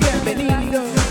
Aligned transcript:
Bienvenidos 0.00 1.09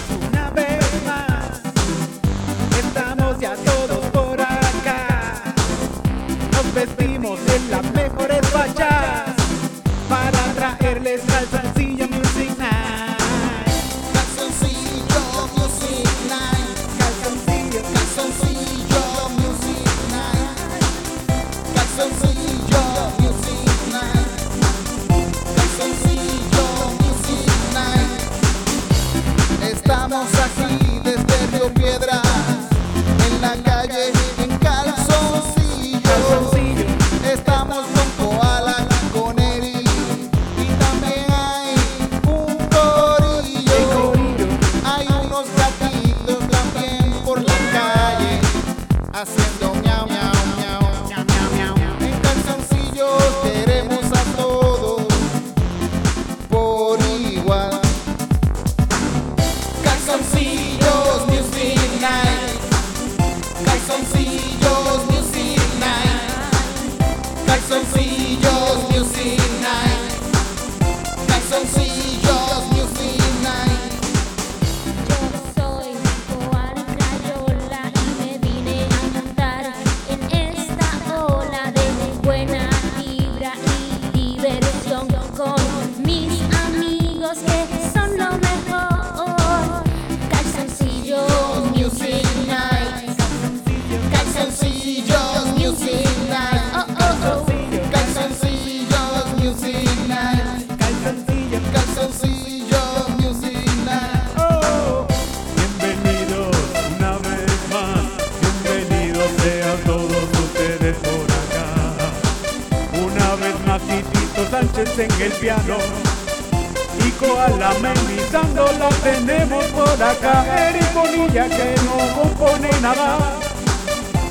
Koala 118.00 118.05
amenizando 118.05 118.66
la 118.78 118.90
tenemos 118.90 119.66
por 119.66 120.03
acá. 120.03 120.69
Eric 120.69 120.94
Bonilla 120.94 121.47
que 121.50 121.75
no 121.84 122.22
compone 122.22 122.69
nada 122.81 123.18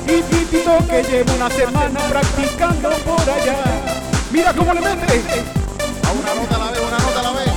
y 0.05 0.21
Titito 0.23 0.77
que 0.87 1.03
lleva 1.03 1.33
una 1.33 1.49
semana 1.49 1.99
practicando 2.09 2.89
por 2.89 3.21
allá. 3.21 3.63
Mira 4.31 4.53
cómo 4.53 4.73
le 4.73 4.81
mete. 4.81 5.23
A 6.03 6.11
una 6.11 6.33
nota 6.35 6.55
a 6.55 6.59
la 6.59 6.71
vez, 6.71 6.81
una 6.87 6.97
nota 6.97 7.19
a 7.19 7.23
la 7.23 7.31
vez. 7.31 7.49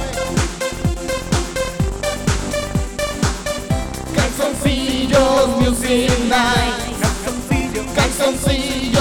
Calzoncillos 4.15 5.49
Music 5.61 6.19
Night. 6.29 7.01
Calzoncillo, 7.01 7.85
Calzoncillos 7.95 8.92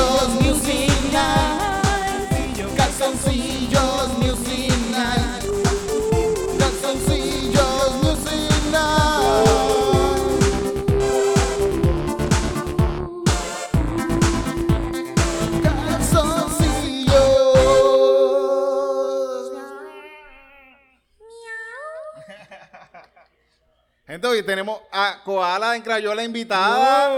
Tenemos 24.43 24.79
a 24.91 25.21
Koala 25.23 25.75
en 25.75 25.81
Crayola 25.81 26.23
invitada. 26.23 27.09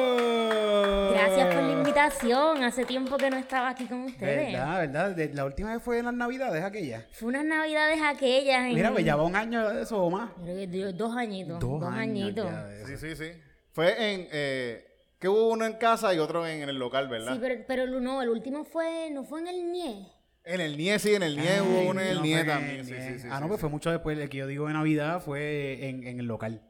Gracias 1.12 1.54
por 1.54 1.64
la 1.64 1.72
invitación. 1.74 2.64
Hace 2.64 2.86
tiempo 2.86 3.18
que 3.18 3.30
no 3.30 3.38
estaba 3.38 3.70
aquí 3.70 3.86
con 3.86 4.04
ustedes. 4.04 4.54
¿Verdad, 4.54 4.80
verdad? 4.80 5.12
De- 5.12 5.34
la 5.34 5.46
última 5.46 5.74
vez 5.74 5.82
fue 5.84 6.00
en 6.00 6.06
las 6.06 6.14
navidades 6.14 6.64
aquella. 6.64 7.06
Fue 7.14 7.30
unas 7.30 7.46
navidades 7.46 8.00
aquellas. 8.02 8.66
En... 8.66 8.76
Mira, 8.76 8.92
pues 8.92 9.06
ya 9.06 9.16
va 9.16 9.24
un 9.24 9.36
año 9.36 9.70
de 9.70 9.84
eso 9.84 10.02
o 10.04 10.10
más. 10.10 10.32
Creo 10.44 10.56
que 10.56 10.68
dio- 10.68 10.94
dos 10.94 11.16
añitos. 11.16 11.60
Dos, 11.60 11.84
años 11.84 11.98
añitos. 12.00 12.48
Sí, 12.88 12.98
sí, 12.98 13.16
sí. 13.16 13.32
Fue 13.72 14.14
en. 14.14 14.28
Eh, 14.32 14.86
que 15.20 15.30
hubo 15.30 15.50
uno 15.50 15.66
en 15.66 15.74
casa 15.74 16.14
y 16.14 16.20
otro 16.20 16.46
en, 16.46 16.64
en 16.64 16.70
el 16.70 16.78
local, 16.78 17.08
¿verdad? 17.08 17.34
Sí, 17.34 17.40
pero, 17.42 17.62
pero 17.66 17.84
el, 17.84 18.04
no, 18.04 18.22
el 18.22 18.28
último 18.28 18.66
fue, 18.66 19.10
no 19.12 19.24
fue 19.24 19.40
en 19.40 19.48
el 19.48 19.72
NIE. 19.72 20.08
En 20.44 20.60
el 20.60 20.76
NIE, 20.76 21.00
sí, 21.00 21.16
en 21.16 21.24
el 21.24 21.38
NIE 21.38 21.62
hubo 21.62 21.90
uno 21.92 22.02
en 22.02 22.08
el 22.08 22.16
no 22.18 22.24
NIE 22.24 22.44
también. 22.44 22.84
Sí, 22.86 22.94
sí, 23.00 23.20
sí. 23.20 23.28
Ah, 23.32 23.40
no, 23.40 23.46
sí, 23.46 23.50
pues 23.50 23.62
fue 23.62 23.70
mucho 23.70 23.90
después. 23.90 24.18
El 24.20 24.28
que 24.28 24.40
yo 24.40 24.48
digo 24.48 24.68
de 24.68 24.74
Navidad 24.74 25.22
fue 25.22 25.88
en, 25.88 26.06
en 26.06 26.20
el 26.20 26.26
local. 26.26 26.62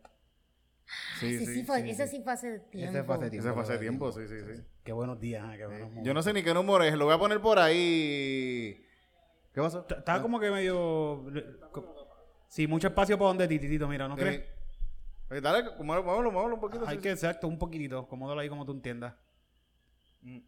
Sí, 1.20 1.36
Ese 1.36 1.46
sí, 1.46 1.54
sí, 1.54 1.64
fue, 1.64 1.82
sí, 1.82 1.90
ese 1.92 2.08
sí. 2.08 2.22
fue 2.24 2.34
hace 2.34 2.60
tiempo. 2.60 2.90
Ese 2.92 3.04
fue 3.04 3.16
hace 3.16 3.30
tiempo. 3.30 3.48
Ese 3.48 3.54
fue 3.54 3.64
hace 3.64 3.78
tiempo, 3.78 4.12
sí, 4.12 4.28
sí, 4.28 4.36
sí. 4.40 4.64
Qué 4.84 4.92
buenos 4.92 5.20
días, 5.20 5.44
ah, 5.48 5.54
qué 5.56 5.66
buenos 5.66 5.90
Yo 6.04 6.14
no 6.14 6.22
sé 6.24 6.34
ni 6.34 6.44
qué 6.44 6.54
número 6.54 6.84
es, 6.84 6.94
lo 6.96 7.06
voy 7.06 7.14
a 7.14 7.18
poner 7.18 7.40
por 7.40 7.60
ahí. 7.60 8.84
¿Qué 9.54 9.62
pasó? 9.62 9.84
T- 9.84 9.96
Estaba 9.96 10.22
como 10.22 10.40
que 10.40 10.50
medio. 10.52 11.26
Sí, 12.48 12.68
mucho 12.68 12.88
espacio 12.88 13.18
para 13.18 13.30
donde 13.30 13.48
ti, 13.48 13.60
Titito, 13.60 13.88
mira, 13.88 14.08
¿no 14.08 14.16
Sí. 14.16 14.22
crees? 14.22 14.42
Eh, 15.30 15.42
Dale, 15.42 15.64
muévelo, 15.84 16.32
muévelo, 16.32 16.56
un 16.56 16.60
poquito. 16.62 16.86
Hay 16.88 16.98
sí, 16.98 17.02
que, 17.02 17.12
exacto, 17.12 17.48
un 17.48 17.58
poquitito. 17.58 18.00
Acomódalo 18.00 18.42
ahí 18.42 18.50
como 18.50 18.66
tú 18.66 18.74
entiendas. 18.74 19.14
sí. 20.22 20.46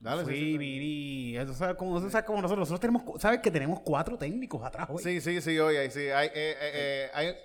Dale, 0.00 0.24
sí, 0.24 0.30
sí, 0.32 0.36
sí, 0.40 0.52
sí. 0.52 0.58
miri. 0.58 1.36
Eso 1.36 1.54
sabes 1.54 1.76
como, 1.76 1.96
eso 1.98 2.10
sabes 2.10 2.26
como 2.26 2.42
nosotros. 2.42 2.58
Nosotros 2.68 2.80
tenemos, 2.80 3.02
cu- 3.04 3.20
sabes 3.20 3.38
que 3.38 3.52
tenemos 3.52 3.78
cuatro 3.80 4.18
técnicos 4.18 4.60
atrás 4.64 4.88
hoy. 4.90 5.00
Sí, 5.00 5.20
sí, 5.20 5.40
sí, 5.40 5.56
oye, 5.60 5.88
sí. 5.92 6.08
Hay, 6.08 6.26
eh, 6.26 6.32
eh, 6.34 6.54
eh, 6.74 7.10
hay- 7.14 7.36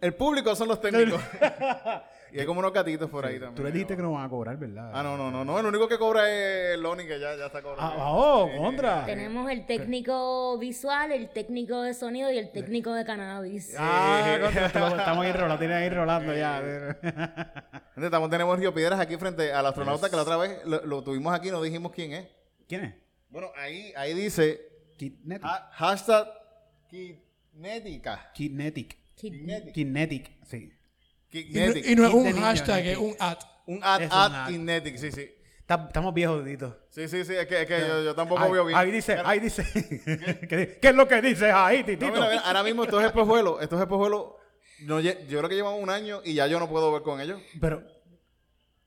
el 0.00 0.14
público 0.14 0.54
son 0.54 0.68
los 0.68 0.80
técnicos. 0.80 1.20
y 2.32 2.38
hay 2.40 2.46
como 2.46 2.60
unos 2.60 2.72
gatitos 2.72 3.08
por 3.08 3.24
ahí 3.24 3.34
también. 3.34 3.54
Tú 3.54 3.62
le 3.62 3.72
dijiste 3.72 3.96
que 3.96 4.02
no 4.02 4.12
van 4.12 4.24
a 4.24 4.28
cobrar, 4.28 4.56
¿verdad? 4.56 4.90
Ah, 4.92 5.02
no, 5.02 5.16
no, 5.16 5.30
no, 5.30 5.44
no. 5.44 5.58
El 5.58 5.66
único 5.66 5.88
que 5.88 5.98
cobra 5.98 6.30
es 6.30 6.78
Lonnie, 6.78 7.06
que 7.06 7.18
ya, 7.18 7.36
ya 7.36 7.46
está 7.46 7.62
cobrando. 7.62 7.94
Ah, 7.96 8.12
oh, 8.12 8.50
contra. 8.56 9.04
Tenemos 9.06 9.50
el 9.50 9.64
técnico 9.66 10.58
visual, 10.58 11.12
el 11.12 11.30
técnico 11.30 11.82
de 11.82 11.94
sonido 11.94 12.30
y 12.30 12.38
el 12.38 12.52
técnico 12.52 12.92
de 12.92 13.04
cannabis. 13.04 13.74
Ah, 13.78 14.38
contra, 14.42 14.66
estamos 14.66 15.24
ahí 15.24 15.32
rolando, 15.32 15.58
tienes 15.58 15.76
ahí 15.76 15.88
rolando 15.88 16.34
ya. 16.34 16.60
Gente, 17.94 18.06
estamos, 18.06 18.30
tenemos 18.30 18.58
Río 18.58 18.74
Piedras 18.74 19.00
aquí 19.00 19.16
frente 19.16 19.52
al 19.52 19.66
astronauta 19.66 20.10
que 20.10 20.16
la 20.16 20.22
otra 20.22 20.36
vez 20.36 20.64
lo, 20.66 20.84
lo 20.84 21.02
tuvimos 21.02 21.34
aquí, 21.34 21.50
no 21.50 21.62
dijimos 21.62 21.92
quién 21.92 22.12
es. 22.12 22.26
¿Quién 22.68 22.84
es? 22.84 22.94
Bueno, 23.28 23.48
ahí, 23.56 23.92
ahí 23.96 24.14
dice 24.14 24.60
Kinetic. 24.96 25.44
ha- 25.44 25.70
hashtag 25.72 26.28
Kinética. 26.88 28.30
Kinetic. 28.34 29.05
Kid- 29.16 29.72
Kinetic, 29.72 30.30
sí. 30.44 30.72
Y 31.32 31.38
no, 31.44 31.48
Kinetic. 31.52 31.86
y 31.86 31.96
no 31.96 32.06
es 32.06 32.14
un 32.14 32.32
hashtag, 32.40 32.84
¿no? 32.84 32.90
es 32.90 32.98
un 32.98 33.16
at. 33.18 33.38
Un 33.66 33.80
ad, 33.82 34.02
ad 34.10 34.30
un 34.30 34.34
ad. 34.36 34.48
Kinetic, 34.48 34.96
sí, 34.96 35.10
sí. 35.12 35.30
Ta- 35.66 35.84
Estamos 35.88 36.14
viejos, 36.14 36.44
Tito. 36.44 36.78
Sí, 36.90 37.08
sí, 37.08 37.24
sí, 37.24 37.34
es 37.34 37.46
que, 37.46 37.62
es 37.62 37.66
que 37.66 37.80
yo, 37.80 38.04
yo 38.04 38.14
tampoco 38.14 38.42
Ahí, 38.42 38.52
veo 38.52 38.64
bien. 38.66 38.78
ahí 38.78 38.90
dice, 38.92 39.16
Pero- 39.16 39.28
ahí 39.28 39.40
dice. 39.40 39.64
¿Qué, 40.48 40.78
qué 40.80 40.88
es 40.88 40.94
lo 40.94 41.08
que 41.08 41.20
dice 41.20 41.50
ahí, 41.50 41.80
No, 41.80 41.86
Titito? 41.86 42.12
mira, 42.12 42.28
mira, 42.28 42.40
ahora 42.42 42.62
mismo 42.62 42.84
estos 42.84 43.02
espejuelos, 43.02 43.60
estos 43.62 43.80
espejuelos, 43.80 44.26
no, 44.82 45.00
yo 45.00 45.12
creo 45.26 45.48
que 45.48 45.54
llevan 45.56 45.74
un 45.74 45.90
año 45.90 46.20
y 46.24 46.34
ya 46.34 46.46
yo 46.46 46.60
no 46.60 46.68
puedo 46.68 46.92
ver 46.92 47.02
con 47.02 47.20
ellos. 47.20 47.40
Pero. 47.60 47.82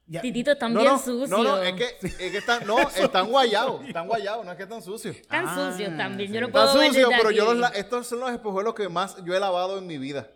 Ya- 0.10 0.22
Titito 0.22 0.52
están 0.52 0.74
No, 0.74 0.82
bien 0.82 0.92
no, 0.94 1.00
sucios. 1.00 1.30
no, 1.30 1.44
no, 1.44 1.58
es 1.62 1.74
que, 1.74 1.86
es 2.02 2.16
que 2.16 2.38
están, 2.38 2.66
no, 2.68 2.78
están 2.98 3.28
guayados, 3.30 3.86
están 3.86 4.08
guayados, 4.08 4.44
no 4.46 4.52
es 4.52 4.58
que 4.58 4.64
están 4.64 4.82
sucios. 4.82 5.16
Están 5.16 5.46
Ah, 5.48 5.72
sucios 5.72 5.96
también. 5.96 6.34
Yo 6.34 6.42
no 6.42 6.50
puedo 6.50 6.66
Están 6.66 6.88
sucios, 6.88 7.10
pero 7.18 7.32
yo 7.32 7.54
los, 7.54 7.72
estos 7.76 8.08
son 8.08 8.20
los 8.20 8.32
espejuelos 8.32 8.74
que 8.74 8.90
más 8.90 9.24
yo 9.24 9.34
he 9.36 9.40
lavado 9.40 9.78
en 9.78 9.88
mi 9.88 9.98
vida. 9.98 10.28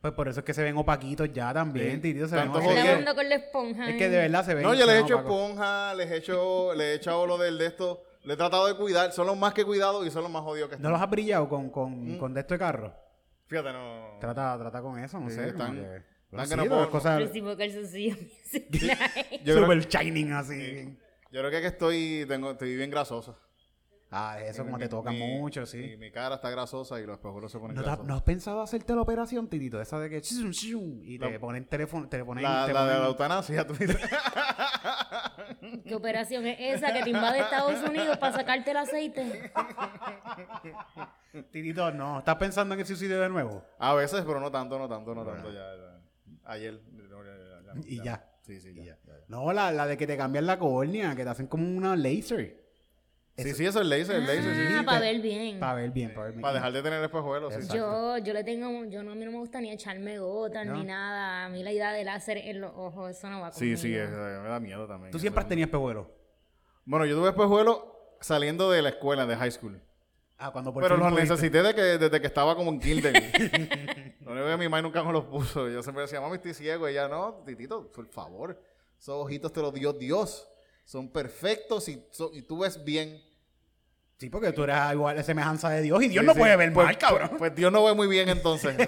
Pues 0.00 0.14
por 0.14 0.28
eso 0.28 0.40
es 0.40 0.46
que 0.46 0.54
se 0.54 0.62
ven 0.62 0.76
opaquitos 0.78 1.30
ya 1.32 1.52
también, 1.52 1.96
Sí. 1.96 2.00
titito. 2.00 2.26
Se 2.26 2.34
ven 2.34 2.50
Tanto 2.50 2.72
lavando 2.72 3.14
con 3.14 3.28
la 3.28 3.34
esponja. 3.34 3.84
que, 3.84 3.90
es 3.92 3.96
que 3.98 4.08
de 4.08 4.16
verdad 4.16 4.44
se 4.46 4.54
ven. 4.54 4.62
No, 4.64 4.72
yo 4.74 4.86
les 4.86 4.94
he 4.96 4.98
hecho 5.00 5.14
opacos. 5.18 5.32
esponja, 5.40 5.94
les 5.94 6.10
he 6.10 6.16
hecho, 6.16 6.74
les 6.74 6.86
he 6.86 6.94
echado 6.94 7.26
lo 7.26 7.36
del 7.36 7.58
de 7.58 7.66
esto. 7.66 8.02
Le 8.24 8.32
he 8.34 8.36
tratado 8.36 8.66
de 8.66 8.74
cuidar. 8.76 9.12
Son 9.12 9.26
los 9.26 9.36
más 9.36 9.52
que 9.52 9.64
cuidado 9.64 10.04
y 10.06 10.10
son 10.10 10.22
los 10.22 10.32
más 10.32 10.42
jodidos 10.42 10.70
que 10.70 10.76
¿No 10.76 10.78
están. 10.78 10.92
los 10.92 11.00
has 11.02 11.10
brillado 11.10 11.48
con, 11.50 11.68
con, 11.70 12.14
Mm. 12.14 12.18
con 12.18 12.32
de 12.32 12.40
esto 12.40 12.54
de 12.54 12.58
carro? 12.58 12.94
Fíjate, 13.46 13.72
no. 13.72 14.16
Trata, 14.20 14.56
trata 14.58 14.80
con 14.80 14.98
eso, 14.98 15.20
no 15.20 15.28
Sí, 15.28 15.36
sé. 15.36 15.48
están- 15.48 16.02
Sí, 17.26 17.32
si 17.32 17.40
fue 17.42 17.56
calzoncillo. 17.58 18.16
Yo 19.44 19.54
creo, 19.54 19.58
super 19.62 19.88
shining 19.88 20.32
así. 20.32 20.96
yo 21.30 21.40
creo 21.40 21.50
que, 21.50 21.56
es 21.56 21.62
que 21.62 21.68
estoy, 21.68 22.24
tengo, 22.28 22.52
estoy 22.52 22.76
bien 22.76 22.90
grasosa. 22.90 23.36
Ah, 24.12 24.40
eso 24.44 24.64
como 24.64 24.76
Mi- 24.76 24.82
te 24.82 24.88
toca 24.88 25.12
mi- 25.12 25.18
mucho, 25.18 25.64
sí. 25.66 25.94
mi 25.96 26.10
cara 26.10 26.34
está 26.36 26.50
grasosa 26.50 27.00
y 27.00 27.06
los 27.06 27.14
espejuelos 27.18 27.52
se 27.52 27.60
ponen 27.60 27.76
¿No, 27.76 27.82
grasosos. 27.82 28.06
no 28.08 28.14
has 28.16 28.22
pensado 28.22 28.60
hacerte 28.60 28.92
la 28.96 29.02
operación, 29.02 29.48
titito? 29.48 29.80
Esa 29.80 30.00
de 30.00 30.10
que... 30.10 30.20
Y 30.20 31.18
te 31.18 31.30
La- 31.30 31.38
ponen 31.38 31.64
teléfono, 31.66 32.08
te 32.08 32.24
ponen... 32.24 32.42
La, 32.42 32.66
te 32.66 32.72
la 32.72 32.86
de 32.86 32.92
ponen- 32.94 33.00
la 33.02 33.06
eutanasia, 33.06 33.66
tú 33.66 33.74
dices. 33.74 33.96
¿Qué 35.86 35.94
operación 35.94 36.44
es 36.46 36.56
esa 36.78 36.92
que 36.92 37.02
te 37.04 37.10
invade 37.10 37.38
Estados 37.40 37.88
Unidos 37.88 38.16
para 38.18 38.32
sacarte 38.36 38.70
el 38.72 38.76
aceite? 38.78 39.52
Titito, 41.52 41.92
no. 41.92 42.18
¿Estás 42.18 42.36
pensando 42.36 42.74
en 42.74 42.80
el 42.80 42.86
suicidio 42.86 43.20
de 43.20 43.28
nuevo? 43.28 43.64
A 43.78 43.94
veces, 43.94 44.22
pero 44.26 44.40
no 44.40 44.50
tanto, 44.50 44.76
no 44.78 44.88
tanto, 44.88 45.14
no 45.14 45.24
tanto. 45.24 45.52
Ya, 45.52 45.60
ya. 45.76 45.89
Ayer. 46.44 46.80
no, 46.92 47.24
ya, 47.24 47.30
ya, 47.36 47.74
ya, 47.74 47.80
Y 47.86 48.02
ya. 48.02 48.26
Sí, 48.42 48.60
sí, 48.60 48.74
ya. 48.74 48.82
ya, 48.84 48.98
ya. 49.06 49.12
No, 49.28 49.52
la, 49.52 49.70
la 49.70 49.86
de 49.86 49.96
que 49.96 50.06
te 50.06 50.16
cambian 50.16 50.46
la 50.46 50.58
córnea, 50.58 51.14
que 51.14 51.22
te 51.24 51.28
hacen 51.30 51.46
como 51.46 51.66
una 51.76 51.94
laser. 51.96 52.58
Sí, 53.36 53.54
sí, 53.54 53.64
eso 53.64 53.80
es 53.80 53.86
laser, 53.86 54.16
el 54.16 54.26
laser, 54.26 54.42
sí, 54.54 54.60
Ah, 54.74 54.78
sí. 54.80 54.84
para 54.84 55.00
ver 55.00 55.20
bien. 55.22 55.60
Para 55.60 55.74
ver 55.74 55.90
bien, 55.92 56.10
para 56.12 56.24
ver 56.24 56.32
bien. 56.32 56.42
Para 56.42 56.54
dejar 56.54 56.72
de 56.72 56.82
tener 56.82 57.02
espejuelos, 57.02 57.54
sí. 57.54 57.60
Yo, 57.74 58.18
yo 58.18 58.32
le 58.34 58.44
tengo, 58.44 58.84
yo 58.86 59.02
no, 59.02 59.12
a 59.12 59.14
mí 59.14 59.24
no 59.24 59.30
me 59.30 59.38
gusta 59.38 59.60
ni 59.62 59.70
echarme 59.70 60.18
gotas 60.18 60.66
¿No? 60.66 60.74
ni 60.76 60.84
nada. 60.84 61.46
A 61.46 61.48
mí 61.48 61.62
la 61.62 61.72
idea 61.72 61.92
de 61.92 62.04
láser 62.04 62.36
en 62.38 62.60
los 62.60 62.72
ojos, 62.76 63.10
eso 63.16 63.30
no 63.30 63.40
va 63.40 63.50
Sí, 63.52 63.60
conmigo. 63.60 63.78
sí, 63.80 63.94
es- 63.94 64.10
me 64.10 64.48
da 64.48 64.60
miedo 64.60 64.86
también. 64.86 65.10
Tú 65.10 65.16
eso. 65.16 65.22
siempre 65.22 65.40
has 65.42 65.48
tenido 65.48 65.64
espejuelos. 65.66 66.06
Bueno, 66.84 67.06
yo 67.06 67.16
tuve 67.16 67.28
espejuelos 67.30 67.82
saliendo 68.20 68.70
de 68.70 68.82
la 68.82 68.90
escuela, 68.90 69.24
de 69.24 69.36
high 69.36 69.50
school. 69.52 69.80
Ah, 70.36 70.50
cuando 70.52 70.72
por 70.74 70.82
Pero 70.82 70.96
fin 70.96 71.04
los 71.04 71.12
pudiste. 71.12 71.32
necesité 71.34 71.62
de 71.62 71.74
que, 71.74 71.82
desde 71.82 72.20
que 72.20 72.26
estaba 72.26 72.54
como 72.56 72.70
en 72.72 72.80
kinder. 72.80 73.12
Lo 74.30 74.36
único 74.36 74.48
que 74.48 74.56
mi 74.58 74.64
mamá 74.66 74.80
nunca 74.80 75.02
me 75.02 75.12
los 75.12 75.24
puso. 75.24 75.68
Yo 75.68 75.82
siempre 75.82 76.02
decía, 76.02 76.20
mami, 76.20 76.36
estoy 76.36 76.54
ciego. 76.54 76.88
Y 76.88 76.92
ella, 76.92 77.08
no, 77.08 77.42
titito, 77.44 77.90
por 77.90 78.06
favor. 78.06 78.62
Esos 78.96 79.16
ojitos 79.16 79.52
te 79.52 79.60
los 79.60 79.74
dio 79.74 79.92
Dios. 79.92 80.48
Son 80.84 81.10
perfectos 81.10 81.88
y, 81.88 81.96
tú 82.46 82.60
ves 82.60 82.84
bien. 82.84 83.20
Sí, 84.20 84.28
porque 84.28 84.52
tú 84.52 84.64
eres 84.64 84.76
igual 84.92 85.16
de 85.16 85.22
semejanza 85.24 85.70
de 85.70 85.80
Dios 85.80 86.02
y 86.02 86.08
Dios 86.08 86.20
Sí, 86.20 86.26
no 86.26 86.34
sí. 86.34 86.38
puede 86.38 86.54
ver 86.54 86.72
Pues- 86.74 86.84
mal, 86.86 86.98
cabrón. 86.98 87.28
Pues, 87.30 87.38
pues 87.38 87.54
Dios 87.56 87.72
no 87.72 87.82
ve 87.82 87.94
muy 87.94 88.06
bien 88.06 88.28
entonces. 88.28 88.76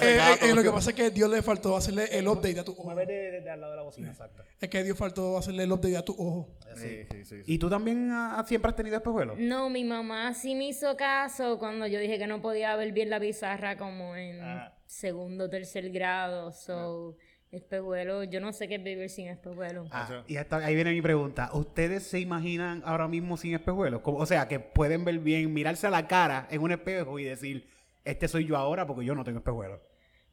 Eh, 0.00 0.18
eh, 0.18 0.20
eh, 0.42 0.54
lo 0.54 0.62
que 0.62 0.70
pasa 0.70 0.90
es 0.90 0.96
que 0.96 1.10
Dios 1.10 1.30
le 1.30 1.40
faltó 1.42 1.76
hacerle 1.76 2.04
el 2.18 2.28
update 2.28 2.60
a 2.60 2.64
tu 2.64 2.72
ojo. 2.72 2.94
de, 2.94 3.42
al 3.50 3.60
lado 3.60 3.72
de 3.72 3.76
la 3.78 3.82
bocina, 3.82 4.08
exacto. 4.10 4.42
Es 4.60 4.68
que 4.68 4.82
Dios 4.84 4.96
faltó 4.98 5.38
hacerle 5.38 5.62
el 5.64 5.72
update 5.72 5.96
a 5.96 6.04
tu 6.04 6.12
ojo. 6.12 6.48
Sí, 6.76 7.06
sí, 7.10 7.24
sí, 7.24 7.24
sí. 7.24 7.42
¿Y 7.46 7.58
tú 7.58 7.70
también 7.70 8.10
ah, 8.12 8.44
siempre 8.46 8.68
has 8.70 8.76
tenido 8.76 8.96
espejuelos? 8.96 9.38
No, 9.38 9.70
mi 9.70 9.82
mamá 9.84 10.34
sí 10.34 10.54
me 10.54 10.68
hizo 10.68 10.96
caso 10.96 11.58
cuando 11.58 11.86
yo 11.86 11.98
dije 11.98 12.18
que 12.18 12.26
no 12.26 12.40
podía 12.42 12.76
ver 12.76 12.92
bien 12.92 13.10
la 13.10 13.18
pizarra 13.18 13.76
como 13.78 14.14
en 14.14 14.40
Ah. 14.42 14.74
segundo 14.86 15.44
o 15.44 15.48
tercer 15.50 15.90
grado. 15.90 16.52
So, 16.52 17.16
espejuelo, 17.50 18.24
yo 18.24 18.40
no 18.40 18.52
sé 18.52 18.68
qué 18.68 18.76
es 18.76 18.84
vivir 18.84 19.08
sin 19.08 19.28
espejuelo. 19.28 19.86
Ah, 19.90 20.22
y 20.26 20.36
hasta 20.36 20.56
ahí 20.58 20.74
viene 20.74 20.92
mi 20.92 21.02
pregunta. 21.02 21.50
¿Ustedes 21.52 22.04
se 22.04 22.20
imaginan 22.20 22.82
ahora 22.84 23.08
mismo 23.08 23.36
sin 23.36 23.54
espejuelos? 23.54 24.02
O 24.04 24.26
sea, 24.26 24.48
que 24.48 24.60
pueden 24.60 25.04
ver 25.04 25.18
bien, 25.18 25.52
mirarse 25.52 25.86
a 25.86 25.90
la 25.90 26.06
cara 26.06 26.46
en 26.50 26.62
un 26.62 26.72
espejo 26.72 27.18
y 27.18 27.24
decir, 27.24 27.68
este 28.04 28.28
soy 28.28 28.46
yo 28.46 28.56
ahora 28.56 28.86
porque 28.86 29.04
yo 29.04 29.14
no 29.14 29.24
tengo 29.24 29.38
espejuelos. 29.38 29.80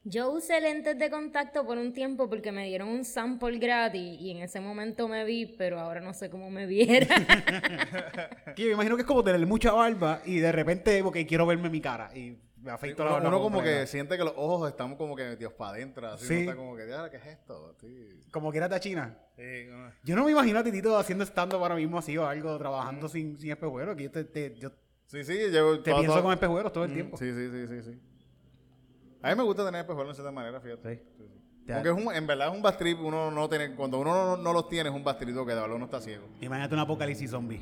Yo 0.07 0.31
usé 0.31 0.62
lentes 0.62 1.00
de 1.00 1.09
contacto 1.09 1.65
por 1.65 1.79
un 1.79 1.91
tiempo 1.91 2.29
porque 2.29 2.51
me 2.51 2.67
dieron 2.67 2.89
un 2.89 3.03
sample 3.03 3.57
gratis 3.57 4.21
y 4.21 4.29
en 4.29 4.44
ese 4.44 4.59
momento 4.59 5.07
me 5.07 5.25
vi, 5.25 5.47
pero 5.47 5.79
ahora 5.79 6.00
no 6.00 6.13
sé 6.13 6.29
cómo 6.29 6.51
me 6.51 6.68
viera. 6.68 7.07
Que 8.56 8.65
me 8.68 8.73
imagino 8.73 8.95
que 8.95 9.01
es 9.01 9.07
como 9.07 9.23
tener 9.23 9.45
mucha 9.47 9.73
barba 9.73 10.21
y 10.23 10.38
de 10.38 10.51
repente, 10.51 11.01
ok, 11.01 11.18
quiero 11.27 11.47
verme 11.47 11.69
mi 11.69 11.81
cara 11.81 12.15
y 12.15 12.38
me 12.65 12.71
afeito 12.71 13.06
la 13.06 13.17
Uno, 13.17 13.29
como 13.31 13.41
completa. 13.57 13.81
que 13.81 13.88
siente 13.88 14.17
que 14.17 14.23
los 14.23 14.33
ojos 14.35 14.69
están 14.69 14.95
como 14.95 15.15
que 15.15 15.23
metidos 15.23 15.53
para 15.53 15.71
adentro. 15.71 16.07
Así 16.09 16.25
Sí. 16.25 16.39
está 16.41 16.56
como 16.56 16.75
que, 16.75 16.85
"Diablo, 16.85 17.12
¿qué 17.12 17.17
es 17.17 17.25
esto? 17.27 17.75
Sí. 17.79 18.19
Como 18.31 18.51
que 18.51 18.57
era 18.57 18.67
de 18.67 18.79
China. 18.79 19.15
Sí, 19.38 19.67
Yo 20.03 20.15
no 20.15 20.25
me 20.25 20.31
imagino 20.31 20.59
a 20.59 20.63
Titito 20.63 20.97
haciendo 20.97 21.23
stand-up 21.25 21.62
ahora 21.62 21.75
mismo 21.75 22.00
así 22.00 22.17
o 22.17 22.25
algo, 22.25 22.57
trabajando 22.57 23.07
sin, 23.07 23.38
sin 23.39 23.51
espejuelos. 23.51 23.95
Que 23.95 24.03
yo 24.06 24.12
te, 24.12 24.23
te- 24.23 24.56
yo 24.56 24.71
sí, 25.06 25.23
sí, 25.23 25.33
llevo 25.51 25.79
te 25.79 25.91
pienso 25.94 26.13
todo- 26.13 26.23
con 26.23 26.33
espejuelos 26.33 26.73
todo 26.73 26.83
el 26.85 26.91
Mm, 26.91 26.94
tiempo. 26.95 27.17
Sí, 27.17 27.31
sí, 27.31 27.50
sí, 27.51 27.67
sí, 27.67 27.83
sí. 27.83 28.00
A 29.21 29.29
mí 29.29 29.35
me 29.35 29.44
gusta 29.44 29.63
tener 29.65 29.81
espejuelos 29.81 30.13
de 30.18 30.21
cierta 30.23 30.31
manera, 30.31 30.59
fíjate. 30.59 31.03
Sí. 31.18 31.71
Porque 31.71 31.89
es 31.89 31.95
un, 31.95 32.13
en 32.13 32.27
verdad 32.27 32.47
es 32.50 32.53
un 32.56 32.61
bad 32.61 32.77
trip, 32.77 33.00
uno 33.00 33.29
no 33.31 33.47
tiene, 33.50 33.75
cuando 33.75 34.00
uno 34.00 34.13
no, 34.13 34.38
no 34.38 34.53
los 34.53 34.68
tiene 34.69 34.89
es 34.89 34.95
un 34.95 35.03
bad 35.03 35.18
trip 35.18 35.29
que 35.35 35.35
de 35.39 35.45
verdad 35.56 35.73
uno 35.73 35.85
está 35.85 36.00
ciego. 36.01 36.25
Imagínate 36.41 36.73
un 36.75 36.79
apocalipsis 36.81 37.29
zombie. 37.31 37.61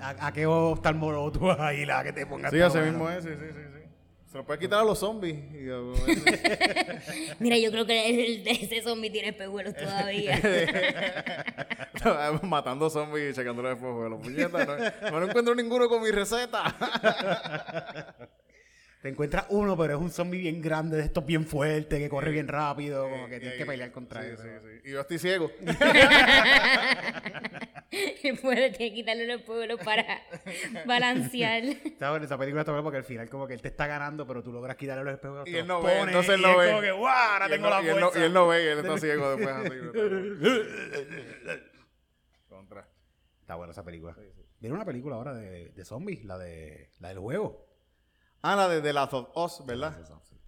¿A, 0.00 0.26
a 0.26 0.32
qué 0.32 0.46
oftalmólogo 0.46 1.30
tú 1.30 1.40
vas 1.46 1.60
a 1.60 1.72
ir 1.72 1.90
a 1.92 2.02
que 2.02 2.12
te 2.12 2.26
pongas 2.26 2.50
Sí, 2.50 2.58
espejuelos? 2.58 2.92
mismo 2.92 3.08
es, 3.08 3.22
sí, 3.22 3.30
sí, 3.30 3.46
sí. 3.52 3.71
Se 4.32 4.38
lo 4.38 4.46
puede 4.46 4.60
quitar 4.60 4.80
a 4.80 4.84
los 4.84 4.98
zombies. 4.98 5.36
Mira, 7.38 7.58
yo 7.58 7.70
creo 7.70 7.84
que 7.84 8.08
el, 8.08 8.48
ese 8.48 8.80
zombie 8.80 9.10
tiene 9.10 9.28
espejuelos 9.28 9.76
todavía. 9.76 10.40
Matando 12.42 12.88
zombies 12.88 13.32
y 13.32 13.34
checando 13.34 13.60
los 13.60 13.74
espejuelos. 13.74 14.22
Puñeta, 14.22 14.94
no, 15.10 15.20
no 15.20 15.26
encuentro 15.26 15.54
ninguno 15.54 15.86
con 15.86 16.02
mi 16.02 16.10
receta. 16.10 16.74
Te 19.02 19.08
encuentras 19.08 19.46
uno, 19.48 19.76
pero 19.76 19.94
es 19.96 20.00
un 20.00 20.10
zombie 20.10 20.38
bien 20.38 20.62
grande, 20.62 20.96
de 20.96 21.02
estos 21.02 21.26
bien 21.26 21.44
fuertes, 21.44 21.98
que 21.98 22.08
corre 22.08 22.30
bien 22.30 22.46
rápido, 22.46 23.08
como 23.10 23.28
que 23.28 23.40
tienes 23.40 23.58
que 23.58 23.66
pelear 23.66 23.90
contra 23.90 24.22
Sí, 24.22 24.28
eso. 24.30 24.42
sí, 24.44 24.48
sí. 24.62 24.80
Y 24.88 24.92
yo 24.92 25.00
estoy 25.00 25.18
ciego. 25.18 25.50
puede 28.40 28.70
tiene 28.70 28.90
que 28.90 28.94
quitarle 28.94 29.26
los 29.26 29.40
espejuelos 29.40 29.80
para 29.84 30.04
balancear. 30.86 31.62
Está 31.64 32.10
bueno, 32.10 32.24
esa 32.24 32.38
película 32.38 32.62
está 32.62 32.72
buena 32.72 32.84
porque 32.84 32.98
al 32.98 33.04
final 33.04 33.28
como 33.28 33.46
que 33.46 33.54
él 33.54 33.60
te 33.62 33.68
está 33.68 33.86
ganando, 33.86 34.26
pero 34.26 34.42
tú 34.42 34.52
logras 34.52 34.76
quitarle 34.76 35.04
los 35.04 35.14
espejuelos. 35.14 35.46
Y 35.48 35.56
él 35.56 35.66
los 35.66 35.82
no 35.82 35.82
ve, 35.82 36.00
entonces 36.00 36.34
él 36.36 36.42
no 36.42 36.56
ve. 36.56 36.68
como 36.68 36.80
que, 36.80 36.92
¡guau! 36.92 37.32
Ahora 37.32 37.48
Y 37.48 37.52
él 37.52 37.56
tengo 37.56 37.68
no- 37.68 37.74
la 37.76 37.82
y 37.82 37.88
él 37.88 37.94
no- 37.94 38.00
fuerza. 38.00 38.20
Y 38.20 38.22
él 38.22 38.32
no 38.32 38.46
ve, 38.48 38.64
y 38.64 38.66
él 38.68 38.78
está 38.78 38.98
ciego 38.98 39.36
después 39.36 39.56
así. 39.56 39.76
Contra. 42.48 42.88
Está 43.40 43.54
buena 43.56 43.72
esa 43.72 43.84
película. 43.84 44.16
Viene 44.60 44.74
una 44.76 44.84
película 44.84 45.16
ahora 45.16 45.34
de, 45.34 45.70
de 45.70 45.84
zombies, 45.84 46.24
la 46.24 46.38
de 46.38 46.90
la 47.00 47.08
del 47.08 47.18
juego. 47.18 47.66
Ah, 48.42 48.56
la 48.56 48.68
de 48.68 48.80
The 48.82 48.92
Last 48.92 49.12
of 49.14 49.28
Us, 49.36 49.64
¿verdad? 49.66 49.96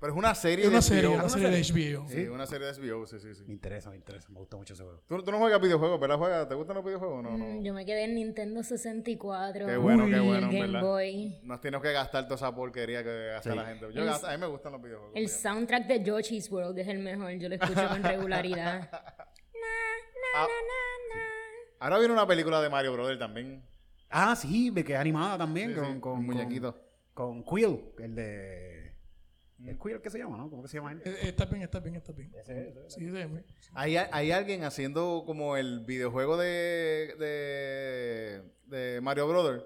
Pero 0.01 0.13
es 0.13 0.19
una 0.19 0.35
serie 0.35 0.65
Es 0.65 0.69
una 0.69 0.79
de 0.79 0.83
serie, 0.83 1.09
HBO. 1.09 1.15
una 1.15 1.29
serie 1.31 1.49
de 1.51 1.63
HBO. 1.63 2.09
Sí, 2.09 2.27
una 2.29 2.47
serie 2.47 2.67
de 2.67 2.73
HBO, 2.75 3.07
sí, 3.07 3.19
sí, 3.21 3.35
sí. 3.35 3.45
Me 3.47 3.55
interesa, 3.55 3.89
me 3.89 3.97
interesa, 3.97 4.29
me 4.31 4.39
gusta 4.39 4.57
mucho 4.59 4.75
ese 4.75 4.83
juego. 4.83 5.01
¿Tú, 5.09 5.23
tú 5.23 5.31
no 5.31 5.39
juegas 5.39 5.59
videojuegos, 5.63 5.99
¿verdad? 5.99 6.19
¿Juegas? 6.19 6.47
¿Te 6.49 6.55
gustan 6.55 6.77
los 6.77 6.85
videojuegos? 6.85 7.23
No, 7.23 7.31
Mm, 7.31 7.57
no. 7.59 7.63
Yo 7.63 7.73
me 7.73 7.87
quedé 7.87 8.05
en 8.05 8.17
Nintendo 8.17 8.63
64. 8.63 9.67
Qué 9.67 9.77
bueno, 9.79 10.05
qué 10.07 10.21
bueno, 10.21 10.49
Game 10.49 10.61
¿verdad? 10.61 10.83
Boy. 10.83 11.39
No 11.45 11.59
tienes 11.59 11.81
que 11.81 11.93
gastar 11.93 12.25
toda 12.25 12.35
esa 12.37 12.55
porquería 12.55 13.03
que 13.03 13.27
gasta 13.29 13.51
Sí. 13.53 13.57
la 13.57 13.65
gente. 13.65 13.87
Yo 13.95 14.01
El- 14.03 14.07
gasto- 14.09 14.27
a 14.27 14.33
mí 14.33 14.39
me 14.39 14.47
gustan 14.47 14.73
los 14.73 14.83
videojuegos. 14.83 15.17
El 15.17 15.29
fíjate. 15.29 15.43
soundtrack 15.43 15.87
de 15.87 16.03
Yoshi's 16.05 16.51
World 16.51 16.79
es 16.79 16.89
el 16.89 16.99
mejor. 16.99 17.31
Yo 17.39 17.49
lo 17.49 17.55
escucho 17.55 17.89
con 17.89 18.03
regularidad. 18.03 18.91
Ah, 20.37 20.47
Ahora 21.81 21.99
viene 21.99 22.13
una 22.13 22.27
película 22.27 22.61
de 22.61 22.69
Mario 22.69 22.93
Brother 22.93 23.19
también. 23.19 23.63
Ah, 24.11 24.35
sí, 24.37 24.71
ve 24.71 24.85
que 24.85 24.93
es 24.95 24.99
animada 24.99 25.39
también 25.39 25.71
Sí, 25.71 25.81
con, 25.81 25.95
sí, 25.95 26.01
con, 26.01 26.13
un 26.19 26.27
muñequito. 26.27 26.79
Con, 27.15 27.45
Quill, 27.45 27.81
el 27.99 28.15
de... 28.15 28.93
¿El 29.65 29.79
Quill 29.79 30.01
qué 30.03 30.11
se 30.11 30.19
llama, 30.19 30.37
no? 30.37 30.51
¿Cómo 30.51 30.63
que 30.63 30.69
se 30.69 30.77
llama 30.77 30.93
él? 30.93 31.01
Eh, 31.05 31.17
eh, 31.23 31.29
Está 31.29 31.47
bien, 31.47 31.63
está 31.63 31.81
bien, 31.81 31.95
está 31.97 32.13
bien. 32.13 32.33
Sí, 32.89 33.05
déjeme. 33.05 33.45
Hay, 33.73 33.97
hay 33.97 34.31
alguien 34.33 34.65
haciendo 34.65 35.23
como 35.25 35.57
el 35.57 35.81
videojuego 35.81 36.37
de, 36.37 37.15
de, 37.19 38.43
de 38.67 39.01
Mario 39.01 39.29
Brother, 39.29 39.65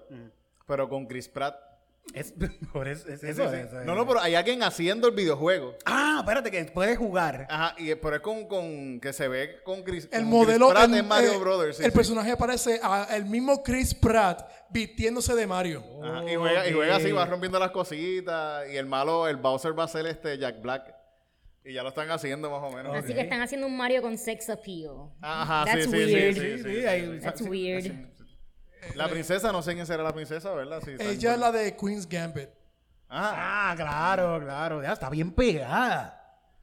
pero 0.67 0.87
con 0.87 1.07
Chris 1.07 1.27
Pratt. 1.27 1.68
Es, 2.13 2.33
por 2.73 2.87
eso, 2.87 3.07
es 3.07 3.23
eso, 3.23 3.43
sí, 3.49 3.55
sí. 3.55 3.61
eso 3.61 3.79
es. 3.81 3.85
No, 3.85 3.95
no, 3.95 4.07
pero 4.07 4.19
hay 4.19 4.35
alguien 4.35 4.63
haciendo 4.63 5.07
el 5.07 5.13
videojuego. 5.15 5.75
Ah, 5.85 6.17
espérate, 6.19 6.49
que 6.51 6.63
puedes 6.65 6.97
jugar. 6.97 7.45
Ajá, 7.49 7.75
y, 7.77 7.93
pero 7.95 8.15
es 8.15 8.21
con, 8.21 8.47
con 8.47 8.99
que 8.99 9.13
se 9.13 9.27
ve 9.27 9.61
con 9.63 9.83
Chris, 9.83 10.07
El 10.11 10.21
con 10.21 10.29
modelo, 10.29 10.67
Chris 10.69 10.79
Pratt 10.79 10.89
el, 10.91 10.97
en 10.99 11.07
Mario 11.07 11.33
eh, 11.33 11.37
Brothers. 11.37 11.77
sí, 11.77 11.83
el 11.83 11.91
sí. 11.91 11.95
personaje 11.95 12.35
parece 12.35 12.79
al 12.81 13.25
mismo 13.25 13.61
Chris 13.63 13.93
Pratt 13.93 14.49
vistiéndose 14.69 15.35
de 15.35 15.45
Mario. 15.47 15.83
Ajá, 16.03 16.31
y, 16.31 16.35
juega, 16.35 16.67
y 16.67 16.73
juega 16.73 16.95
así, 16.95 17.11
va 17.11 17.25
rompiendo 17.25 17.59
las 17.59 17.71
cositas. 17.71 18.67
Y 18.71 18.77
el 18.77 18.85
malo, 18.85 19.27
el 19.27 19.37
Bowser 19.37 19.77
va 19.77 19.83
a 19.83 19.87
ser 19.87 20.05
este 20.07 20.37
Jack 20.37 20.61
Black. 20.61 20.95
Y 21.63 21.73
ya 21.73 21.83
lo 21.83 21.89
están 21.89 22.09
haciendo 22.09 22.49
más 22.49 22.63
o 22.63 22.75
menos. 22.75 22.95
Así 22.95 23.13
que 23.13 23.21
están 23.21 23.41
haciendo 23.41 23.67
un 23.67 23.77
Mario 23.77 24.01
con 24.01 24.17
sex 24.17 24.49
appeal. 24.49 25.09
Ajá, 25.21 25.65
That's 25.65 25.85
sí, 25.85 25.91
sí, 25.91 25.97
weird. 25.97 26.33
sí, 26.33 26.33
sí, 26.33 26.39
Sí, 26.39 26.57
sí, 26.57 26.63
sí, 26.63 26.81
sí, 26.81 26.85
ahí- 26.87 27.05
sí. 27.19 27.19
That's 27.21 27.39
sí, 27.39 27.49
weird. 27.49 28.09
La 28.95 29.07
princesa, 29.07 29.51
no 29.51 29.61
sé 29.61 29.73
quién 29.73 29.85
será 29.85 30.03
la 30.03 30.13
princesa, 30.13 30.51
¿verdad? 30.53 30.81
Sí, 30.83 30.91
Ella 30.99 31.33
es 31.33 31.39
la 31.39 31.51
de 31.51 31.75
Queen's 31.75 32.07
Gambit. 32.07 32.49
Ajá. 33.07 33.71
Ah, 33.71 33.75
claro, 33.75 34.39
claro. 34.39 34.81
Ya 34.81 34.93
está 34.93 35.09
bien 35.09 35.31
pegada. 35.31 36.15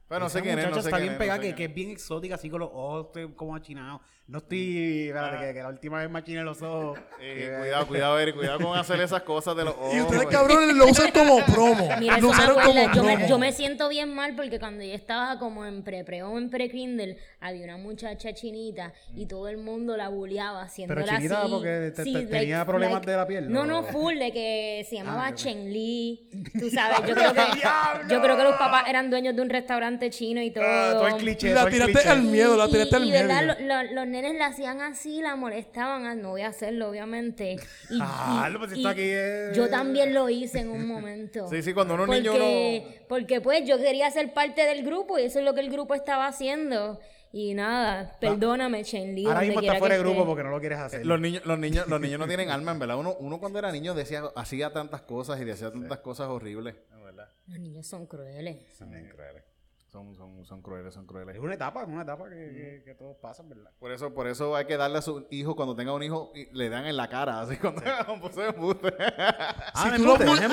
Pero 0.07 0.21
no 0.21 0.29
sé 0.29 0.41
quién 0.41 0.57
es, 0.57 0.69
no 0.69 0.75
sé 0.75 0.79
está 0.79 0.97
quién 0.97 1.01
bien 1.01 1.13
es, 1.13 1.17
no 1.17 1.19
pegada, 1.19 1.37
sé 1.37 1.41
que, 1.41 1.47
quién 1.47 1.55
que 1.55 1.65
es 1.65 1.73
bien 1.75 1.89
exótica, 1.91 2.35
así 2.35 2.49
con 2.49 2.61
los 2.61 2.69
ojos 2.71 3.07
como 3.35 3.55
achinados. 3.55 4.01
No 4.27 4.39
estoy. 4.39 5.07
Espérate, 5.07 5.45
que, 5.47 5.53
que 5.53 5.59
la 5.61 5.69
última 5.69 5.99
vez 5.99 6.09
me 6.09 6.19
achiné 6.19 6.43
los 6.43 6.61
ojos. 6.61 6.99
Eh, 7.19 7.47
Eh, 7.49 7.57
cuidado, 7.59 7.87
cuidado, 7.87 8.19
Eric, 8.19 8.35
cuidado 8.35 8.59
con 8.59 8.77
hacer 8.77 9.01
esas 9.01 9.23
cosas 9.23 9.55
de 9.57 9.63
los 9.65 9.73
ojos. 9.79 9.95
Y 9.95 10.01
ustedes, 10.01 10.27
cabrones, 10.27 10.75
lo 10.75 10.85
usan 10.85 11.11
como 11.11 11.43
promo. 11.51 11.89
Mira, 11.99 12.19
lo 12.19 12.29
usaron 12.29 12.55
como 12.61 12.73
yo, 12.93 13.03
me, 13.03 13.13
promo. 13.15 13.27
yo 13.27 13.39
me 13.39 13.51
siento 13.53 13.89
bien 13.89 14.13
mal 14.13 14.35
porque 14.35 14.59
cuando 14.59 14.83
yo 14.83 14.93
estaba 14.93 15.39
como 15.39 15.65
en 15.65 15.81
pre-pre 15.83 16.21
o 16.21 16.37
en 16.37 16.51
pre-kindle, 16.51 17.17
había 17.39 17.63
una 17.63 17.77
muchacha 17.77 18.33
chinita 18.33 18.93
y 19.15 19.25
todo 19.25 19.47
el 19.47 19.57
mundo 19.57 19.97
la 19.97 20.09
bulleaba 20.09 20.61
haciéndola 20.61 21.01
Pero 21.05 21.17
chinita 21.17 21.41
así. 21.41 21.51
porque 21.51 21.91
te- 21.95 22.03
Sí, 22.03 22.13
te- 22.13 22.25
tenía 22.27 22.63
problemas 22.65 23.01
de 23.01 23.15
la 23.15 23.25
piel, 23.25 23.51
No, 23.51 23.65
¿no? 23.65 23.83
full, 23.85 24.15
de 24.19 24.31
que 24.31 24.85
se 24.87 24.97
llamaba 24.97 25.27
Ah. 25.27 25.33
Chen 25.33 25.73
Li. 25.73 26.29
Tú 26.59 26.69
sabes, 26.69 26.99
yo 27.07 27.15
creo, 27.15 27.33
que, 27.33 27.41
yo 28.09 28.21
creo 28.21 28.37
que 28.37 28.43
los 28.43 28.55
papás 28.57 28.83
eran 28.87 29.09
dueños 29.09 29.35
de 29.35 29.41
un 29.41 29.49
restaurante 29.49 30.11
chino 30.11 30.39
y 30.41 30.51
todo. 30.51 30.63
Ah, 30.67 30.91
todo 30.93 31.07
el 31.07 31.15
cliché. 31.15 31.49
La 31.53 31.61
todo 31.65 31.67
el 31.69 31.73
tiraste 31.87 32.09
al 32.09 32.21
miedo, 32.21 32.55
la 32.55 32.67
Y- 32.67 32.71
tiraste 32.71 32.95
al 32.95 33.05
y, 33.05 33.11
¿verdad? 33.11 33.57
miedo. 33.59 33.87
Nenes 34.21 34.37
la 34.39 34.47
hacían 34.47 34.81
así, 34.81 35.21
la 35.21 35.35
molestaban. 35.35 36.05
ah, 36.05 36.15
No 36.15 36.29
voy 36.31 36.41
a 36.41 36.47
hacerlo, 36.47 36.89
obviamente. 36.89 37.57
Y, 37.89 37.99
Ah, 38.01 38.49
y- 38.51 38.57
pues 38.57 38.71
y 38.71 38.75
esto 38.77 38.89
aquí 38.89 39.01
es- 39.03 39.55
Yo 39.55 39.69
también 39.69 40.13
lo 40.13 40.27
hice 40.29 40.59
en 40.59 40.69
un 40.69 40.87
momento. 40.87 41.47
Sí, 41.49 41.61
sí, 41.61 41.73
cuando 41.73 41.93
uno 41.93 42.03
es 42.05 42.09
niño 42.09 42.31
porque, 42.31 43.05
porque 43.07 43.41
pues 43.41 43.65
yo 43.67 43.77
quería 43.77 44.09
ser 44.11 44.33
parte 44.33 44.63
del 44.63 44.83
grupo 44.83 45.19
y 45.19 45.23
eso 45.23 45.39
es 45.39 45.45
lo 45.45 45.53
que 45.53 45.61
el 45.61 45.69
grupo 45.69 45.93
estaba 45.93 46.27
haciendo. 46.27 46.99
Y 47.31 47.53
nada, 47.53 48.17
perdóname, 48.19 48.83
Chen. 48.83 49.15
Ahora 49.27 49.41
mismo 49.41 49.59
está 49.59 49.75
fuera 49.75 49.95
de 49.95 49.99
grupo 50.01 50.15
esté. 50.21 50.25
porque 50.27 50.43
no 50.43 50.49
lo 50.49 50.59
quieres 50.59 50.79
hacer. 50.79 51.05
Los 51.05 51.19
niños, 51.19 51.45
los 51.45 51.59
niños, 51.59 51.87
los 51.87 51.99
niños 51.99 52.19
no 52.19 52.25
tienen 52.27 52.49
alma, 52.49 52.71
en 52.71 52.79
verdad. 52.79 52.97
Uno, 52.97 53.15
uno 53.19 53.39
cuando 53.39 53.59
era 53.59 53.71
niño 53.71 53.93
decía, 53.93 54.23
hacía 54.35 54.71
tantas 54.71 55.01
cosas 55.01 55.39
y 55.41 55.43
decía 55.45 55.69
tantas 55.71 55.99
cosas 55.99 56.29
horribles. 56.29 56.75
En 56.91 57.03
verdad. 57.03 57.29
Los 57.47 57.59
niños 57.59 57.85
son 57.85 58.07
crueles. 58.07 58.57
Son 58.77 58.89
bien 58.89 59.09
crueles. 59.09 59.43
Son, 59.87 60.13
son, 60.15 60.43
son 60.45 60.61
crueles, 60.61 60.93
son 60.93 61.05
crueles. 61.07 61.35
Es 61.37 61.41
una 61.41 61.53
etapa, 61.53 61.81
es 61.83 61.87
una 61.87 62.01
etapa 62.01 62.25
que, 62.29 62.35
que, 62.35 62.81
que 62.83 62.93
todos 62.95 63.15
pasan, 63.21 63.47
¿verdad? 63.47 63.71
Por 63.79 63.91
eso, 63.93 64.13
por 64.13 64.27
eso 64.27 64.53
hay 64.53 64.65
que 64.65 64.75
darle 64.75 64.97
a 64.97 65.01
su 65.01 65.25
hijo, 65.31 65.55
cuando 65.55 65.77
tenga 65.77 65.93
un 65.93 66.03
hijo, 66.03 66.33
y 66.35 66.45
le 66.53 66.67
dan 66.69 66.85
en 66.85 66.97
la 66.97 67.07
cara, 67.07 67.39
así 67.39 67.55
cuando 67.61 67.81
se 68.31 68.47
embuste. 68.47 68.93
Ah, 69.17 69.91
Si 69.95 69.97
tú 69.97 70.03
lo 70.07 70.15
puleas, 70.17 70.51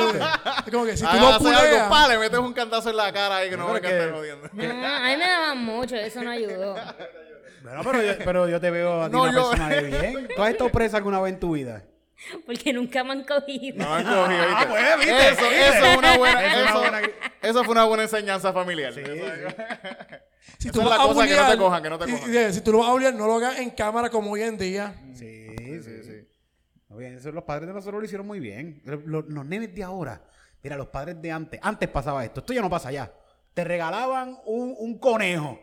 como 0.71 0.85
que 0.85 0.97
si 0.97 1.03
tú 1.03 1.09
Haga- 1.09 1.21
lo 1.21 1.27
hace 1.29 1.49
algo, 1.49 1.61
puleas, 1.61 1.89
pa, 1.91 2.09
le 2.09 2.19
metes 2.19 2.39
un 2.39 2.53
cantazo 2.53 2.91
en 2.91 2.97
la 2.97 3.13
cara 3.13 3.37
ahí 3.39 3.51
que 3.51 3.57
no 3.57 3.75
que 3.75 3.81
que- 3.81 3.89
estar 3.89 4.13
jodiendo. 4.13 4.49
No, 4.53 4.63
a 4.63 5.01
mí 5.01 5.17
me 5.17 5.27
daban 5.29 5.59
mucho, 5.65 5.97
eso 5.97 6.23
no 6.23 6.31
ayudó. 6.31 6.77
Bueno, 7.65 7.81
pero 7.83 8.03
yo, 8.03 8.13
pero 8.25 8.49
yo 8.49 8.61
te 8.61 8.71
veo 8.71 9.03
a 9.03 9.07
ti 9.09 9.13
No, 9.17 9.23
una 9.25 9.33
yo- 9.33 9.51
persona 9.51 9.69
de 9.71 9.83
bien. 9.83 10.29
¿Tú 10.37 10.43
has 10.43 10.51
estado 10.51 10.71
presa 10.71 10.97
alguna 10.99 11.21
vez 11.21 11.33
en 11.35 11.41
tu 11.41 11.53
vida? 11.55 11.83
Porque 12.47 12.73
nunca 12.73 13.03
me 13.05 13.13
han 13.13 13.25
cogido. 13.25 13.77
No 13.85 13.91
me 13.91 13.97
han 13.97 14.05
cogido, 14.05 14.47
¿viste? 14.47 14.55
Ah, 14.55 14.67
pues, 14.69 14.97
¿viste? 14.99 15.29
Eso, 15.33 15.51
eso 15.51 15.85
es 15.87 15.97
una 15.99 16.17
buena, 16.19 16.45
Eso 16.47 16.57
es 16.59 16.65
eso, 16.69 16.79
una 16.81 16.91
buena- 16.91 17.11
eso 17.43 17.65
fue 17.65 17.73
una 17.73 17.85
buena 17.85 18.03
enseñanza 18.05 18.53
familiar. 18.53 18.93
si 18.95 19.03
tú 19.03 20.81
es 20.81 20.87
la 20.87 20.97
que 20.97 21.37
no 21.37 21.51
te 21.51 21.59
cojan, 21.59 21.83
que 21.83 21.91
no 21.91 21.99
te 21.99 22.11
cojan. 22.13 22.35
y- 22.51 22.53
Si 22.53 22.61
tú 22.61 22.73
lo 22.73 22.79
vas 22.79 22.89
a 22.89 22.93
bullear, 22.93 23.15
no 23.15 23.27
lo 23.27 23.35
hagas 23.37 23.59
en 23.59 23.71
cámara 23.71 24.11
como 24.11 24.31
hoy 24.33 24.43
en 24.43 24.57
día. 24.59 24.95
Sí, 25.15 25.47
sí, 25.83 26.03
sí. 26.03 26.29
Muy 26.89 27.05
bien, 27.05 27.17
eso 27.17 27.33
los 27.33 27.45
padres 27.45 27.67
de 27.67 27.75
nosotros 27.75 28.01
lo 28.01 28.05
hicieron 28.07 28.27
muy 28.27 28.41
bien. 28.41 28.81
Los, 28.85 29.25
los 29.27 29.45
nenes 29.45 29.75
de 29.75 29.83
ahora, 29.83 30.23
mira, 30.63 30.77
los 30.77 30.89
padres 30.89 31.21
de 31.21 31.33
antes, 31.33 31.59
antes 31.63 31.89
pasaba 31.89 32.25
esto, 32.25 32.41
esto 32.41 32.53
ya 32.53 32.61
no 32.63 32.71
pasa 32.71 32.93
ya. 32.93 33.13
Te 33.53 33.65
regalaban 33.65 34.39
un, 34.47 34.75
un 34.79 34.99
conejo. 34.99 35.59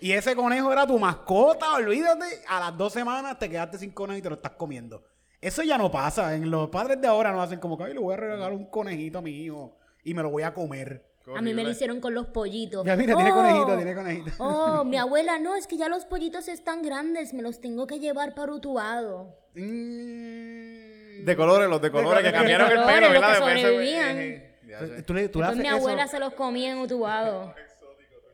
Y 0.00 0.12
ese 0.12 0.36
conejo 0.36 0.70
era 0.72 0.86
tu 0.86 0.98
mascota, 0.98 1.72
olvídate. 1.74 2.42
A 2.48 2.60
las 2.60 2.76
dos 2.76 2.92
semanas 2.92 3.38
te 3.38 3.48
quedaste 3.48 3.78
sin 3.78 3.90
conejo 3.90 4.18
y 4.18 4.22
te 4.22 4.28
lo 4.28 4.34
estás 4.36 4.52
comiendo. 4.52 5.02
Eso 5.40 5.62
ya 5.62 5.78
no 5.78 5.90
pasa. 5.90 6.34
En 6.34 6.50
los 6.50 6.68
padres 6.68 7.00
de 7.00 7.06
ahora 7.06 7.32
no 7.32 7.40
hacen 7.42 7.60
como 7.60 7.78
que 7.78 7.84
"Ay, 7.84 7.94
le 7.94 8.00
voy 8.00 8.14
a 8.14 8.16
regalar 8.16 8.52
un 8.52 8.66
conejito 8.66 9.18
a 9.18 9.22
mi 9.22 9.30
hijo 9.30 9.76
y 10.04 10.14
me 10.14 10.22
lo 10.22 10.30
voy 10.30 10.42
a 10.42 10.52
comer. 10.52 11.04
A 11.36 11.42
mí 11.42 11.52
me 11.52 11.62
lo 11.62 11.70
hicieron 11.70 12.00
con 12.00 12.14
los 12.14 12.26
pollitos. 12.28 12.86
Ya 12.86 12.96
mira, 12.96 13.14
tiene 13.14 13.30
Oh, 13.30 13.34
conejito, 13.34 13.76
tiene 13.76 13.94
conejito. 13.94 14.30
Oh, 14.38 14.82
mi 14.84 14.96
abuela, 14.98 15.38
no, 15.38 15.54
es 15.56 15.66
que 15.66 15.76
ya 15.76 15.88
los 15.90 16.06
pollitos 16.06 16.48
están 16.48 16.80
grandes, 16.82 17.34
me 17.34 17.42
los 17.42 17.60
tengo 17.60 17.86
que 17.86 17.98
llevar 18.00 18.34
para 18.34 18.52
Utuado. 18.52 19.36
Mm. 19.54 21.24
De 21.24 21.36
colores, 21.36 21.68
los 21.68 21.82
de 21.82 21.90
colores, 21.90 22.22
que 22.22 22.30
colores, 22.30 22.32
cambiaron 22.32 22.70
el 22.70 22.76
colores, 22.76 22.94
pelo, 22.94 23.06
los 23.12 23.20
¿verdad? 23.20 23.28
que 23.28 23.32
Después 23.34 23.56
ese- 23.56 23.62
sobrevivían. 23.68 24.18
eh, 24.18 24.58
ya 24.66 24.78
sé. 24.80 25.02
Tú 25.02 25.14
le, 25.14 25.28
tú 25.28 25.40
le 25.40 25.44
Pues 25.46 25.48
haces 25.50 25.62
mi 25.62 25.68
eso. 25.68 25.76
abuela 25.76 26.06
se 26.08 26.18
los 26.18 26.32
comía 26.34 26.70
en 26.72 26.78
Utuado. 26.78 27.54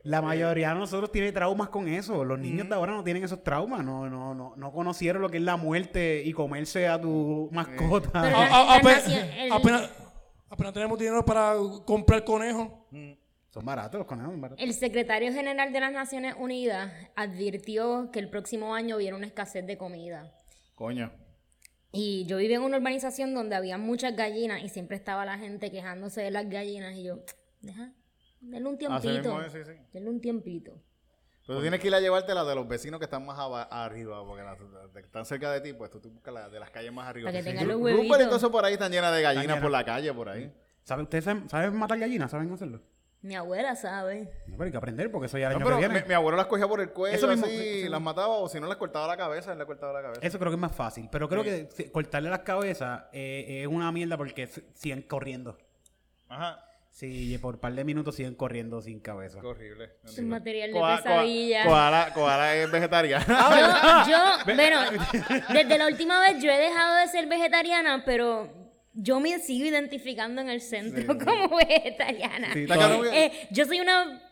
La 0.05 0.21
mayoría 0.23 0.69
de 0.69 0.75
nosotros 0.77 1.11
tiene 1.11 1.33
traumas 1.33 1.69
con 1.71 1.89
eso. 1.89 2.25
Los 2.25 2.39
niños 2.39 2.69
de 2.69 2.75
ahora 2.75 2.93
no 2.93 3.03
tienen 3.03 3.25
esos 3.25 3.43
traumas. 3.43 3.83
No, 3.85 4.09
no, 4.09 4.35
no, 4.35 4.55
no 4.57 4.73
conocieron 4.73 5.21
lo 5.23 5.29
que 5.31 5.39
es 5.39 5.43
la 5.43 5.57
muerte 5.57 6.23
y 6.25 6.33
comerse 6.33 6.87
a 6.87 7.01
tu 7.01 7.49
mascota. 7.53 8.23
Pero- 8.23 8.37
A- 8.37 8.45
a- 8.47 8.77
apenas, 8.77 9.09
el- 9.09 9.51
apenas- 9.53 9.91
apenas 10.51 10.73
tenemos 10.75 10.99
dinero 10.99 11.25
para 11.25 11.55
comprar 11.87 12.23
conejo. 12.23 12.87
Son 13.49 13.65
baratos 13.65 13.99
los 13.99 14.07
conejos, 14.07 14.39
baratos. 14.41 14.63
El 14.63 14.75
secretario 14.75 15.33
general 15.33 15.73
de 15.73 15.81
las 15.81 15.93
Naciones 15.93 16.35
Unidas 16.39 16.93
advirtió 17.17 18.11
que 18.13 18.19
el 18.19 18.29
próximo 18.29 18.75
año 18.75 18.97
viene 18.99 19.17
una 19.17 19.27
escasez 19.27 19.67
de 19.67 19.79
comida. 19.79 20.35
Coño. 20.75 21.13
Y 21.93 22.27
yo 22.27 22.39
vivía 22.39 22.57
en 22.57 22.63
una 22.63 22.77
urbanización 22.79 23.33
donde 23.35 23.55
había 23.55 23.79
muchas 23.79 24.17
gallinas 24.17 24.63
y 24.65 24.69
siempre 24.69 24.97
estaba 24.97 25.25
la 25.25 25.39
gente 25.39 25.71
quejándose 25.71 26.21
de 26.23 26.31
las 26.33 26.49
gallinas 26.49 26.95
y 26.97 27.05
yo, 27.05 27.21
deja, 27.63 27.93
denle 28.51 28.69
un 28.69 28.79
tiempito. 28.79 29.11
mismo 29.11 29.41
es, 29.43 29.53
sí, 29.53 29.59
sí. 29.65 29.73
Denle 29.93 30.11
un 30.11 30.21
tiempito. 30.21 30.81
Pero 31.47 31.59
tú 31.59 31.63
tienes 31.63 31.79
que 31.81 31.89
ir 31.89 31.95
a 31.95 32.01
llevarte 32.01 32.33
las 32.35 32.47
de 32.47 32.55
los 32.55 32.67
vecinos 32.67 32.99
que 32.99 33.05
están 33.05 33.25
más 33.27 33.37
arriba, 33.71 34.25
porque 34.25 34.43
las 34.43 34.59
las 34.61 34.91
que 34.93 35.01
están 35.01 35.27
cerca 35.27 35.53
de 35.53 35.61
ti, 35.61 35.73
pues 35.75 35.91
tú, 35.91 36.01
tú 36.01 36.11
buscas 36.11 36.33
las 36.33 36.51
de 36.51 36.59
las 36.59 36.71
calles 36.71 36.91
más 36.93 37.07
arriba. 37.07 37.29
Para 37.29 37.39
que 37.39 37.45
tengan 37.45 37.65
sí. 37.65 37.69
los 37.71 37.79
y 37.81 37.83
huevitos. 37.83 38.19
todo 38.19 38.37
eso 38.37 38.51
por 38.51 38.65
ahí 38.65 38.73
están 38.75 38.91
llenas 38.91 39.15
de 39.15 39.21
gallinas 39.21 39.61
por 39.61 39.71
la 39.71 39.85
calle, 39.85 40.13
por 40.15 40.29
ahí. 40.31 40.51
¿Saben, 40.85 41.05
¿Ustedes 41.05 41.25
saben, 41.25 41.49
saben 41.51 41.77
matar 41.77 41.99
gallinas? 41.99 42.31
¿Saben 42.31 42.51
hacerlo? 42.53 42.81
Mi 43.21 43.35
abuela 43.37 43.75
sabe. 43.75 44.31
No, 44.47 44.57
pero 44.57 44.65
hay 44.65 44.71
que 44.71 44.77
aprender 44.77 45.11
porque 45.11 45.27
eso 45.27 45.39
ya 45.39 45.47
el 45.49 45.53
No, 45.53 45.57
año 45.57 45.65
que 45.65 45.71
pero 45.71 45.79
viene. 45.79 46.03
mi, 46.03 46.09
mi 46.09 46.15
abuelo 46.15 46.37
las 46.37 46.47
cogía 46.47 46.69
por 46.69 46.81
el 46.83 46.91
cuello 46.91 47.17
Eso 47.17 47.27
mismo, 47.29 47.47
así, 47.47 47.57
sí, 47.57 47.83
sí. 47.85 47.89
las 47.89 48.01
mataba, 48.01 48.29
o 48.37 48.49
si 48.51 48.61
no 48.61 48.67
las 48.67 48.77
cortaba 48.77 49.07
la 49.07 49.17
cabeza, 49.17 49.53
él 49.53 49.59
le 49.59 49.65
cortaba 49.65 49.95
la 49.95 50.03
cabeza. 50.03 50.21
Eso 50.27 50.39
creo 50.39 50.51
que 50.51 50.57
es 50.57 50.61
más 50.61 50.73
fácil. 50.77 51.09
Pero 51.11 51.27
creo 51.29 51.43
que 51.43 51.69
si- 51.73 51.89
cortarle 51.91 52.29
las 52.29 52.41
cabezas 52.41 53.05
eh, 53.13 53.61
es 53.63 53.67
una 53.67 53.91
mierda 53.93 54.17
porque 54.19 54.47
siguen 54.75 55.03
corriendo. 55.03 55.57
Ajá. 56.29 56.63
Sí, 56.97 57.37
por 57.39 57.57
un 57.57 57.61
par 57.61 57.75
de 57.75 57.83
minutos 57.83 58.15
siguen 58.15 58.37
corriendo 58.37 58.81
sin 58.81 59.01
cabeza. 59.01 59.41
Qué 59.41 59.47
horrible. 59.49 59.91
Es 60.05 60.17
un 60.19 60.29
material 60.29 60.73
de 60.73 60.81
pesadilla. 60.81 61.65
Koala, 61.65 62.13
koala 62.15 62.55
es 62.55 62.71
vegetariana. 62.71 63.27
Yo, 64.07 64.13
yo, 64.47 64.55
bueno, 64.55 64.79
desde 65.53 65.77
la 65.77 65.89
última 65.89 66.21
vez 66.21 66.41
yo 66.41 66.53
he 66.53 66.57
dejado 66.57 66.95
de 67.01 67.09
ser 67.09 67.27
vegetariana, 67.27 68.05
pero 68.07 68.49
yo 68.93 69.19
me 69.19 69.41
sigo 69.41 69.67
identificando 69.67 70.41
en 70.41 70.49
el 70.51 70.61
centro 70.61 71.19
como 71.19 71.57
vegetariana. 71.69 72.53
Sí, 72.53 72.65
Eh, 73.13 73.49
yo 73.51 73.65
soy 73.65 73.81
una 73.81 74.23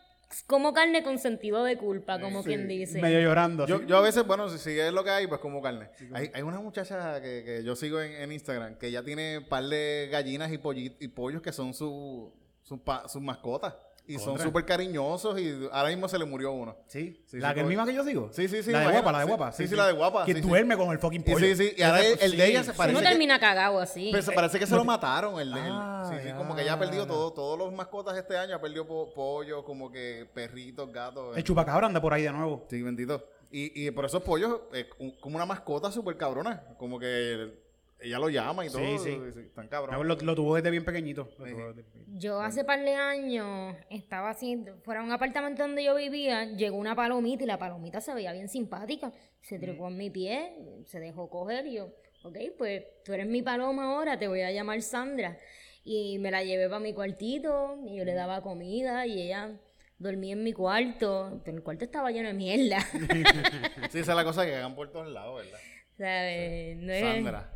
como 0.47 0.71
carne 0.71 1.03
con 1.03 1.19
sentido 1.19 1.65
de 1.65 1.77
culpa, 1.77 2.21
como 2.21 2.45
quien 2.45 2.69
dice. 2.69 3.01
Medio 3.01 3.19
llorando. 3.19 3.67
Yo, 3.67 3.75
así. 3.75 3.85
yo 3.87 3.97
a 3.97 4.01
veces, 4.01 4.25
bueno, 4.25 4.47
si, 4.47 4.57
si 4.57 4.79
es 4.79 4.93
lo 4.93 5.03
que 5.03 5.09
hay, 5.09 5.27
pues 5.27 5.41
como 5.41 5.61
carne. 5.61 5.89
hay, 6.13 6.31
hay 6.33 6.41
una 6.43 6.61
muchacha 6.61 7.21
que, 7.21 7.43
que 7.43 7.63
yo 7.65 7.75
sigo 7.75 7.99
en, 8.01 8.13
en 8.13 8.31
Instagram 8.31 8.77
que 8.77 8.89
ya 8.89 9.03
tiene 9.03 9.39
un 9.39 9.49
par 9.49 9.65
de 9.65 10.07
gallinas 10.09 10.49
y, 10.53 10.57
polli- 10.57 10.95
y 11.01 11.09
pollos 11.09 11.41
que 11.41 11.51
son 11.51 11.73
su, 11.73 12.33
su 12.77 12.83
pa- 12.83 13.07
sus 13.07 13.21
mascotas. 13.21 13.75
Y 14.05 14.19
son 14.19 14.37
súper 14.37 14.65
cariñosos 14.65 15.39
y 15.39 15.69
ahora 15.71 15.87
mismo 15.87 16.09
se 16.09 16.19
le 16.19 16.25
murió 16.25 16.51
uno. 16.51 16.75
Sí, 16.87 17.23
Sí, 17.25 17.37
la 17.39 17.49
sí, 17.49 17.55
que 17.55 17.63
misma 17.63 17.85
que 17.85 17.93
yo 17.93 18.03
sigo. 18.03 18.29
Sí, 18.33 18.49
sí, 18.49 18.61
sí, 18.61 18.69
La 18.71 18.81
de 18.81 18.91
guapa, 18.91 19.11
la 19.13 19.19
de 19.19 19.23
sí. 19.23 19.27
guapa. 19.29 19.51
Sí, 19.53 19.65
sí, 19.69 19.75
la 19.77 19.87
de 19.87 19.93
guapa, 19.93 20.25
Que 20.25 20.33
sí, 20.33 20.41
sí. 20.41 20.47
duerme 20.49 20.75
con 20.75 20.89
el 20.91 20.99
fucking 20.99 21.21
Y 21.21 21.31
pollo. 21.31 21.45
sí, 21.45 21.55
sí, 21.55 21.73
y 21.77 21.81
ahora 21.83 22.03
el, 22.05 22.19
el 22.19 22.35
de 22.35 22.47
ella 22.49 22.63
se 22.65 22.73
parece 22.73 22.97
Uno 22.97 23.01
que, 23.01 23.09
termina 23.11 23.39
cagado 23.39 23.79
así. 23.79 24.09
pero 24.11 24.21
se 24.21 24.33
parece 24.33 24.59
que 24.59 24.67
se 24.67 24.75
lo 24.75 24.83
mataron. 24.83 25.39
El, 25.39 25.53
el- 25.53 25.57
Ah, 25.57 26.05
sí, 26.11 26.17
sí, 26.21 26.27
ya. 26.27 26.35
como 26.35 26.53
que 26.53 26.65
ya 26.65 26.73
ha 26.73 26.79
perdido 26.79 27.07
todo, 27.07 27.31
todos 27.31 27.57
los 27.57 27.71
mascotas 27.71 28.17
este 28.17 28.35
año. 28.37 28.57
Ha 28.57 28.59
perdido 28.59 28.85
po- 28.85 29.13
pollos, 29.13 29.63
como 29.63 29.89
que 29.89 30.29
perritos, 30.33 30.91
gatos. 30.91 31.37
El 31.37 31.43
chupacabra 31.45 31.87
anda 31.87 32.01
por 32.01 32.11
ahí 32.13 32.23
de 32.23 32.31
nuevo. 32.33 32.65
Sí, 32.69 32.81
bendito. 32.81 33.25
Y, 33.51 33.87
y 33.87 33.91
por 33.91 34.03
esos 34.03 34.21
pollos, 34.23 34.63
eh, 34.73 34.89
como 35.21 35.37
una 35.37 35.45
mascota 35.45 35.89
súper 35.93 36.17
cabrona. 36.17 36.75
Como 36.77 36.99
que 36.99 37.62
ella 38.03 38.19
lo 38.19 38.29
llama 38.29 38.65
y 38.65 38.69
todo. 38.69 38.79
Sí, 38.97 39.19
sí. 39.33 39.39
Están 39.39 39.67
cabrones. 39.67 40.05
Lo, 40.05 40.15
lo 40.25 40.35
tuvo 40.35 40.55
desde 40.55 40.69
bien 40.69 40.85
pequeñito. 40.85 41.29
Lo 41.39 41.45
tuvo 41.45 41.67
desde 41.73 41.83
pequeñito. 41.83 42.11
Yo 42.19 42.41
hace 42.41 42.63
par 42.63 42.79
de 42.81 42.93
años 42.95 43.75
estaba 43.89 44.29
así, 44.31 44.63
fuera 44.83 45.01
de 45.01 45.07
un 45.07 45.11
apartamento 45.13 45.63
donde 45.63 45.83
yo 45.83 45.95
vivía, 45.95 46.45
llegó 46.45 46.77
una 46.77 46.95
palomita 46.95 47.43
y 47.43 47.47
la 47.47 47.57
palomita 47.57 48.01
se 48.01 48.13
veía 48.13 48.31
bien 48.33 48.49
simpática. 48.49 49.11
Se 49.41 49.57
trepó 49.59 49.87
en 49.87 49.97
mi 49.97 50.09
pie, 50.09 50.53
se 50.85 50.99
dejó 50.99 51.29
coger 51.29 51.65
y 51.67 51.73
yo, 51.75 51.89
ok, 52.23 52.37
pues 52.57 52.83
tú 53.03 53.13
eres 53.13 53.27
mi 53.27 53.41
paloma 53.41 53.85
ahora, 53.95 54.17
te 54.19 54.27
voy 54.27 54.41
a 54.41 54.51
llamar 54.51 54.81
Sandra. 54.81 55.37
Y 55.85 56.17
me 56.19 56.31
la 56.31 56.43
llevé 56.43 56.67
para 56.67 56.79
mi 56.79 56.93
cuartito 56.93 57.77
y 57.85 57.97
yo 57.97 58.05
le 58.05 58.13
daba 58.13 58.41
comida 58.41 59.05
y 59.05 59.21
ella 59.21 59.51
dormía 59.97 60.31
en 60.33 60.43
mi 60.43 60.53
cuarto, 60.53 61.41
pero 61.43 61.57
el 61.57 61.63
cuarto 61.63 61.83
estaba 61.85 62.09
lleno 62.11 62.27
de 62.29 62.33
mierda. 62.33 62.79
Sí, 63.91 63.99
esa 63.99 64.11
es 64.11 64.15
la 64.15 64.23
cosa 64.23 64.45
que 64.45 64.55
hagan 64.55 64.75
por 64.75 64.91
todos 64.91 65.11
lados, 65.11 65.43
¿verdad? 65.43 65.59
¿Sabes? 65.97 66.77
No 66.77 66.91
es- 66.93 67.01
Sandra. 67.01 67.51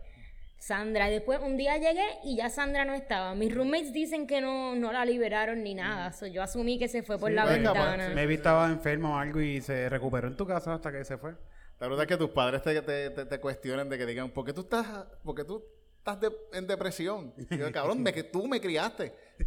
Sandra. 0.58 1.10
Y 1.10 1.14
después 1.14 1.40
un 1.42 1.58
día 1.58 1.78
llegué 1.78 2.06
y 2.24 2.38
ya 2.38 2.50
Sandra 2.50 2.86
no 2.86 2.94
estaba. 2.94 3.36
Mis 3.36 3.54
roommates 3.54 3.94
dicen 3.94 4.28
que 4.28 4.42
no, 4.42 4.76
no 4.76 4.92
la 4.92 5.06
liberaron 5.06 5.64
ni 5.64 5.74
nada. 5.74 6.12
So, 6.12 6.28
yo 6.28 6.44
asumí 6.44 6.80
que 6.80 6.88
se 6.88 7.04
fue 7.04 7.18
por 7.18 7.32
la 7.32 7.44
puede 7.44 7.58
escapar, 7.58 7.98
ventana. 7.98 8.16
Maybe 8.16 8.36
estaba 8.36 8.68
enfermo 8.68 9.16
o 9.16 9.18
algo 9.18 9.40
y 9.42 9.62
se 9.62 9.90
recuperó 9.90 10.28
en 10.28 10.36
tu 10.36 10.46
casa 10.46 10.74
hasta 10.74 10.92
que 10.92 11.04
se 11.04 11.18
fue. 11.18 11.36
La 11.80 11.88
verdad 11.88 12.04
es 12.04 12.08
que 12.08 12.18
tus 12.18 12.32
padres 12.32 12.64
te, 12.64 12.82
te, 12.82 13.10
te, 13.12 13.26
te 13.26 13.40
cuestionen 13.40 13.88
de 13.88 13.98
que 13.98 14.06
digan, 14.06 14.32
¿por 14.32 14.46
qué 14.46 14.54
tú 14.54 14.62
estás, 14.62 14.88
por 15.24 15.36
qué 15.36 15.44
tú 15.44 15.64
estás 16.12 16.20
de- 16.22 16.58
en 16.58 16.66
depresión. 16.68 17.34
Y 17.50 17.58
yo, 17.58 17.72
cabrón, 17.72 18.02
me, 18.02 18.14
que 18.14 18.24
tú 18.24 18.48
me 18.48 18.62
criaste. 18.62 19.14
Que, 19.38 19.46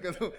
que 0.00 0.12
tú- 0.12 0.32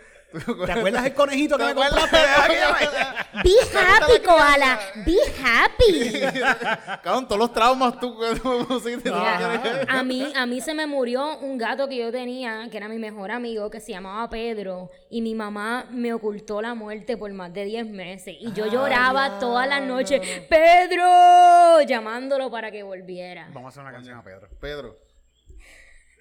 tú- 0.46 0.66
¿Te 0.66 0.72
acuerdas 0.72 1.06
el 1.06 1.14
conejito 1.14 1.56
que 1.56 1.66
¿Te 1.66 1.76
me 1.76 1.84
acuerdas? 1.84 2.00
compraste? 2.02 3.44
Be 3.44 3.78
happy, 3.78 4.26
koala. 4.26 4.80
Be 5.06 5.18
happy. 5.44 7.00
Cabrón, 7.04 7.28
todos 7.28 7.38
los 7.38 7.54
traumas 7.54 8.00
tú 8.00 8.16
me 8.18 8.36
pusiste. 8.66 9.12
quieres- 9.12 9.86
a 9.88 10.02
mí, 10.04 10.34
a 10.36 10.46
mí 10.48 10.62
se 10.62 10.74
me 10.74 10.88
murió 10.88 11.38
un 11.40 11.58
gato 11.60 11.88
que 11.88 11.98
yo 11.98 12.12
tenía, 12.12 12.68
que 12.72 12.78
era 12.78 12.88
mi 12.88 12.98
mejor 12.98 13.30
amigo, 13.32 13.70
que 13.70 13.80
se 13.80 13.92
llamaba 13.92 14.28
Pedro, 14.32 14.90
y 15.12 15.22
mi 15.22 15.36
mamá 15.36 15.86
me 15.92 16.12
ocultó 16.14 16.60
la 16.62 16.74
muerte 16.74 17.18
por 17.18 17.32
más 17.34 17.54
de 17.54 17.66
10 17.66 17.86
meses. 17.88 18.36
Y 18.40 18.52
yo 18.54 18.66
lloraba 18.66 19.38
todas 19.40 19.68
las 19.68 19.84
noches, 19.84 20.22
Pedro, 20.50 21.82
llamándolo 21.88 22.50
para 22.50 22.72
que 22.72 22.82
volviera. 22.84 23.48
Vamos 23.54 23.66
a 23.66 23.70
hacer 23.70 23.84
una 23.84 23.92
canción 23.92 24.18
a 24.18 24.24
Pedro. 24.24 24.48
Pedro. 24.60 25.11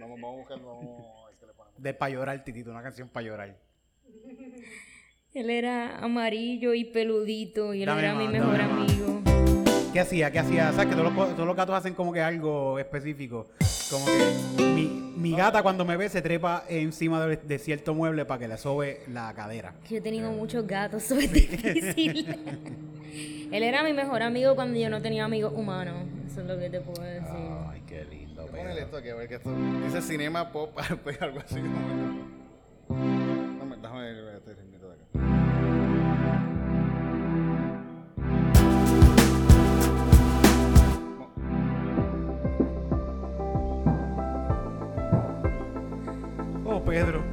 Vamos, 0.00 0.20
vamos 0.20 0.34
a 0.34 0.38
buscarlo. 0.38 0.66
Vamos 0.76 1.00
a 1.24 1.26
ver 1.28 1.36
qué 1.38 1.46
le 1.46 1.52
ponemos. 1.52 1.82
De 1.82 1.94
pa' 1.94 2.08
llorar, 2.10 2.44
titito, 2.44 2.70
una 2.70 2.82
canción 2.82 3.08
para 3.08 3.26
llorar. 3.26 3.56
Él 5.34 5.50
era 5.50 5.98
amarillo 5.98 6.74
y 6.74 6.84
peludito, 6.84 7.72
y 7.74 7.82
él 7.82 7.86
Dame 7.86 8.02
era 8.02 8.14
mi 8.14 8.26
mejor 8.28 8.58
dame 8.58 8.72
más. 8.72 8.90
amigo. 8.90 9.20
¿Qué 9.92 10.00
hacía? 10.00 10.30
¿Qué 10.30 10.38
hacía? 10.38 10.72
¿Sabes 10.72 10.86
que 10.86 10.96
todos 10.96 11.12
los, 11.12 11.34
todos 11.34 11.46
los 11.46 11.56
gatos 11.56 11.74
hacen 11.74 11.94
como 11.94 12.12
que 12.12 12.20
algo 12.20 12.78
específico? 12.78 13.48
Como 13.90 14.06
que 14.06 14.62
mi, 14.62 14.86
mi 15.16 15.32
gata 15.36 15.62
cuando 15.62 15.84
me 15.84 15.96
ve 15.96 16.08
se 16.08 16.22
trepa 16.22 16.64
encima 16.68 17.24
de, 17.26 17.36
de 17.36 17.58
cierto 17.58 17.92
mueble 17.94 18.24
para 18.24 18.38
que 18.40 18.48
le 18.48 18.56
sobe 18.56 19.00
la 19.08 19.32
cadera. 19.34 19.74
Yo 19.88 19.96
he 19.96 20.00
tenido 20.00 20.30
muchos 20.32 20.64
gatos, 20.66 21.04
eso 21.04 21.16
es 21.18 21.32
difícil. 21.32 22.26
Él 23.52 23.62
era 23.64 23.82
mi 23.82 23.92
mejor 23.92 24.22
amigo 24.22 24.54
cuando 24.54 24.78
yo 24.78 24.88
no 24.90 25.02
tenía 25.02 25.24
amigos 25.24 25.52
humanos. 25.56 26.06
Eso 26.30 26.40
es 26.42 26.46
lo 26.46 26.56
que 26.58 26.70
te 26.70 26.80
puedo 26.80 27.02
decir. 27.02 27.28
Ay, 27.68 27.82
qué 27.88 28.04
lindo, 28.04 28.29
Ponele 28.46 28.82
esto 28.82 28.96
aquí, 28.96 29.08
a 29.08 29.14
ver 29.14 29.28
que 29.28 29.34
esto 29.36 29.50
dice 29.84 30.02
cinema 30.02 30.50
pop, 30.52 30.76
pues, 31.04 31.20
algo 31.22 31.40
así. 31.40 31.60
momento. 31.60 32.26
Dame, 32.88 33.76
déjame 33.76 34.12
ver 34.22 34.34
este 34.36 34.54
ritmito 34.54 34.88
de 34.88 34.94
acá. 34.94 35.04
Oh, 46.64 46.80
Pedro. 46.84 47.29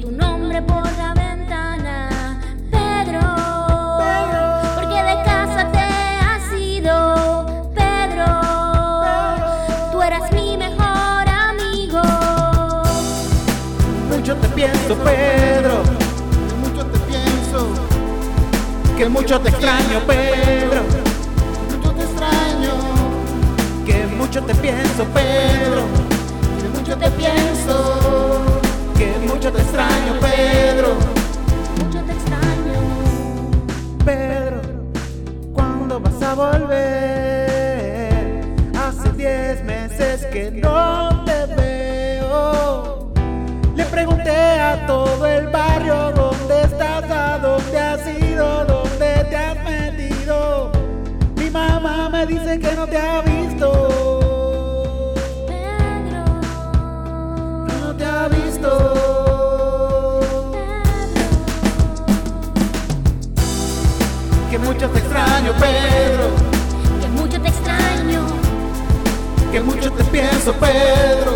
Tu 0.00 0.10
nombre 0.10 0.62
por 0.62 0.82
la 0.96 1.12
ventana. 1.14 2.38
Pedro, 2.70 3.20
porque 4.74 5.02
de 5.02 5.22
casa 5.24 5.70
te 5.70 5.78
has 5.78 6.58
ido. 6.58 7.70
Pedro, 7.74 8.26
tú 9.92 10.02
eras 10.02 10.32
mi 10.32 10.56
mejor 10.56 11.28
amigo. 11.28 12.02
Mucho 14.08 14.36
te 14.36 14.48
pienso, 14.48 14.94
Pedro. 14.96 15.82
Mucho 16.62 16.86
te 16.86 16.98
pienso, 17.00 17.68
Que 18.96 19.08
mucho 19.08 19.40
te 19.40 19.50
extraño, 19.50 20.00
Pedro. 20.06 20.82
mucho 21.70 21.90
te 21.92 22.02
extraño, 22.04 22.72
Que 23.84 24.06
mucho 24.16 24.42
te 24.42 24.54
pienso, 24.54 25.04
Pedro. 25.12 25.99
Que 29.40 29.46
mucho 29.46 29.56
te 29.56 29.62
extraño, 29.62 30.20
Pedro. 30.20 30.49
Pedro. 70.52 71.29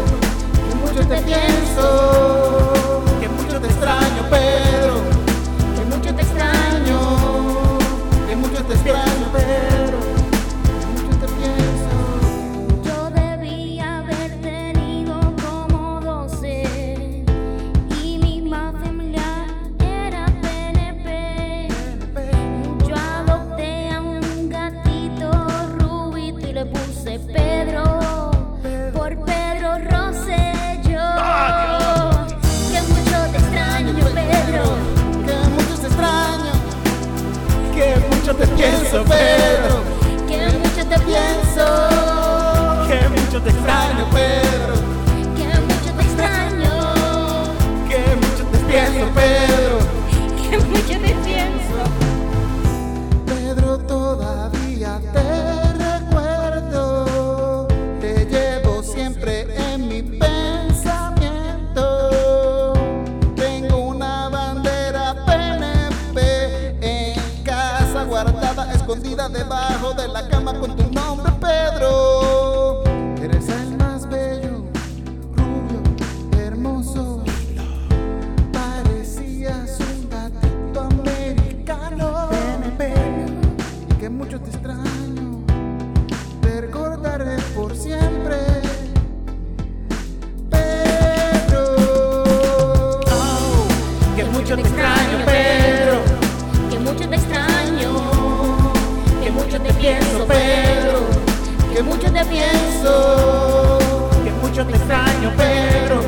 Que 102.84 104.30
mucho 104.42 104.66
te 104.66 104.76
extraño, 104.76 105.32
Pedro. 105.36 106.00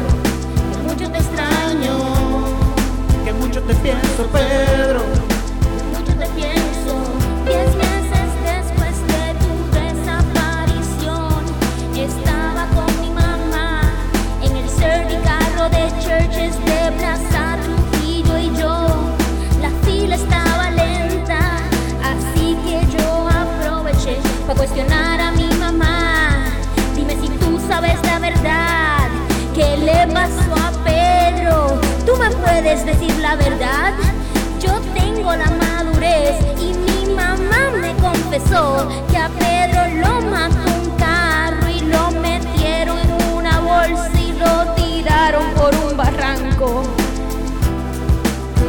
Que 0.72 0.78
mucho 0.86 1.10
te 1.10 1.18
extraño. 1.18 1.96
Que 3.24 3.32
mucho 3.32 3.62
te 3.62 3.74
pienso, 3.76 4.26
Pedro. 4.32 5.05
Puedes 32.56 32.86
decir 32.86 33.14
la 33.18 33.36
verdad. 33.36 33.92
Yo 34.60 34.80
tengo 34.94 35.34
la 35.34 35.50
madurez 35.50 36.36
y 36.58 36.72
mi 36.72 37.14
mamá 37.14 37.70
me 37.78 37.94
confesó 37.96 38.88
que 39.10 39.18
a 39.18 39.28
Pedro 39.28 39.80
lo 40.00 40.22
mató 40.22 40.64
un 40.82 40.90
carro 40.96 41.68
y 41.68 41.80
lo 41.80 42.10
metieron 42.12 42.98
en 42.98 43.34
una 43.34 43.60
bolsa 43.60 44.10
y 44.18 44.32
lo 44.32 44.72
tiraron 44.74 45.44
por 45.54 45.74
un 45.74 45.96
barranco. 45.98 46.82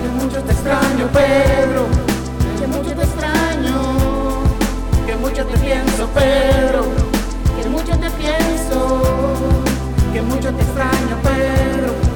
Que 0.02 0.10
mucho 0.22 0.42
te 0.42 0.52
extraño, 0.52 1.08
Pedro. 1.14 1.88
Que 2.60 2.68
mucho 2.68 2.94
te 2.94 3.04
extraño, 3.04 3.80
Que 5.06 5.16
mucho 5.16 5.46
te 5.46 5.58
pienso, 5.60 6.08
Pedro. 6.08 6.84
que 7.56 7.70
mucho 7.70 7.98
te 7.98 8.10
pienso, 8.12 9.02
Que 10.12 10.22
mucho 10.22 10.54
te 10.54 10.62
extraño, 10.62 11.16
Pedro. 11.24 12.07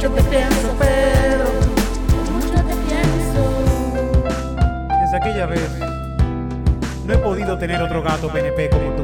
Mucho 0.00 0.14
te 0.14 0.22
pienso, 0.30 0.68
Pedro. 0.78 1.44
mucho 2.32 2.54
te 2.54 2.74
pienso. 2.88 3.42
Desde 4.98 5.16
aquella 5.18 5.44
vez, 5.44 5.78
no 7.04 7.12
he 7.12 7.18
podido 7.18 7.58
tener 7.58 7.82
otro 7.82 8.02
gato 8.02 8.28
PNP 8.28 8.70
como 8.70 8.92
tú. 8.92 9.02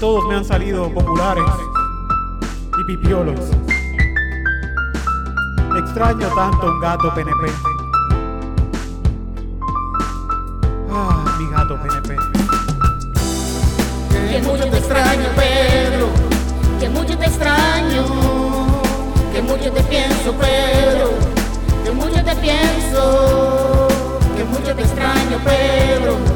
Todos 0.00 0.26
me 0.28 0.36
han 0.36 0.46
salido 0.46 0.90
populares 0.94 1.44
y 2.80 2.84
pipiolos. 2.84 3.50
Extraño 5.78 6.28
tanto 6.28 6.66
un 6.66 6.80
gato 6.80 7.12
PNP. 7.14 7.67
Pienso, 19.88 20.32
Pedro. 20.32 21.10
Que 21.84 21.90
mucho 21.90 22.24
te 22.24 22.34
pienso. 22.36 23.88
Que 24.36 24.44
mucho 24.44 24.74
te 24.74 24.82
extraño, 24.82 25.38
Pedro. 25.44 26.27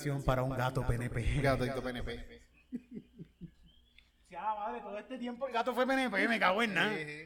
Canción 0.00 0.22
para 0.22 0.42
un 0.42 0.56
gato 0.56 0.86
PNP. 0.86 1.40
Gatito 1.42 1.82
PNP. 1.82 2.18
Ya, 4.30 4.40
madre, 4.54 4.80
todo 4.80 4.98
este 4.98 5.18
tiempo 5.18 5.46
el 5.46 5.52
gato 5.52 5.74
fue 5.74 5.86
PNP, 5.86 6.26
me 6.28 6.38
cago 6.38 6.62
en 6.62 6.72
nada. 6.74 6.96
Sí, 6.96 7.04
sí. 7.04 7.22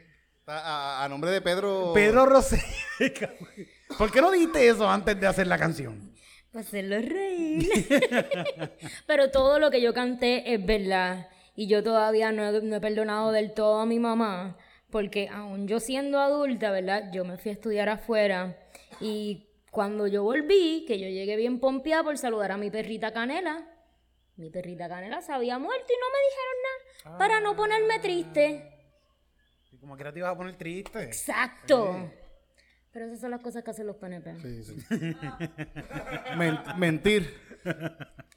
A, 0.47 0.57
a- 1.01 1.05
a 1.05 1.09
nombre 1.09 1.31
de 1.31 1.41
Pedro. 1.41 1.91
Pedro 1.93 2.25
Rosé. 2.25 2.61
¿Por 3.97 4.11
qué 4.11 4.21
no 4.21 4.29
dijiste 4.31 4.67
eso 4.67 4.89
antes 4.89 5.19
de 5.19 5.25
hacer 5.27 5.47
la 5.47 5.57
canción? 5.57 6.13
Para 6.51 6.65
hacerlo 6.65 6.97
reír. 6.99 7.67
Pero 9.07 9.31
todo 9.31 9.57
lo 9.59 9.71
que 9.71 9.81
yo 9.81 9.93
canté 9.93 10.53
es 10.53 10.63
verdad. 10.65 11.29
Y 11.55 11.67
yo 11.67 11.81
todavía 11.83 12.31
no 12.33 12.43
he, 12.45 12.61
no 12.61 12.75
he 12.75 12.81
perdonado 12.81 13.31
del 13.31 13.53
todo 13.53 13.79
a 13.79 13.85
mi 13.85 13.99
mamá. 13.99 14.57
Porque 14.91 15.29
aún 15.29 15.67
yo 15.67 15.79
siendo 15.79 16.19
adulta, 16.19 16.71
¿verdad? 16.71 17.11
Yo 17.13 17.23
me 17.25 17.37
fui 17.37 17.51
a 17.51 17.53
estudiar 17.53 17.89
afuera. 17.89 18.57
Y 18.99 19.44
cuando 19.75 20.07
yo 20.07 20.23
volví, 20.23 20.85
que 20.87 20.97
yo 20.97 21.09
llegué 21.09 21.35
bien 21.35 21.59
pompeada 21.59 22.01
por 22.01 22.17
saludar 22.17 22.53
a 22.53 22.57
mi 22.57 22.71
perrita 22.71 23.11
Canela. 23.11 23.67
Mi 24.37 24.49
perrita 24.49 24.87
Canela 24.87 25.21
se 25.21 25.33
había 25.33 25.59
muerto 25.59 25.85
y 25.89 25.97
no 25.99 26.07
me 26.13 26.17
dijeron 26.29 26.55
nada. 27.03 27.17
Para 27.17 27.41
no 27.41 27.57
ponerme 27.57 27.99
triste. 27.99 28.71
Y 29.73 29.77
Como 29.77 29.97
que 29.97 30.03
ahora 30.03 30.13
te 30.13 30.19
ibas 30.19 30.31
a 30.31 30.37
poner 30.37 30.55
triste. 30.55 31.03
Exacto. 31.03 32.09
Pero 32.93 33.07
esas 33.07 33.19
son 33.19 33.31
las 33.31 33.41
cosas 33.41 33.65
que 33.65 33.71
hacen 33.71 33.85
los 33.85 33.97
PNP. 33.97 34.39
Sí, 34.39 34.63
sí. 34.63 34.85
Men- 36.37 36.59
mentir. 36.77 37.37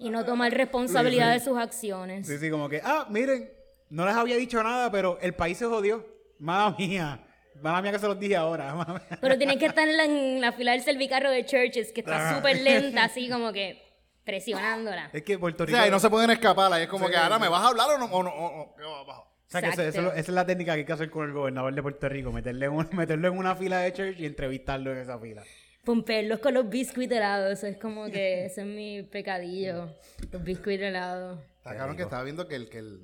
Y 0.00 0.10
no 0.10 0.24
tomar 0.24 0.52
responsabilidad 0.52 1.32
de 1.32 1.38
sus 1.38 1.56
acciones. 1.56 2.26
Sí, 2.26 2.38
sí, 2.38 2.50
como 2.50 2.68
que, 2.68 2.80
ah, 2.82 3.06
miren, 3.10 3.48
no 3.90 4.04
les 4.06 4.16
había 4.16 4.34
dicho 4.34 4.60
nada, 4.60 4.90
pero 4.90 5.20
el 5.20 5.34
país 5.36 5.56
se 5.56 5.66
jodió. 5.66 6.04
Mala 6.40 6.74
mía. 6.76 7.27
Mala 7.60 7.82
mía 7.82 7.92
que 7.92 7.98
se 7.98 8.06
los 8.06 8.18
dije 8.18 8.36
ahora. 8.36 8.74
mía. 9.08 9.18
Pero 9.20 9.36
tienen 9.38 9.58
que 9.58 9.66
estar 9.66 9.86
en 9.88 9.96
la, 9.96 10.04
en 10.04 10.40
la 10.40 10.52
fila 10.52 10.72
del 10.72 10.82
servicarro 10.82 11.30
de 11.30 11.44
Churches, 11.44 11.92
que 11.92 12.00
está 12.00 12.34
súper 12.36 12.60
lenta, 12.62 13.04
así 13.04 13.28
como 13.28 13.52
que 13.52 13.82
presionándola. 14.24 15.10
Es 15.12 15.22
que 15.22 15.38
Puerto 15.38 15.62
O 15.62 15.66
Rico... 15.66 15.78
sea, 15.78 15.86
y 15.86 15.90
no 15.90 15.98
se 15.98 16.10
pueden 16.10 16.30
escapar. 16.30 16.72
Ahí 16.72 16.82
es 16.82 16.88
como 16.88 17.06
Sí, 17.06 17.12
que 17.12 17.16
ahora 17.16 17.36
sí. 17.36 17.42
me 17.42 17.48
vas 17.48 17.62
a 17.64 17.68
hablar 17.68 17.88
o 17.90 17.98
no. 17.98 18.04
O 18.06 18.22
no 18.22 18.30
o- 18.30 18.62
o-. 18.62 18.78
O 18.78 19.50
sea, 19.50 19.62
que 19.62 19.68
eso- 19.68 19.80
eso- 19.82 19.88
Exacto. 20.00 20.10
esa 20.12 20.20
es 20.20 20.28
la 20.34 20.44
técnica 20.46 20.74
que 20.74 20.80
hay 20.80 20.84
que 20.84 20.92
hacer 20.92 21.08
con 21.10 21.26
el 21.26 21.32
gobernador 21.32 21.74
de 21.74 21.82
Puerto 21.82 22.08
Rico. 22.08 22.30
Meterle 22.32 22.66
en, 22.66 22.72
un- 22.72 22.88
meterlo 22.92 23.28
en 23.28 23.38
una 23.38 23.56
fila 23.56 23.80
de 23.80 23.92
church 23.94 24.20
y 24.20 24.26
entrevistarlo 24.26 24.92
en 24.92 24.98
esa 24.98 25.18
fila. 25.18 25.42
Pompearlos 25.84 26.40
con 26.40 26.52
los 26.52 26.68
biscuits 26.68 27.10
helados, 27.10 27.50
eso 27.52 27.66
es 27.66 27.78
como 27.78 28.10
que 28.10 28.44
ese 28.44 28.60
es 28.60 28.66
mi 28.66 29.02
pecadillo. 29.04 29.94
Los 30.30 30.44
biscuits 30.44 30.82
helados. 30.82 31.40
Está 31.56 31.74
claro 31.74 31.96
que 31.96 32.02
estaba 32.02 32.22
viendo 32.24 32.46
que 32.46 32.56
el, 32.56 32.68
que 32.68 32.78
el. 32.78 33.00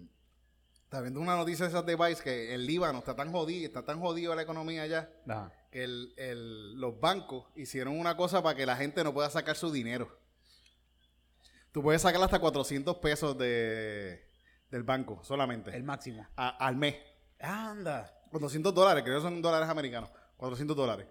Estaba 0.94 1.02
viendo 1.06 1.20
una 1.20 1.34
noticia 1.34 1.64
de 1.64 1.70
esas 1.70 1.84
de 1.84 1.96
Vice 1.96 2.22
que 2.22 2.54
el 2.54 2.66
Líbano 2.66 3.00
está 3.00 3.16
tan 3.16 3.32
jodido, 3.32 3.66
está 3.66 3.84
tan 3.84 3.98
jodido 3.98 4.32
la 4.36 4.42
economía 4.42 4.82
allá, 4.84 5.10
Ajá. 5.28 5.50
que 5.72 5.82
el, 5.82 6.14
el- 6.16 6.74
los 6.80 7.00
bancos 7.00 7.46
hicieron 7.56 7.98
una 7.98 8.16
cosa 8.16 8.44
para 8.44 8.54
que 8.56 8.64
la 8.64 8.76
gente 8.76 9.02
no 9.02 9.12
pueda 9.12 9.28
sacar 9.28 9.56
su 9.56 9.72
dinero. 9.72 10.16
Tú 11.72 11.82
puedes 11.82 12.00
sacar 12.00 12.22
hasta 12.22 12.38
400 12.38 12.98
pesos 12.98 13.36
de, 13.36 14.24
del 14.70 14.84
banco 14.84 15.18
solamente. 15.24 15.74
El 15.74 15.82
máximo. 15.82 16.28
a- 16.36 16.64
al 16.64 16.76
mes. 16.76 16.94
Anda. 17.40 18.16
400 18.30 18.72
dólares, 18.72 19.02
creo 19.02 19.16
que 19.16 19.22
son 19.22 19.42
dólares 19.42 19.68
americanos. 19.68 20.10
400 20.36 20.76
dólares. 20.76 21.08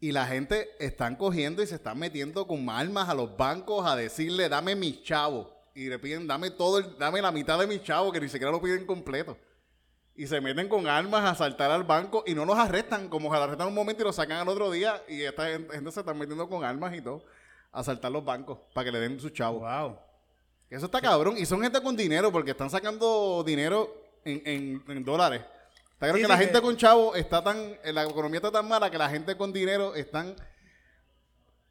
Y 0.00 0.10
la 0.10 0.26
gente 0.26 0.70
están 0.84 1.14
cogiendo 1.14 1.62
y 1.62 1.68
se 1.68 1.76
están 1.76 1.96
metiendo 1.96 2.48
con 2.48 2.68
armas 2.68 3.08
a 3.08 3.14
los 3.14 3.36
bancos 3.36 3.86
a 3.86 3.94
decirle, 3.94 4.48
dame 4.48 4.74
mis 4.74 5.00
chavos. 5.04 5.53
Y 5.74 5.88
le 5.88 5.98
piden, 5.98 6.26
dame 6.26 6.50
todo, 6.50 6.78
el- 6.78 6.96
dame 6.98 7.20
la 7.20 7.32
mitad 7.32 7.58
de 7.58 7.66
mis 7.66 7.82
chavos, 7.82 8.12
que 8.12 8.20
ni 8.20 8.28
siquiera 8.28 8.52
lo 8.52 8.60
piden 8.62 8.86
completo. 8.86 9.36
Y 10.16 10.26
se 10.28 10.40
meten 10.40 10.68
con 10.68 10.86
armas 10.86 11.22
a 11.24 11.30
asaltar 11.30 11.70
al 11.72 11.82
banco 11.82 12.22
y 12.26 12.34
no 12.34 12.44
los 12.44 12.56
arrestan, 12.56 13.08
como 13.08 13.28
que 13.28 13.34
los 13.36 13.44
arrestan 13.44 13.66
un 13.66 13.74
momento 13.74 14.02
y 14.02 14.06
los 14.06 14.14
sacan 14.14 14.38
al 14.38 14.48
otro 14.48 14.70
día. 14.70 15.02
Y 15.08 15.22
esta 15.22 15.46
gen- 15.46 15.68
gente 15.68 15.90
se 15.90 16.00
están 16.00 16.16
metiendo 16.16 16.48
con 16.48 16.62
armas 16.64 16.94
y 16.94 17.00
todo 17.00 17.24
a 17.72 17.80
asaltar 17.80 18.12
los 18.12 18.24
bancos 18.24 18.58
para 18.72 18.84
que 18.84 18.92
le 18.92 19.00
den 19.00 19.18
sus 19.18 19.32
chavos. 19.32 19.62
Wow. 19.62 19.98
Eso 20.70 20.86
está 20.86 21.00
cabrón. 21.00 21.36
Y 21.36 21.44
son 21.46 21.60
gente 21.62 21.82
con 21.82 21.96
dinero 21.96 22.30
porque 22.30 22.52
están 22.52 22.70
sacando 22.70 23.42
dinero 23.44 23.92
en, 24.24 24.42
en- 24.46 24.84
en 24.96 25.04
dólares. 25.04 25.40
Está 25.40 26.06
claro 26.06 26.14
Sí, 26.14 26.20
que 26.22 26.26
sí, 26.26 26.32
la 26.32 26.38
gente 26.38 26.54
que- 26.54 26.60
con 26.62 26.76
chavo 26.76 27.14
está 27.16 27.42
tan. 27.42 27.76
La 27.84 28.04
economía 28.04 28.38
está 28.38 28.52
tan 28.52 28.68
mala 28.68 28.88
que 28.90 28.98
la 28.98 29.10
gente 29.10 29.36
con 29.36 29.52
dinero 29.52 29.96
están 29.96 30.36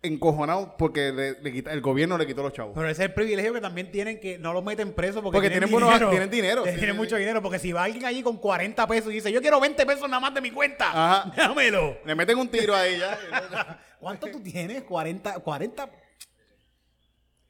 encojonados 0.04 0.70
porque 0.78 1.12
le- 1.14 1.40
le 1.42 1.52
quita- 1.52 1.72
el 1.72 1.80
gobierno 1.82 2.18
le 2.18 2.28
quitó 2.28 2.44
los 2.44 2.52
chavos. 2.54 2.74
Pero 2.76 2.88
ese 2.90 3.04
es 3.04 3.10
el 3.10 3.14
privilegio 3.14 3.54
que 3.54 3.62
también 3.62 3.90
tienen 3.92 4.20
que 4.20 4.38
no 4.38 4.52
los 4.54 4.64
meten 4.64 4.92
presos 4.94 5.24
porque, 5.24 5.38
Porque 5.38 5.50
tienen 5.50 5.72
buenos- 5.72 6.10
tienen 6.10 6.30
dinero, 6.30 6.66
sí, 6.66 6.72
Tienen 6.76 6.96
mucho 6.98 7.16
dinero. 7.16 7.42
Porque 7.42 7.58
si 7.58 7.72
va 7.72 7.84
alguien 7.86 8.06
allí 8.06 8.22
con 8.22 8.38
40 8.38 8.86
pesos 8.86 9.12
y 9.12 9.16
dice, 9.16 9.32
yo 9.32 9.42
quiero 9.42 9.60
20 9.62 9.86
pesos 9.86 10.08
nada 10.10 10.20
más 10.20 10.34
de 10.34 10.42
mi 10.42 10.52
cuenta, 10.52 10.90
Ajá. 10.92 11.32
dámelo. 11.38 11.98
Le 12.06 12.16
meten 12.16 12.38
un 12.38 12.50
tiro 12.50 12.76
ahí 12.76 13.00
ya. 13.00 13.18
¿Cuánto 14.00 14.28
tú 14.30 14.42
tienes? 14.44 14.84
40, 14.84 15.40
40. 15.40 15.90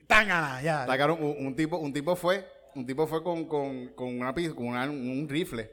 Tan 0.08 0.28
ganas, 0.28 0.62
ya. 0.64 0.82
Está 0.82 0.98
cabrón. 0.98 1.18
Un, 1.22 1.48
un 1.48 1.56
tipo, 1.56 1.78
un 1.78 1.92
tipo 1.92 2.16
fue, 2.16 2.48
un 2.76 2.86
tipo 2.86 3.08
fue 3.08 3.24
con, 3.24 3.46
con, 3.48 3.88
con 3.96 4.20
una 4.20 4.34
con 4.34 4.68
una- 4.68 4.84
un 4.86 5.28
rifle. 5.28 5.72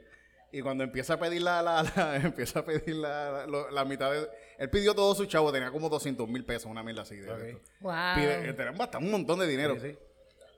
Y 0.51 0.61
cuando 0.61 0.83
empieza 0.83 1.13
a 1.13 1.19
pedir 1.19 1.43
la, 1.43 1.61
la, 1.61 1.83
la- 1.95 2.15
empieza 2.23 2.59
a 2.59 2.65
pedir 2.65 2.95
la, 2.95 3.45
lo- 3.45 3.69
la 3.69 3.85
mitad 3.85 4.11
de. 4.11 4.27
Él 4.61 4.69
pidió 4.69 4.93
todo 4.93 5.15
su 5.15 5.25
chavo, 5.25 5.51
tenía 5.51 5.71
como 5.71 5.89
200 5.89 6.29
mil 6.29 6.45
pesos, 6.45 6.65
una 6.69 6.83
mierda 6.83 7.01
así. 7.01 7.15
de- 7.15 7.49
esto. 7.51 7.61
Wow. 7.79 7.93
Pide, 8.15 8.49
eh, 8.49 8.53
tenemos 8.53 8.77
bastante, 8.77 9.05
un 9.05 9.11
montón 9.11 9.39
de 9.39 9.47
dinero. 9.47 9.73
Sí, 9.81 9.89
sí. 9.89 9.97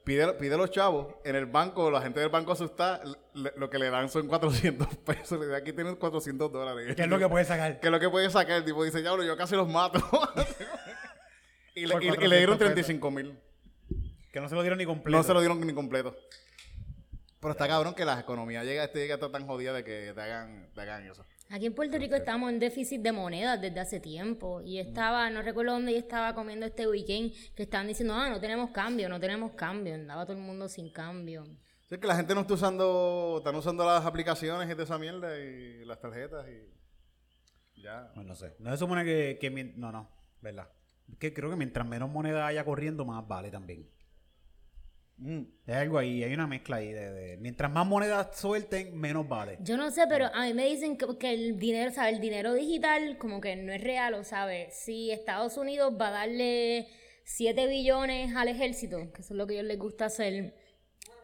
Pide, 0.03 0.33
pide 0.33 0.57
los 0.57 0.69
chavos. 0.71 1.15
En 1.23 1.37
el 1.37 1.45
banco, 1.45 1.89
la 1.89 2.01
gente 2.01 2.19
del 2.19 2.27
banco 2.27 2.51
asustada, 2.51 3.01
le- 3.33 3.53
lo 3.55 3.69
que 3.69 3.79
le 3.79 3.89
dan 3.89 4.09
son 4.09 4.27
400 4.27 4.87
pesos. 5.05 5.39
Le 5.39 5.45
dice, 5.45 5.57
aquí 5.57 5.71
tienes 5.71 5.95
400 5.95 6.51
dólares. 6.51 6.93
¿Qué 6.97 7.03
es 7.03 7.07
lo 7.07 7.17
que 7.17 7.29
puedes 7.29 7.47
sacar? 7.47 7.79
¿Qué 7.79 7.87
es 7.87 7.91
lo 7.91 7.99
que 8.01 8.09
puede 8.09 8.29
sacar? 8.29 8.57
El 8.57 8.65
tipo 8.65 8.83
dice, 8.83 8.99
diablo, 9.01 9.23
yo 9.23 9.37
casi 9.37 9.55
los 9.55 9.69
mato. 9.69 9.99
y, 11.75 11.85
le, 11.85 11.95
y- 11.95 12.07
y 12.07 12.27
le 12.27 12.37
dieron 12.37 12.57
400 12.57 12.57
pesos. 12.57 12.57
35 12.59 13.11
mil. 13.11 13.39
Que 14.33 14.41
no 14.41 14.49
se 14.49 14.55
lo 14.55 14.61
dieron 14.61 14.77
ni 14.79 14.85
completo. 14.85 15.17
No 15.17 15.23
se 15.23 15.33
lo 15.33 15.39
dieron 15.39 15.65
ni 15.65 15.73
completo. 15.73 16.15
Pero 17.39 17.51
está 17.51 17.67
cabrón 17.67 17.93
que 17.93 18.03
la 18.05 18.19
economía 18.19 18.63
llega, 18.63 18.83
este 18.85 18.99
llega 18.99 19.15
a 19.15 19.17
estar 19.17 19.29
tan 19.31 19.45
jodida 19.45 19.73
de 19.73 19.83
que 19.83 20.11
te 20.15 20.21
hagan, 20.21 20.69
te 20.73 20.81
hagan 20.81 21.05
eso. 21.09 21.25
Aquí 21.53 21.67
en 21.67 21.75
Puerto 21.75 21.99
Rico 21.99 22.15
estamos 22.15 22.51
en 22.51 22.57
déficit 22.57 22.99
de 22.99 23.11
monedas 23.11 23.61
desde 23.61 23.79
hace 23.79 23.99
tiempo. 23.99 24.59
Y 24.61 24.79
estaba, 24.79 25.29
no 25.29 25.43
recuerdo 25.43 25.73
dónde 25.73 25.91
yo 25.91 25.99
estaba 25.99 26.33
comiendo 26.33 26.65
este 26.65 26.87
weekend, 26.87 27.31
que 27.53 27.61
estaban 27.61 27.85
diciendo, 27.85 28.15
ah, 28.15 28.27
no 28.27 28.39
tenemos 28.39 28.71
cambio, 28.71 29.07
no 29.07 29.19
tenemos 29.19 29.51
cambio. 29.51 29.93
Andaba 29.93 30.25
todo 30.25 30.35
el 30.35 30.41
mundo 30.41 30.67
sin 30.67 30.89
cambio. 30.89 31.43
Es 31.91 31.99
que 31.99 32.07
la 32.07 32.15
gente 32.15 32.33
no 32.33 32.41
está 32.41 32.55
usando, 32.55 33.35
están 33.37 33.55
usando 33.55 33.85
las 33.85 34.03
aplicaciones 34.03 34.67
y 34.67 34.73
de 34.73 34.81
esa 34.81 34.97
mierda 34.97 35.37
y 35.37 35.85
las 35.85 35.99
tarjetas 35.99 36.43
y 36.49 37.83
ya. 37.83 38.11
Bueno, 38.15 38.29
no 38.29 38.35
sé. 38.35 38.55
No 38.57 38.71
se 38.71 38.77
supone 38.77 39.05
que, 39.05 39.37
que 39.39 39.51
No, 39.77 39.91
no. 39.91 40.09
¿Verdad? 40.41 40.69
Que 41.19 41.35
creo 41.35 41.51
que 41.51 41.55
mientras 41.55 41.87
menos 41.87 42.09
moneda 42.09 42.47
haya 42.47 42.65
corriendo, 42.65 43.05
más 43.05 43.27
vale 43.27 43.51
también. 43.51 43.87
Mm. 45.17 45.41
Hay 45.67 45.73
algo 45.75 45.97
ahí, 45.99 46.23
hay 46.23 46.33
una 46.33 46.47
mezcla 46.47 46.77
ahí 46.77 46.91
de, 46.91 47.11
de- 47.11 47.37
mientras 47.37 47.71
más 47.71 47.85
monedas 47.85 48.37
suelten, 48.37 48.97
menos 48.97 49.27
vale. 49.27 49.57
Yo 49.61 49.77
no 49.77 49.91
sé, 49.91 50.05
pero 50.09 50.25
a 50.33 50.45
mí 50.45 50.53
me 50.53 50.65
dicen 50.65 50.97
que, 50.97 51.05
que 51.17 51.31
el 51.33 51.57
dinero, 51.59 51.91
¿sabes? 51.91 52.15
El 52.15 52.21
dinero 52.21 52.53
digital 52.53 53.17
como 53.17 53.39
que 53.39 53.55
no 53.55 53.71
es 53.71 53.81
real, 53.81 54.15
¿o 54.15 54.23
sabes? 54.23 54.73
Si 54.75 55.11
Estados 55.11 55.57
Unidos 55.57 55.93
va 55.99 56.07
a 56.09 56.11
darle 56.11 56.87
7 57.25 57.67
billones 57.67 58.35
al 58.35 58.47
ejército, 58.49 58.97
que 59.13 59.21
eso 59.21 59.33
es 59.33 59.37
lo 59.37 59.47
que 59.47 59.53
a 59.53 59.57
ellos 59.59 59.67
les 59.67 59.79
gusta 59.79 60.05
hacer, 60.05 60.55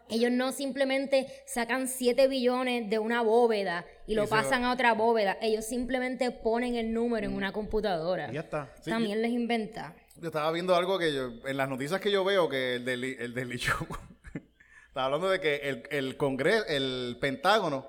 ellos 0.10 0.32
no 0.32 0.52
simplemente 0.52 1.28
sacan 1.46 1.88
7 1.88 2.28
billones 2.28 2.90
de 2.90 2.98
una 3.00 3.22
bóveda 3.22 3.86
y 4.08 4.16
lo 4.16 4.28
pasan 4.28 4.64
a 4.64 4.72
otra 4.72 4.94
bóveda, 4.94 5.38
ellos 5.42 5.66
simplemente 5.66 6.32
ponen 6.32 6.76
el 6.76 6.94
número 6.94 7.28
en 7.28 7.34
una 7.36 7.52
computadora. 7.52 8.32
Ya 8.32 8.40
está. 8.42 8.74
Sí, 8.82 8.90
También 8.90 9.22
les 9.22 9.32
inventa. 9.32 9.96
Yo 10.22 10.28
estaba 10.28 10.52
viendo 10.52 10.76
algo 10.76 10.98
que 11.00 11.14
yo, 11.14 11.32
en 11.46 11.58
las 11.58 11.70
noticias 11.70 12.02
que 12.02 12.12
yo 12.12 12.24
veo, 12.24 12.50
que 12.50 12.76
el 12.76 12.86
del, 12.86 13.04
el 13.04 13.34
del 13.34 13.52
estaba 14.88 15.06
hablando 15.06 15.30
de 15.30 15.40
que 15.40 15.56
el, 15.70 15.84
el 15.92 16.18
Congreso, 16.18 16.66
el 16.68 17.18
Pentágono, 17.22 17.88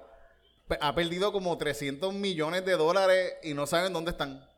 pe- 0.69 0.79
ha 0.81 0.95
perdido 0.95 1.33
como 1.33 1.57
300 1.59 2.15
millones 2.15 2.65
de 2.65 2.73
dólares 2.77 3.35
y 3.43 3.55
no 3.55 3.67
saben 3.67 3.93
dónde 3.93 4.13
están. 4.13 4.49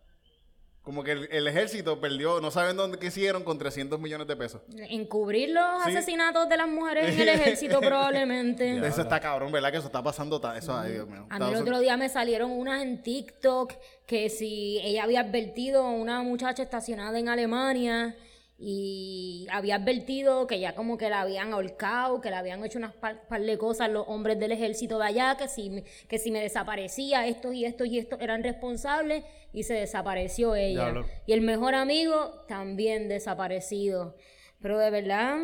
Como 0.83 1.05
que 1.05 1.13
el, 1.13 1.29
el 1.31 1.47
ejército 1.47 2.01
perdió, 2.01 2.41
no 2.41 2.51
saben 2.51 2.77
dónde 2.77 2.99
qué 2.99 3.07
hicieron 3.07 3.45
con 3.45 3.57
300 3.57 4.01
millones 4.01 4.27
de 4.27 4.35
pesos. 4.35 4.63
Encubrir 4.91 5.51
los 5.51 5.85
Sí. 5.85 5.91
asesinatos 5.91 6.49
de 6.49 6.57
las 6.57 6.67
mujeres 6.69 7.15
en 7.15 7.21
el 7.21 7.29
ejército 7.41 7.81
probablemente. 7.81 8.79
Eso 8.87 9.03
está 9.03 9.21
cabrón, 9.21 9.53
¿verdad? 9.53 9.71
Que 9.71 9.79
eso 9.79 9.87
está 9.87 10.03
pasando. 10.03 10.41
ta- 10.41 10.59
Eso, 10.59 10.77
ay, 10.77 10.93
Dios 10.95 11.09
mío. 11.09 11.27
A 11.31 11.39
mí 11.39 11.47
el 11.51 11.57
otro 11.57 11.79
día 11.79 11.97
me 11.97 12.09
salieron 12.09 12.51
unas 12.51 12.83
en 12.83 13.01
TikTok 13.03 13.75
que 14.07 14.29
si 14.29 14.81
ella 14.83 15.05
había 15.05 15.21
advertido 15.21 15.85
a 15.85 15.91
una 15.91 16.23
muchacha 16.23 16.65
estacionada 16.65 17.17
en 17.19 17.29
Alemania 17.29 18.17
y 18.65 19.47
había 19.51 19.75
advertido 19.75 20.47
que 20.47 20.61
ya 20.61 20.77
como 20.77 20.97
que 20.97 21.11
la 21.11 21.23
habían 21.23 21.53
ahorcado, 21.53 22.21
que 22.21 22.31
le 22.31 22.37
habían 22.37 22.65
hecho 22.65 22.79
unas 22.79 22.93
par, 22.95 23.27
par 23.27 23.43
de 23.43 23.59
cosas 23.59 23.91
los 23.91 24.05
hombres 24.07 24.39
del 24.39 24.53
ejército 24.53 24.99
de 25.01 25.07
allá, 25.07 25.37
que 25.37 25.49
si, 25.49 25.69
me- 25.69 25.83
que 26.09 26.19
si 26.19 26.31
me 26.31 26.41
desaparecía, 26.41 27.27
estos 27.27 27.55
y 27.55 27.65
estos 27.65 27.89
y 27.89 27.99
estos 27.99 28.21
eran 28.21 28.45
responsables 28.45 29.25
y 29.53 29.65
se 29.65 29.75
desapareció 29.75 30.55
ella. 30.55 30.85
Diablo. 30.85 31.07
Y 31.27 31.33
el 31.33 31.41
mejor 31.41 31.75
amigo 31.75 32.45
también 32.47 33.09
desaparecido. 33.09 34.15
Pero 34.61 34.79
de 34.79 34.91
verdad, 34.91 35.39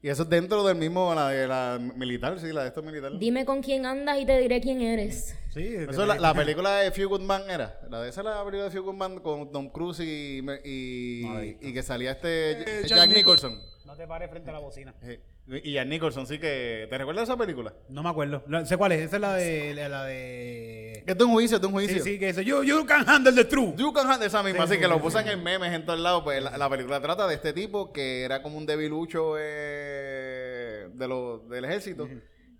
Y 0.00 0.08
eso 0.08 0.22
es 0.22 0.28
dentro 0.28 0.62
del 0.64 0.76
mismo, 0.76 1.12
la 1.12 1.28
de 1.30 1.48
la 1.48 1.78
militar, 1.96 2.38
sí, 2.38 2.52
la 2.52 2.62
de 2.62 2.68
estos 2.68 2.84
militares. 2.84 3.18
dime 3.18 3.44
con 3.44 3.60
quién 3.60 3.84
andas 3.84 4.18
y 4.20 4.24
te 4.26 4.38
diré 4.38 4.60
quién 4.60 4.80
eres. 4.80 5.34
Sí, 5.52 5.74
Eso 5.74 6.02
es 6.02 6.08
la, 6.08 6.14
la 6.16 6.34
película 6.34 6.76
de 6.76 6.92
Few 6.92 7.08
Good 7.08 7.22
Man 7.22 7.42
era. 7.50 7.80
La 7.90 8.02
de 8.02 8.10
esa 8.10 8.20
es 8.20 8.24
la 8.26 8.38
película 8.44 8.64
de 8.64 8.70
Few 8.70 8.82
Good 8.84 8.94
Man 8.94 9.18
con 9.20 9.50
Tom 9.50 9.70
Cruise 9.70 9.98
y, 10.00 10.40
y, 10.64 11.72
que 11.72 11.82
salía 11.82 12.12
este 12.12 12.52
Eh, 12.52 12.82
Jack, 12.86 12.98
Jack 12.98 13.16
Nicholson. 13.16 13.58
No 13.86 13.96
te 13.96 14.06
pares 14.06 14.30
frente 14.30 14.50
a 14.50 14.52
la 14.52 14.60
bocina. 14.60 14.94
Sí. 15.02 15.18
Y 15.50 15.72
Jack 15.72 15.88
Nicholson, 15.88 16.26
sí 16.26 16.38
que. 16.38 16.86
¿Te 16.90 16.98
recuerdas 16.98 17.24
esa 17.24 17.36
película? 17.38 17.72
No 17.88 18.02
me 18.02 18.10
acuerdo. 18.10 18.44
La- 18.48 18.66
sé 18.66 18.76
cuál 18.76 18.92
es. 18.92 19.00
Esa 19.00 19.16
es 19.16 19.22
la 19.22 19.34
de. 19.34 19.74
La, 19.74 19.88
la 19.88 20.04
de... 20.04 21.02
Que 21.06 21.12
es 21.12 21.16
de 21.18 21.24
un 21.24 21.30
juicio, 21.32 21.56
es 21.56 21.60
de 21.62 21.66
un 21.66 21.72
juicio. 21.72 21.96
Sí, 22.04 22.12
sí, 22.12 22.18
que 22.18 22.28
eso. 22.28 22.42
You, 22.42 22.62
you 22.64 22.84
can 22.84 23.08
handle 23.08 23.32
the 23.34 23.44
truth. 23.46 23.76
You 23.76 23.90
can 23.94 24.06
have- 24.10 24.22
esa 24.26 24.42
misma, 24.42 24.58
Sí, 24.58 24.64
así 24.64 24.74
sí, 24.74 24.80
que 24.80 24.88
lo 24.88 24.96
sí, 24.96 25.00
pusan 25.00 25.26
en 25.26 25.42
memes 25.42 25.72
en 25.72 25.86
todos 25.86 25.98
lados. 26.00 26.22
Pues 26.22 26.42
la, 26.42 26.58
la 26.58 26.68
película 26.68 27.00
trata 27.00 27.26
de 27.26 27.34
este 27.36 27.54
tipo 27.54 27.92
que 27.94 28.24
era 28.24 28.42
como 28.42 28.58
un 28.58 28.66
debilucho 28.66 29.36
eh, 29.38 30.88
de 30.92 31.08
lo, 31.08 31.38
del 31.48 31.64
ejército. 31.64 32.08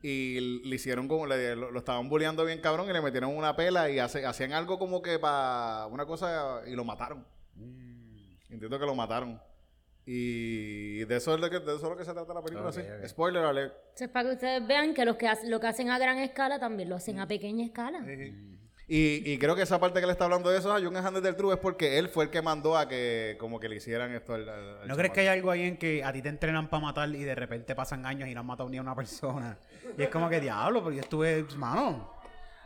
Y 0.00 0.40
le 0.64 0.76
hicieron 0.76 1.08
como, 1.08 1.26
le, 1.26 1.56
lo, 1.56 1.70
lo 1.72 1.78
estaban 1.80 2.08
bulleando 2.08 2.44
bien 2.44 2.60
cabrón 2.60 2.88
y 2.88 2.92
le 2.92 3.02
metieron 3.02 3.36
una 3.36 3.54
pela 3.56 3.90
y 3.90 3.98
hace- 3.98 4.24
hacían 4.24 4.52
algo 4.52 4.78
como 4.78 5.02
que 5.02 5.18
para 5.18 5.86
una 5.88 6.06
cosa 6.06 6.62
y 6.66 6.70
lo 6.74 6.84
mataron. 6.84 7.26
Entiendo 8.48 8.78
que 8.78 8.86
lo 8.86 8.94
mataron. 8.94 9.42
Y 10.10 11.04
de 11.04 11.16
eso 11.16 11.34
es 11.34 11.40
lo 11.40 11.50
que, 11.50 11.58
de 11.60 11.76
eso 11.76 11.76
es 11.76 11.82
lo 11.82 11.96
que 11.96 12.04
se 12.04 12.14
trata 12.14 12.32
la 12.32 12.40
película, 12.42 12.70
Ok, 12.70 12.74
sí. 12.76 13.08
Spoiler 13.08 13.44
alert. 13.44 13.74
Entonces, 13.90 14.08
para 14.08 14.28
que 14.30 14.34
ustedes 14.36 14.66
vean 14.66 14.94
que 14.94 15.04
los 15.04 15.16
que 15.16 15.30
lo 15.44 15.60
que 15.60 15.66
hacen 15.66 15.90
a 15.90 15.98
gran 15.98 16.16
escala 16.18 16.58
también 16.58 16.88
lo 16.88 16.96
hacen 16.96 17.20
a 17.20 17.28
pequeña 17.28 17.66
escala. 17.66 18.00
Y, 18.90 19.30
y 19.32 19.38
creo 19.38 19.54
que 19.54 19.60
esa 19.60 19.78
parte 19.78 20.00
que 20.00 20.06
le 20.06 20.12
está 20.12 20.24
hablando 20.24 20.48
de 20.48 20.56
eso 20.60 20.74
a 20.74 20.80
John 20.80 20.96
Handel 20.96 21.22
del 21.22 21.36
True 21.36 21.52
es 21.52 21.60
porque 21.60 21.98
él 21.98 22.08
fue 22.08 22.24
el 22.24 22.30
que 22.30 22.40
mandó 22.40 22.74
a 22.78 22.88
que 22.88 23.36
como 23.38 23.60
que 23.60 23.68
le 23.68 23.76
hicieran 23.76 24.14
esto 24.14 24.32
al, 24.32 24.48
al- 24.48 24.88
¿No 24.88 24.96
crees 24.96 25.12
que 25.12 25.20
hay 25.20 25.26
algo 25.26 25.50
ahí 25.50 25.60
en 25.64 25.76
que 25.76 26.02
a 26.02 26.10
ti 26.10 26.22
te 26.22 26.30
entrenan 26.30 26.70
para 26.70 26.82
matar 26.84 27.06
y 27.10 27.22
de 27.22 27.34
repente 27.34 27.74
pasan 27.74 28.06
años 28.06 28.30
y 28.30 28.34
no 28.34 28.40
han 28.40 28.46
matado 28.46 28.70
ni 28.70 28.78
a 28.78 28.80
una 28.80 28.94
persona? 28.96 29.58
Y 29.98 30.02
es 30.04 30.08
como 30.08 30.30
que 30.30 30.40
diablo, 30.40 30.82
porque 30.82 30.96
yo 30.96 31.02
estuve, 31.02 31.44
mano. 31.56 32.16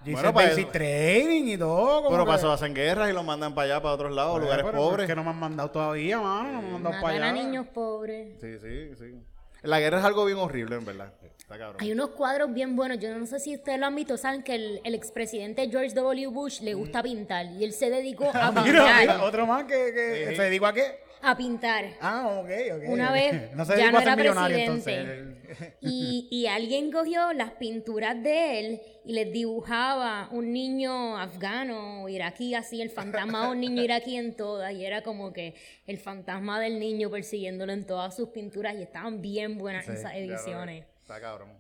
Yo 0.05 0.13
Bueno, 0.13 0.33
para 0.35 0.49
basic 0.49 0.65
eso- 0.65 0.73
training 0.73 1.45
y 1.55 1.57
todo. 1.59 2.09
Pero 2.11 2.27
pasó, 2.27 2.51
hacen 2.53 2.75
guerras 2.75 3.11
y 3.11 3.13
los 3.13 3.25
mandan 3.25 3.55
para 3.55 3.67
allá, 3.67 3.83
para 3.83 3.95
otros 3.95 4.13
lados, 4.13 4.41
lugares 4.41 4.65
pero, 4.65 4.79
pobres. 4.79 5.05
Es 5.05 5.09
que 5.11 5.17
no 5.17 5.25
me 5.25 5.31
han 5.31 5.39
mandado 5.39 5.71
todavía, 5.71 6.21
mano. 6.21 6.53
No 6.53 6.61
me 6.63 6.67
han 6.67 6.73
mandado 6.73 7.03
para 7.03 7.15
allá. 7.29 7.33
niños 7.33 7.67
pobres. 7.69 8.41
Sí, 8.41 8.59
sí, 8.59 8.95
sí. 8.99 9.15
La 9.63 9.79
guerra 9.79 10.01
es 10.01 10.05
algo 10.05 10.25
bien 10.25 10.39
horrible, 10.39 10.77
en 10.77 10.85
verdad. 10.85 11.13
Está 11.53 11.59
cabrón. 11.65 11.77
Hay 11.81 11.93
unos 11.93 12.11
cuadros 12.11 12.53
bien 12.53 12.77
buenos. 12.77 12.99
Yo 12.99 13.17
no 13.17 13.27
sé 13.27 13.39
si 13.41 13.55
ustedes 13.55 13.79
lo 13.79 13.87
han 13.87 13.95
visto. 13.95 14.17
Saben 14.17 14.43
que 14.43 14.55
el, 14.55 14.81
el 14.85 14.95
expresidente 14.95 15.69
George 15.69 15.95
W. 15.95 16.27
Bush 16.29 16.61
le 16.63 16.75
gusta 16.75 17.03
pintar. 17.03 17.47
Y 17.47 17.65
él 17.65 17.73
se 17.73 17.91
dedicó 17.91 18.25
a 18.35 18.53
pintar. 18.53 19.01
mira, 19.03 19.23
otro 19.25 19.47
más 19.47 19.65
que, 19.65 19.93
que 19.95 20.37
se 20.37 20.43
dedicó 20.43 20.67
a 20.67 20.73
qué? 20.73 21.13
A 21.25 21.37
pintar. 21.37 21.85
Ah, 22.01 22.41
ok, 22.41 22.51
ok. 22.77 22.83
Una 22.89 23.13
vez 23.13 23.53
no 23.55 23.65
se 23.65 23.77
ya 23.77 23.85
dedicó 23.85 23.93
no 23.93 23.99
a 23.99 24.01
ser 24.01 24.09
era 24.09 24.17
millonario 24.17 24.57
presidente. 24.57 24.93
entonces. 24.99 25.75
Y, 25.81 26.27
y 26.33 26.47
alguien 26.47 26.91
cogió 26.91 27.33
las 27.33 27.53
pinturas 27.53 28.21
de 28.21 28.59
él 28.59 28.81
y 29.05 29.13
les 29.13 29.33
dibujaba 29.33 30.29
un 30.33 30.53
niño 30.53 31.17
afgano 31.19 32.03
o 32.03 32.09
iraquí, 32.09 32.55
así, 32.55 32.81
el 32.83 32.91
fantasma 32.91 33.45
de 33.47 33.53
un 33.53 33.61
niño 33.61 33.83
iraquí 33.85 34.17
en 34.17 34.35
todas. 34.35 34.73
Y 34.73 34.85
era 34.85 35.03
como 35.03 35.33
que 35.33 35.55
el 35.87 35.99
fantasma 35.99 36.59
del 36.59 36.81
niño 36.81 37.09
persiguiéndolo 37.09 37.73
en 37.73 37.87
todas 37.87 38.17
sus 38.17 38.31
pinturas. 38.31 38.75
Y 38.75 38.83
estaban 38.83 39.21
bien 39.23 39.59
buenas 39.59 39.85
Sí, 39.85 39.93
esas 39.93 40.15
ediciones. 40.15 40.87
Está 41.15 41.21
cabrón. 41.21 41.51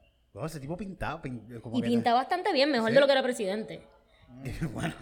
Ese 0.47 0.61
tipo 0.61 0.77
pintaba. 0.79 1.21
pin- 1.21 1.61
como 1.61 1.77
Y 1.79 1.83
que- 1.83 1.88
pinta 1.88 2.15
bastante 2.15 2.53
bien, 2.55 2.71
mejor 2.71 2.91
de 2.91 3.01
lo 3.01 3.07
que 3.07 3.12
era 3.12 3.23
presidente. 3.23 3.83
bueno. 4.73 4.95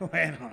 bueno. 0.00 0.50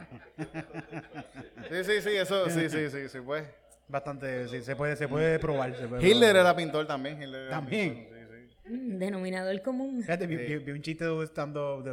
Sí, 1.70 1.84
sí, 1.84 2.02
sí, 2.02 2.10
eso, 2.16 2.48
sí, 2.50 2.70
sí, 2.70 2.90
sí, 2.90 3.10
sí, 3.10 3.20
pues. 3.26 3.44
Bastante, 3.88 4.48
sí, 4.48 4.62
se 4.62 4.76
puede, 4.76 4.96
se 4.96 5.08
puede 5.08 5.40
probar. 5.40 5.76
se 5.76 5.88
puede 5.88 6.02
Hitler 6.08 6.30
probar. 6.32 6.36
era 6.36 6.56
pintor 6.56 6.86
también. 6.88 7.22
Hitler 7.22 7.42
era 7.42 7.50
También. 7.50 8.08
pintor, 8.08 8.18
sí, 8.30 8.48
sí. 8.68 8.70
Mm, 8.74 8.98
Denominador 9.00 9.62
común. 9.64 10.02
Fíjate, 10.02 10.28
vi, 10.28 10.36
vi- 10.38 10.58
vi 10.60 10.72
un 10.72 10.82
chiste 10.82 11.06
de 11.06 11.12
un 11.12 11.24
stand-up 11.26 11.84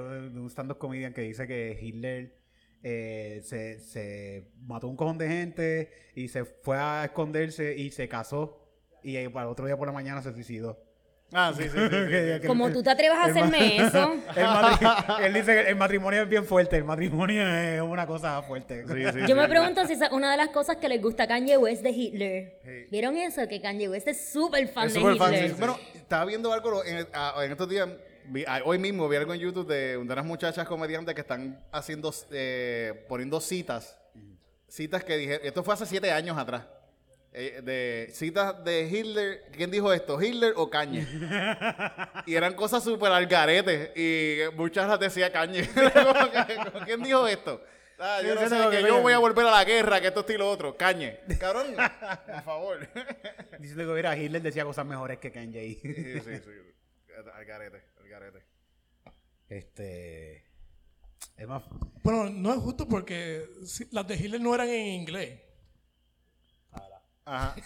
stand 0.50 0.76
comedian 0.76 1.12
que 1.14 1.22
dice 1.22 1.46
que 1.46 1.78
Hitler 1.80 2.36
eh, 2.82 3.40
se, 3.42 3.80
se 3.80 4.52
mató 4.60 4.86
un 4.88 4.96
cojón 4.96 5.16
de 5.18 5.26
gente 5.28 5.90
y 6.14 6.28
se 6.28 6.44
fue 6.44 6.76
a 6.76 7.04
esconderse 7.06 7.74
y 7.76 7.90
se 7.90 8.08
casó 8.08 8.62
y 9.02 9.16
eh, 9.16 9.30
para 9.30 9.46
el 9.46 9.52
otro 9.52 9.64
día 9.66 9.76
por 9.76 9.88
la 9.88 9.92
mañana 9.94 10.20
se 10.22 10.32
suicidó. 10.34 10.84
Ah, 11.32 11.52
sí, 11.54 11.64
sí, 11.64 11.68
sí. 11.68 11.78
sí, 11.78 11.88
sí. 11.90 12.40
Que- 12.40 12.46
Como 12.46 12.70
tú 12.70 12.82
te 12.82 12.90
atrevas 12.90 13.18
a 13.18 13.24
hacerme 13.30 13.76
eso. 13.76 14.14
El 15.18 15.24
él 15.26 15.34
dice 15.34 15.52
que 15.62 15.68
el 15.70 15.76
matrimonio 15.76 16.22
es 16.22 16.28
bien 16.28 16.44
fuerte, 16.44 16.76
el 16.76 16.84
matrimonio 16.84 17.46
es 17.46 17.80
una 17.82 18.06
cosa 18.06 18.40
fuerte. 18.42 18.84
Sí, 18.86 18.94
sí, 19.12 19.18
Yo 19.20 19.26
sí. 19.26 19.34
me 19.34 19.46
pregunto 19.48 19.86
si 19.86 19.92
esa 19.92 20.06
es 20.06 20.12
una 20.12 20.30
de 20.30 20.36
las 20.38 20.48
cosas 20.48 20.76
que 20.76 20.88
les 20.88 21.02
gusta 21.02 21.24
a 21.24 21.28
Kanye 21.28 21.58
West 21.58 21.82
de 21.82 21.90
Hitler. 21.90 22.60
Sí. 22.64 22.86
¿Vieron 22.90 23.16
eso? 23.16 23.46
Que 23.46 23.60
Kanye 23.60 23.88
West 23.90 24.08
es 24.08 24.30
súper 24.32 24.68
fan 24.68 24.86
Es 24.86 24.94
de 24.94 25.00
Hitler. 25.00 25.48
sí. 25.50 25.54
Bueno, 25.58 25.78
estaba 25.94 26.24
viendo 26.24 26.50
algo 26.52 26.82
en, 26.84 27.06
a- 27.12 27.34
en 27.44 27.50
estos 27.52 27.68
días, 27.68 27.88
vi- 28.24 28.44
a- 28.46 28.62
hoy 28.64 28.78
mismo 28.78 29.06
vi 29.08 29.16
algo 29.18 29.34
en 29.34 29.40
YouTube 29.40 29.66
de, 29.68 29.88
de 29.88 29.96
unas 29.98 30.24
muchachas 30.24 30.66
comediantes 30.66 31.14
que 31.14 31.20
están 31.20 31.62
haciendo, 31.72 32.10
eh, 32.30 33.04
poniendo 33.06 33.38
citas. 33.40 33.98
Citas 34.66 35.04
que 35.04 35.16
dije, 35.16 35.46
esto 35.46 35.62
fue 35.62 35.74
hace 35.74 35.84
siete 35.86 36.10
años 36.10 36.36
atrás. 36.38 36.62
Eh, 37.40 37.60
de 37.62 38.08
citas 38.12 38.64
de 38.64 38.88
Hitler, 38.88 39.44
¿quién 39.52 39.70
dijo 39.70 39.92
esto? 39.92 40.20
¿Hitler 40.20 40.54
o 40.56 40.68
Cañe? 40.68 41.06
y 42.26 42.34
eran 42.34 42.54
cosas 42.54 42.82
súper 42.82 43.12
al 43.12 43.28
garete. 43.28 43.92
Y 43.94 44.56
muchas 44.56 44.88
las 44.88 44.98
decía 44.98 45.30
Cañe. 45.30 45.62
¿Quién 46.84 47.00
dijo 47.00 47.28
esto? 47.28 47.62
Ah, 47.96 48.20
yo 48.22 48.34
Sí, 48.34 48.40
no 48.42 48.48
sé, 48.48 48.70
que 48.76 48.82
que 48.82 48.88
yo 48.88 49.00
voy 49.02 49.12
a 49.12 49.18
volver 49.18 49.46
a 49.46 49.52
la 49.52 49.64
guerra, 49.64 50.00
que 50.00 50.08
esto, 50.08 50.24
y 50.28 50.36
lo 50.36 50.50
otro. 50.50 50.76
Cañe. 50.76 51.20
Cabrón, 51.38 51.76
por 52.26 52.42
favor. 52.42 52.88
Dice 53.60 53.76
que 53.76 53.84
mira, 53.84 54.16
Hitler 54.16 54.42
decía 54.42 54.64
cosas 54.64 54.84
mejores 54.86 55.18
que 55.18 55.30
Kanye. 55.30 55.78
Sí, 55.80 56.20
sí, 56.20 56.20
sí. 56.38 56.50
Al 57.34 57.44
garete, 57.44 57.84
al 58.00 58.08
garete. 58.08 58.44
Este. 59.48 60.44
Es 61.36 61.46
más. 61.46 61.62
Bueno, 62.02 62.30
no 62.30 62.52
es 62.52 62.58
justo 62.58 62.88
porque 62.88 63.46
si- 63.64 63.86
las 63.92 64.08
de 64.08 64.16
Hitler 64.16 64.40
no 64.40 64.52
eran 64.56 64.68
en 64.68 64.86
inglés. 64.86 65.40
Ajá. 67.28 67.54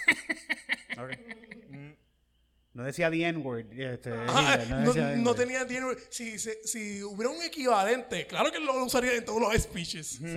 No 2.74 2.84
decía 2.84 3.10
the 3.10 3.22
N-word. 3.26 3.70
Este, 3.78 4.10
Ah, 4.28 4.58
no, 4.70 4.78
decía 4.80 5.02
no 5.16 5.34
N-word. 5.34 5.36
tenía 5.36 5.66
si, 6.08 6.38
si 6.38 7.02
hubiera 7.02 7.28
un 7.30 7.42
equivalente, 7.42 8.26
claro 8.26 8.50
que 8.50 8.58
lo 8.58 8.82
usaría 8.84 9.14
en 9.14 9.24
todos 9.24 9.40
los 9.40 9.54
speeches. 9.62 10.20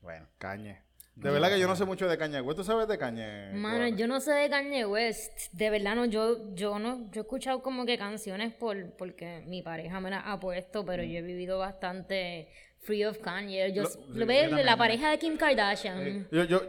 Bueno. 0.00 0.26
Cañe. 0.38 0.80
De 1.14 1.30
verdad 1.30 1.50
que 1.50 1.60
yo 1.60 1.66
no 1.68 1.76
sé 1.76 1.84
mucho 1.84 2.08
de 2.08 2.16
Cañe. 2.16 2.42
¿Tú 2.54 2.64
sabes 2.64 2.88
de 2.88 2.96
Cañe? 2.96 3.52
Mano, 3.52 3.86
yo 3.88 4.06
no 4.06 4.18
sé 4.20 4.32
de 4.32 4.48
Kanye 4.48 4.86
West. 4.86 5.52
De 5.52 5.68
verdad, 5.68 5.94
no, 5.94 6.06
yo, 6.06 6.54
yo 6.54 6.78
no, 6.78 7.10
yo 7.10 7.20
he 7.20 7.24
escuchado 7.24 7.62
como 7.62 7.84
que 7.84 7.98
canciones 7.98 8.54
por, 8.54 8.92
porque 8.96 9.42
mi 9.46 9.60
pareja 9.62 10.00
me 10.00 10.08
las 10.10 10.22
ha 10.24 10.40
puesto, 10.40 10.84
pero 10.86 11.02
yo 11.02 11.18
he 11.18 11.22
vivido 11.22 11.58
bastante 11.58 12.48
Free 12.82 13.04
of 13.04 13.18
Kanye. 13.18 13.72
Yo, 13.72 13.82
Lo- 13.82 13.90
lo, 14.14 14.26
ve 14.26 14.48
la 14.64 14.76
pareja 14.76 15.10
de 15.10 15.18
Kim 15.18 15.36
Kardashian. 15.36 16.28
Yo, 16.30 16.44
yo, 16.44 16.62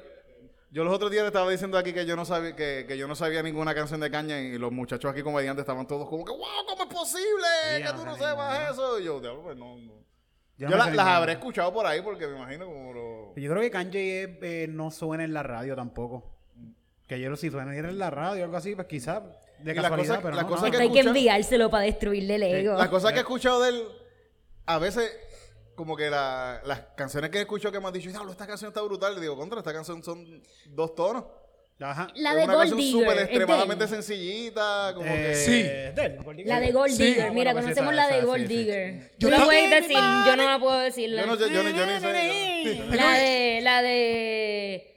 yo 0.72 0.84
los 0.84 0.94
otros 0.94 1.10
días 1.12 1.24
le 1.24 1.28
estaba 1.28 1.50
diciendo 1.50 1.78
aquí 1.78 1.94
que 1.94 2.06
yo 2.06 2.16
no 2.16 2.26
sabía 2.26 2.56
que, 2.56 2.86
que 2.88 2.98
yo 2.98 3.08
no 3.08 3.16
sabía 3.16 3.42
ninguna 3.44 3.74
canción 3.74 4.00
de 4.00 4.10
caña 4.12 4.40
y 4.40 4.58
los 4.58 4.72
muchachos 4.72 5.12
aquí 5.12 5.22
comediantes 5.22 5.64
estaban 5.64 5.88
todos 5.88 6.08
como 6.10 6.24
que 6.26 6.32
wow, 6.32 6.66
¿cómo 6.68 6.84
es 6.84 6.90
posible 6.94 7.48
Sí, 7.78 7.84
que 7.84 7.90
tú 7.94 8.06
no 8.06 8.14
sepas 8.16 8.72
eso? 8.72 9.00
Y 9.00 9.06
yo, 9.06 9.20
diablo, 9.20 9.42
pues 9.44 9.58
no, 9.58 9.78
no. 9.78 10.02
Yo 10.58 10.68
Yo, 10.68 10.70
no 10.70 10.72
me 10.72 10.78
la- 10.78 10.86
sé 10.92 10.96
las 10.96 11.08
habré 11.08 11.32
escuchado 11.34 11.74
por 11.74 11.86
ahí 11.86 12.02
porque 12.02 12.28
me 12.28 12.36
imagino 12.38 12.66
como 12.68 12.94
lo... 12.94 13.36
Yo 13.36 13.50
creo 13.50 13.62
que 13.62 13.72
Kanye 13.72 14.38
eh, 14.42 14.68
no 14.70 14.92
suena 14.92 15.24
en 15.24 15.34
la 15.34 15.42
radio 15.44 15.76
tampoco. 15.76 16.38
Que 17.08 17.20
yo 17.20 17.36
si 17.36 17.50
suena 17.50 17.76
en 17.76 17.98
la 17.98 18.10
radio 18.10 18.42
o 18.44 18.46
algo 18.46 18.58
así, 18.58 18.76
pues 18.76 18.88
quizás 18.88 19.22
de 19.60 19.74
la 19.74 19.82
casualidad, 19.82 20.16
cosa- 20.16 20.22
pero 20.24 20.36
la 20.36 20.42
no, 20.44 20.48
cosa 20.48 20.66
no. 20.66 20.72
que 20.72 20.78
Esto 20.78 20.82
hay 20.84 20.92
que 21.02 21.08
enviárselo 21.08 21.70
para 21.70 21.84
destruirle 21.86 22.36
el 22.36 22.44
ego. 22.44 22.78
La 22.78 22.90
cosa 22.90 23.12
que 23.12 23.18
he 23.18 23.22
escuchado 23.22 23.62
de 23.64 23.70
él, 23.70 23.84
a 24.68 24.78
veces, 24.78 25.12
como 25.76 25.96
que 25.96 26.10
la- 26.10 26.62
las 26.66 26.80
canciones 26.96 27.30
que 27.32 27.40
escucho 27.42 27.72
que 27.72 27.80
me 27.80 27.88
han 27.88 27.94
dicho, 27.94 28.10
diablo, 28.10 28.32
esta 28.32 28.46
canción 28.48 28.70
está 28.70 28.82
brutal. 28.82 29.16
Le 29.16 29.22
digo, 29.22 29.36
contra, 29.38 29.60
esta 29.60 29.74
canción 29.74 30.04
son 30.04 30.42
dos 30.68 30.94
tonos. 30.96 31.24
Ajá. 31.80 32.10
La 32.16 32.30
Es 32.32 32.36
de 32.38 32.44
una 32.44 32.54
Gold 32.54 32.70
canción 32.70 32.78
Digger. 32.80 33.00
súper 33.02 33.10
es 33.10 33.16
de 33.16 33.24
extremadamente. 33.24 33.86
Eh, 33.86 33.88
sencillita, 33.88 34.92
como 34.94 35.08
que... 35.16 35.34
Sí. 35.36 35.64
La 36.46 36.60
de 36.60 36.72
Gold 36.72 36.92
Sí. 36.94 37.04
Digger. 37.06 37.32
Mira, 37.32 37.54
bueno, 37.54 37.66
conocemos 37.66 37.96
la 37.96 38.08
de 38.08 38.18
esa, 38.18 38.26
Gold 38.28 38.42
sí, 38.42 38.48
sí. 38.48 38.58
Digger. 38.58 39.02
Yo 39.18 39.18
Tú 39.18 39.30
la 39.32 39.38
no- 39.40 39.46
puedes 39.46 39.70
decir, 39.72 39.98
yo 39.98 40.36
no 40.36 40.44
la 40.44 40.60
puedo 40.60 40.78
decir. 40.80 41.10
Yo 41.10 41.26
no, 41.26 41.36
sé- 41.38 41.50
yo, 41.52 41.64
ni- 41.64 41.74
yo 41.74 41.86
ni 41.88 42.00
sé. 42.00 42.76
yo- 42.78 42.86
La 42.96 43.14
de, 43.18 43.60
la 43.64 43.82
de, 43.82 44.88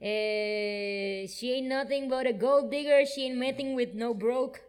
eh, 0.00 1.26
she 1.28 1.54
ain't 1.54 1.68
nothing 1.68 2.08
but 2.10 2.26
a 2.26 2.32
gold 2.32 2.70
digger, 2.70 3.06
she 3.06 3.22
ain't 3.24 3.36
nothing 3.36 3.74
with 3.74 3.94
no 3.94 4.12
broke. 4.14 4.60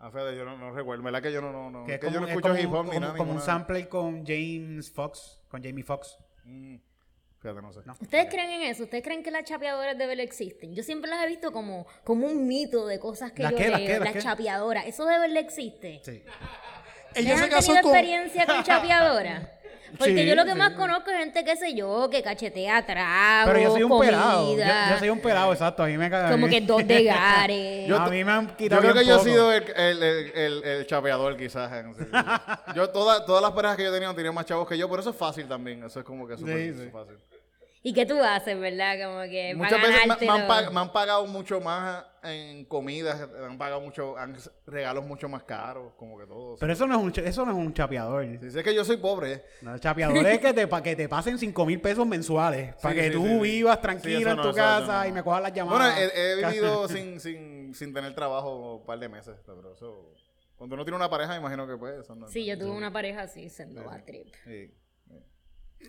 Ah, 0.00 0.10
Fede, 0.12 0.36
yo 0.36 0.44
no, 0.44 0.56
no 0.56 0.70
recuerdo. 0.72 1.02
¿Verdad 1.02 1.22
que 1.22 1.32
yo 1.32 1.40
no, 1.40 1.50
no, 1.52 1.70
no, 1.70 1.84
Que 1.84 1.94
es 1.94 2.00
que 2.00 2.06
yo 2.06 2.12
como, 2.14 2.20
no 2.20 2.26
es 2.26 2.30
escucho 2.36 2.48
como- 2.50 2.60
hip 2.60 2.72
hop 2.72 2.84
ni 2.84 2.88
como- 2.90 3.00
nada. 3.00 3.16
como 3.16 3.32
un 3.32 3.40
sample 3.40 3.88
con 3.88 4.24
James 4.24 4.92
Fox, 4.92 5.40
con 5.48 5.62
Jamie 5.62 5.82
Fox. 5.84 6.16
Mm, 6.44 6.76
Fíjate, 7.40 7.62
no 7.62 7.72
sé. 7.72 7.80
No. 7.84 7.94
¿Ustedes 8.00 8.26
creen 8.28 8.50
en 8.50 8.62
eso? 8.62 8.82
¿Ustedes 8.84 9.04
creen 9.04 9.22
que 9.22 9.30
las 9.30 9.44
chapeadoras 9.44 9.96
de 9.96 10.06
verdad 10.06 10.24
existen? 10.24 10.74
Yo 10.74 10.82
siempre 10.82 11.08
las 11.08 11.24
he 11.24 11.28
visto 11.28 11.52
como, 11.52 11.86
como 12.02 12.26
un 12.26 12.48
mito 12.48 12.84
de 12.88 12.98
cosas 12.98 13.30
que 13.30 13.44
¿Las 13.44 13.52
yo 13.52 13.58
qué, 13.58 13.68
las 13.68 13.78
leo. 13.80 13.86
qué, 13.86 13.92
las 13.94 14.04
las 14.06 14.12
qué? 14.14 14.20
chapeadoras. 14.22 14.86
¿Eso 14.86 15.04
de 15.06 15.18
verdad 15.20 15.36
existe? 15.36 16.00
Sí. 16.04 16.22
Ella 17.14 17.34
¿Ustedes 17.34 17.40
se 17.40 17.48
casó 17.48 17.66
tenido 17.68 17.82
con... 17.84 17.92
experiencia 17.96 18.46
con 18.46 18.62
chapeadora? 18.64 19.57
Porque 19.96 20.14
Sí, 20.16 20.26
yo 20.26 20.34
lo 20.34 20.44
que 20.44 20.52
sí. 20.52 20.58
más 20.58 20.72
conozco 20.72 21.10
es 21.10 21.18
gente, 21.18 21.44
qué 21.44 21.56
sé 21.56 21.74
yo, 21.74 22.08
que 22.10 22.22
cachetea 22.22 22.84
trago, 22.84 23.50
Pero 23.52 23.60
yo 23.64 23.70
soy 23.72 23.82
un 23.84 23.88
comida, 23.88 24.10
pelado. 24.10 24.56
Yo, 24.56 24.64
yo 24.92 24.98
soy 24.98 25.08
un 25.10 25.20
pelado, 25.20 25.52
exacto. 25.52 25.82
A 25.82 25.86
mí 25.86 25.96
me 25.96 26.10
caga. 26.10 26.30
como 26.30 26.48
que 26.48 26.60
dos 26.60 26.86
de 26.86 27.04
gares. 27.04 27.90
a 27.98 28.08
mí 28.08 28.24
me 28.24 28.32
han 28.32 28.48
Yo 28.48 28.56
quitado 28.56 28.80
creo 28.82 28.94
que 28.94 29.06
yo 29.06 29.16
he 29.16 29.20
sido 29.24 29.52
el, 29.52 29.64
el, 29.76 30.02
el, 30.02 30.32
el, 30.34 30.64
el 30.64 30.86
chapeador, 30.86 31.36
quizás. 31.36 31.70
Yo, 32.74 32.90
toda- 32.90 33.24
todas 33.24 33.42
las 33.42 33.52
parejas 33.52 33.76
que 33.76 33.84
yo 33.84 33.92
tenía 33.92 34.08
han 34.08 34.14
tenido 34.16 34.32
más 34.32 34.44
chavos 34.44 34.68
que 34.68 34.76
yo, 34.76 34.88
pero 34.88 35.00
eso 35.00 35.10
es 35.10 35.16
fácil 35.16 35.46
también. 35.48 35.82
Eso 35.84 36.00
es 36.00 36.04
como 36.04 36.26
que 36.26 36.36
súper 36.36 36.56
Sí, 36.74 36.82
sí. 36.84 36.90
fácil. 36.92 37.16
¿Y 37.82 37.92
qué 37.94 38.04
tú 38.04 38.20
haces, 38.22 38.58
verdad? 38.58 38.96
Como 39.06 39.22
que 39.22 39.54
Muchas 39.54 39.80
veces 39.80 40.00
me, 40.06 40.16
me 40.26 40.32
han 40.32 40.48
pag- 40.48 40.92
pagado 40.92 41.26
mucho 41.26 41.60
más 41.60 42.04
en 42.24 42.64
comidas, 42.64 43.28
me 43.30 43.46
han 43.46 43.56
pagado 43.56 43.80
mucho, 43.80 44.18
han 44.18 44.36
regalos 44.66 45.06
mucho 45.06 45.28
más 45.28 45.44
caros, 45.44 45.92
como 45.96 46.18
que 46.18 46.26
todo. 46.26 46.56
Pero 46.58 46.72
eso 46.72 46.86
no 46.88 46.96
es 46.96 47.18
un, 47.18 47.24
eso 47.24 47.46
no 47.46 47.52
es 47.52 47.56
un 47.56 47.72
chapeador. 47.72 48.26
Si 48.40 48.50
sé 48.50 48.64
que 48.64 48.74
yo 48.74 48.84
soy 48.84 48.96
pobre. 48.96 49.44
No, 49.62 49.74
el 49.74 49.80
chapeador 49.80 50.26
es 50.26 50.40
que 50.40 50.52
te, 50.52 50.66
pa- 50.66 50.82
que 50.82 50.96
te 50.96 51.08
pasen 51.08 51.38
5 51.38 51.64
mil 51.64 51.80
pesos 51.80 52.04
mensuales. 52.06 52.74
Para 52.82 52.94
Sí, 52.94 53.00
que 53.00 53.06
sí, 53.08 53.12
tú 53.14 53.22
sí, 53.22 53.28
sí. 53.34 53.38
vivas 53.40 53.76
Sí, 53.76 53.82
tranquilo 53.82 54.30
en 54.32 54.36
no, 54.36 54.42
tu 54.50 54.54
casa 54.56 55.02
no. 55.04 55.08
y 55.08 55.12
me 55.12 55.22
cojas 55.22 55.42
las 55.42 55.52
Bueno, 55.52 55.70
llamadas. 55.78 55.98
he, 56.00 56.32
he 56.32 56.36
vivido 56.36 56.88
sin, 56.88 57.20
sin, 57.20 57.74
sin 57.74 57.94
tener 57.94 58.12
trabajo 58.14 58.76
un 58.78 58.86
par 58.86 58.98
de 58.98 59.08
meses, 59.08 59.36
pero 59.46 59.72
eso... 59.72 60.14
Cuando 60.56 60.74
uno 60.74 60.84
tiene 60.84 60.96
una 60.96 61.08
pareja, 61.08 61.36
imagino 61.36 61.68
que 61.68 61.76
pues 61.76 62.00
eso 62.00 62.16
no... 62.16 62.26
Sí, 62.26 62.44
yo 62.44 62.58
tuve 62.58 62.72
una 62.72 62.92
pareja 62.92 63.22
así, 63.22 63.48
sendo 63.48 63.84
bad 63.84 64.02
trip. 64.04 64.26
Sí, 64.44 64.66
sí. 64.66 64.74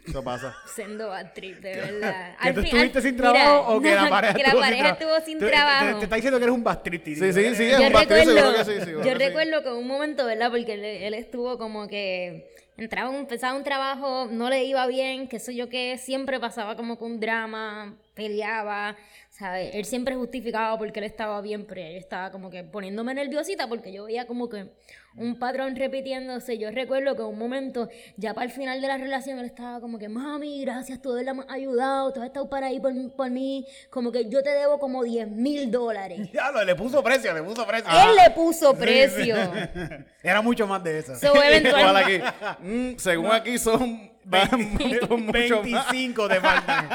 Eso 0.07 0.23
pasa. 0.23 0.55
Sendo 0.75 1.07
bad 1.09 1.33
trip, 1.33 1.59
de 1.59 1.75
verdad. 1.75 2.35
¿Que 2.41 2.47
Al 2.49 2.53
tú 2.55 2.61
fin- 2.61 2.67
estuviste 2.69 2.97
al- 2.99 3.03
sin 3.03 3.15
mira, 3.15 3.31
trabajo 3.33 3.75
o 3.75 3.81
que 3.81 3.95
la 3.95 4.09
pareja 4.09 4.33
que 4.37 4.43
la 4.43 4.47
estuvo 4.49 4.61
sin 4.61 4.69
pareja 4.69 4.95
trabajo? 4.97 5.03
estuvo 5.15 5.25
sin 5.25 5.39
trabajo. 5.51 5.85
Te, 5.85 5.93
te 5.95 6.03
está 6.03 6.15
diciendo 6.15 6.39
que 6.39 6.43
eres 6.45 6.55
un 6.55 6.63
bastriti. 6.63 7.15
Sí, 7.15 7.33
sí, 7.33 7.55
sí, 7.55 7.63
es 7.65 7.79
yo 7.79 7.87
un 7.87 7.93
recuerdo, 7.93 8.33
seguro 8.33 8.53
que 8.53 8.63
sí, 8.65 8.91
yo 8.91 9.01
que 9.01 9.09
sí. 9.09 9.13
recuerdo 9.15 9.63
que 9.63 9.69
en 9.69 9.75
un 9.75 9.87
momento, 9.87 10.25
¿verdad? 10.25 10.49
Porque 10.49 10.73
él, 10.73 10.83
él 10.85 11.13
estuvo 11.13 11.57
como 11.57 11.87
que 11.87 12.49
entraba, 12.77 13.13
empezaba 13.15 13.57
un 13.57 13.63
trabajo, 13.63 14.27
no 14.31 14.49
le 14.49 14.63
iba 14.63 14.85
bien, 14.87 15.27
qué 15.27 15.37
sé 15.39 15.53
yo 15.55 15.67
qué, 15.69 15.97
siempre 15.97 16.39
pasaba 16.39 16.75
como 16.77 16.97
con 16.97 17.19
drama, 17.19 17.95
peleaba, 18.13 18.95
¿sabes? 19.39 19.73
Él 19.73 19.85
siempre 19.85 20.15
justificaba 20.15 20.77
porque 20.77 20.99
él 20.99 21.05
estaba 21.05 21.39
bien, 21.39 21.65
pero 21.65 21.79
yo 21.79 21.97
estaba 21.97 22.29
como 22.29 22.49
que 22.49 22.65
poniéndome 22.65 23.13
nerviosita 23.13 23.69
porque 23.69 23.93
yo 23.93 24.05
veía 24.05 24.27
como 24.27 24.49
que 24.49 24.67
un 25.15 25.39
patrón 25.39 25.75
repitiéndose. 25.77 26.57
Yo 26.57 26.69
recuerdo 26.71 27.15
que 27.15 27.21
en 27.21 27.29
un 27.29 27.39
momento, 27.39 27.89
ya 28.17 28.33
para 28.33 28.45
el 28.45 28.51
final 28.51 28.81
de 28.81 28.87
la 28.87 28.97
relación, 28.97 29.39
él 29.39 29.45
estaba 29.45 29.79
como 29.79 29.97
que, 29.97 30.09
mami, 30.09 30.61
gracias, 30.61 31.01
tú 31.01 31.13
me 31.13 31.41
has 31.41 31.49
ayudado, 31.49 32.11
tú 32.11 32.19
has 32.19 32.27
estado 32.27 32.49
para 32.49 32.67
ahí 32.67 32.81
por, 32.81 32.93
por 33.15 33.29
mí, 33.29 33.65
como 33.89 34.11
que 34.11 34.29
yo 34.29 34.43
te 34.43 34.49
debo 34.49 34.77
como 34.77 35.03
10 35.03 35.29
mil 35.29 35.71
dólares. 35.71 36.29
Ya 36.39 36.51
lo, 36.51 36.63
le 36.63 36.75
puso 36.75 37.03
precio, 37.03 37.33
le 37.33 37.41
puso 37.41 37.65
precio. 37.65 37.89
Él 37.89 38.15
le 38.15 38.29
puso 38.31 38.73
precio. 38.75 39.35
Era 40.23 40.41
mucho 40.41 40.67
más 40.67 40.83
de 40.83 40.99
eso. 40.99 41.15
So, 41.15 41.27
Igual 41.33 41.53
eventualmente, 41.53 42.23
aquí. 42.23 42.67
Mm, 42.67 42.97
según 42.97 43.31
aquí 43.31 43.57
son, 43.57 44.11
mucho 44.57 45.17
más. 45.17 45.31
25 45.31 46.27
te 46.27 46.39
faltan. 46.39 46.89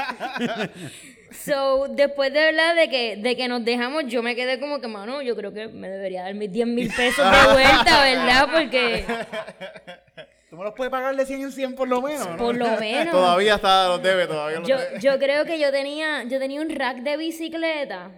so, 1.31 1.87
después 1.89 2.31
de 2.33 2.39
verdad 2.39 2.75
de 2.75 2.89
que, 2.89 3.17
de 3.17 3.35
que 3.35 3.47
nos 3.47 3.63
dejamos, 3.63 4.05
yo 4.07 4.23
me 4.23 4.35
quedé 4.35 4.59
como 4.59 4.79
que, 4.79 4.87
mano, 4.87 5.21
yo 5.21 5.35
creo 5.35 5.53
que 5.53 5.67
me 5.67 5.89
debería 5.89 6.23
dar 6.23 6.33
mis 6.33 6.51
10 6.51 6.67
mil 6.67 6.91
pesos 6.93 7.25
de 7.25 7.53
vuelta, 7.53 8.03
¿verdad? 8.03 8.49
Porque, 8.51 9.05
¿Tú 10.49 10.57
me 10.57 10.63
los 10.63 10.73
puedes 10.73 10.91
pagar 10.91 11.15
de 11.15 11.25
100 11.25 11.41
en 11.41 11.51
100 11.51 11.75
por 11.75 11.87
lo 11.87 12.01
menos? 12.01 12.29
¿no? 12.29 12.37
por 12.37 12.55
lo 12.55 12.77
menos, 12.77 13.11
Todavía 13.11 13.55
está, 13.55 13.89
los 13.89 14.01
debe, 14.01 14.25
todavía 14.27 14.59
los 14.59 14.67
yo, 14.67 14.77
debe. 14.77 14.99
yo 15.01 15.19
creo 15.19 15.43
que 15.43 15.59
yo 15.59 15.71
tenía, 15.71 16.23
yo 16.23 16.39
tenía 16.39 16.61
un 16.61 16.69
rack 16.69 16.97
de 16.99 17.17
bicicleta 17.17 18.11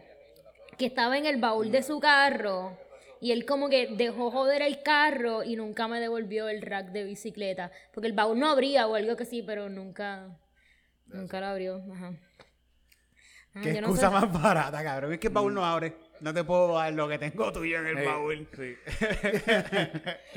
que 0.77 0.85
estaba 0.85 1.17
en 1.17 1.25
el 1.25 1.37
baúl 1.37 1.71
de 1.71 1.81
su 1.81 1.99
carro. 1.99 2.77
Y 3.21 3.31
él 3.31 3.45
como 3.45 3.69
que 3.69 3.87
dejó 3.87 4.31
joder 4.31 4.61
el 4.61 4.83
carro 4.83 5.43
y 5.43 5.55
nunca 5.55 5.87
me 5.87 5.99
devolvió 5.99 6.49
el 6.49 6.61
rack 6.61 6.91
de 6.91 7.03
bicicleta. 7.03 7.71
Porque 7.93 8.07
el 8.07 8.13
baúl 8.13 8.39
no 8.39 8.49
abría 8.49 8.87
o 8.87 8.95
algo 8.95 9.15
que 9.15 9.25
sí, 9.25 9.43
pero 9.43 9.69
nunca, 9.69 10.37
nunca 11.07 11.39
lo 11.39 11.47
abrió. 11.47 11.83
Ajá. 11.91 12.13
Ah, 13.55 13.61
Qué 13.61 13.81
no 13.81 13.87
excusa 13.87 14.07
sé. 14.07 14.13
más 14.13 14.31
barata, 14.31 14.83
cabrón. 14.83 15.13
Es 15.13 15.19
que 15.19 15.27
el 15.27 15.33
baúl 15.33 15.53
no 15.53 15.65
abre. 15.65 15.97
No 16.19 16.33
te 16.33 16.43
puedo 16.43 16.73
dar 16.73 16.91
lo 16.93 17.07
que 17.07 17.17
tengo 17.19 17.51
tuyo 17.51 17.77
en 17.79 17.87
el 17.87 17.97
Sí, 17.99 18.05
baúl. 18.05 18.47
sí. 18.55 18.75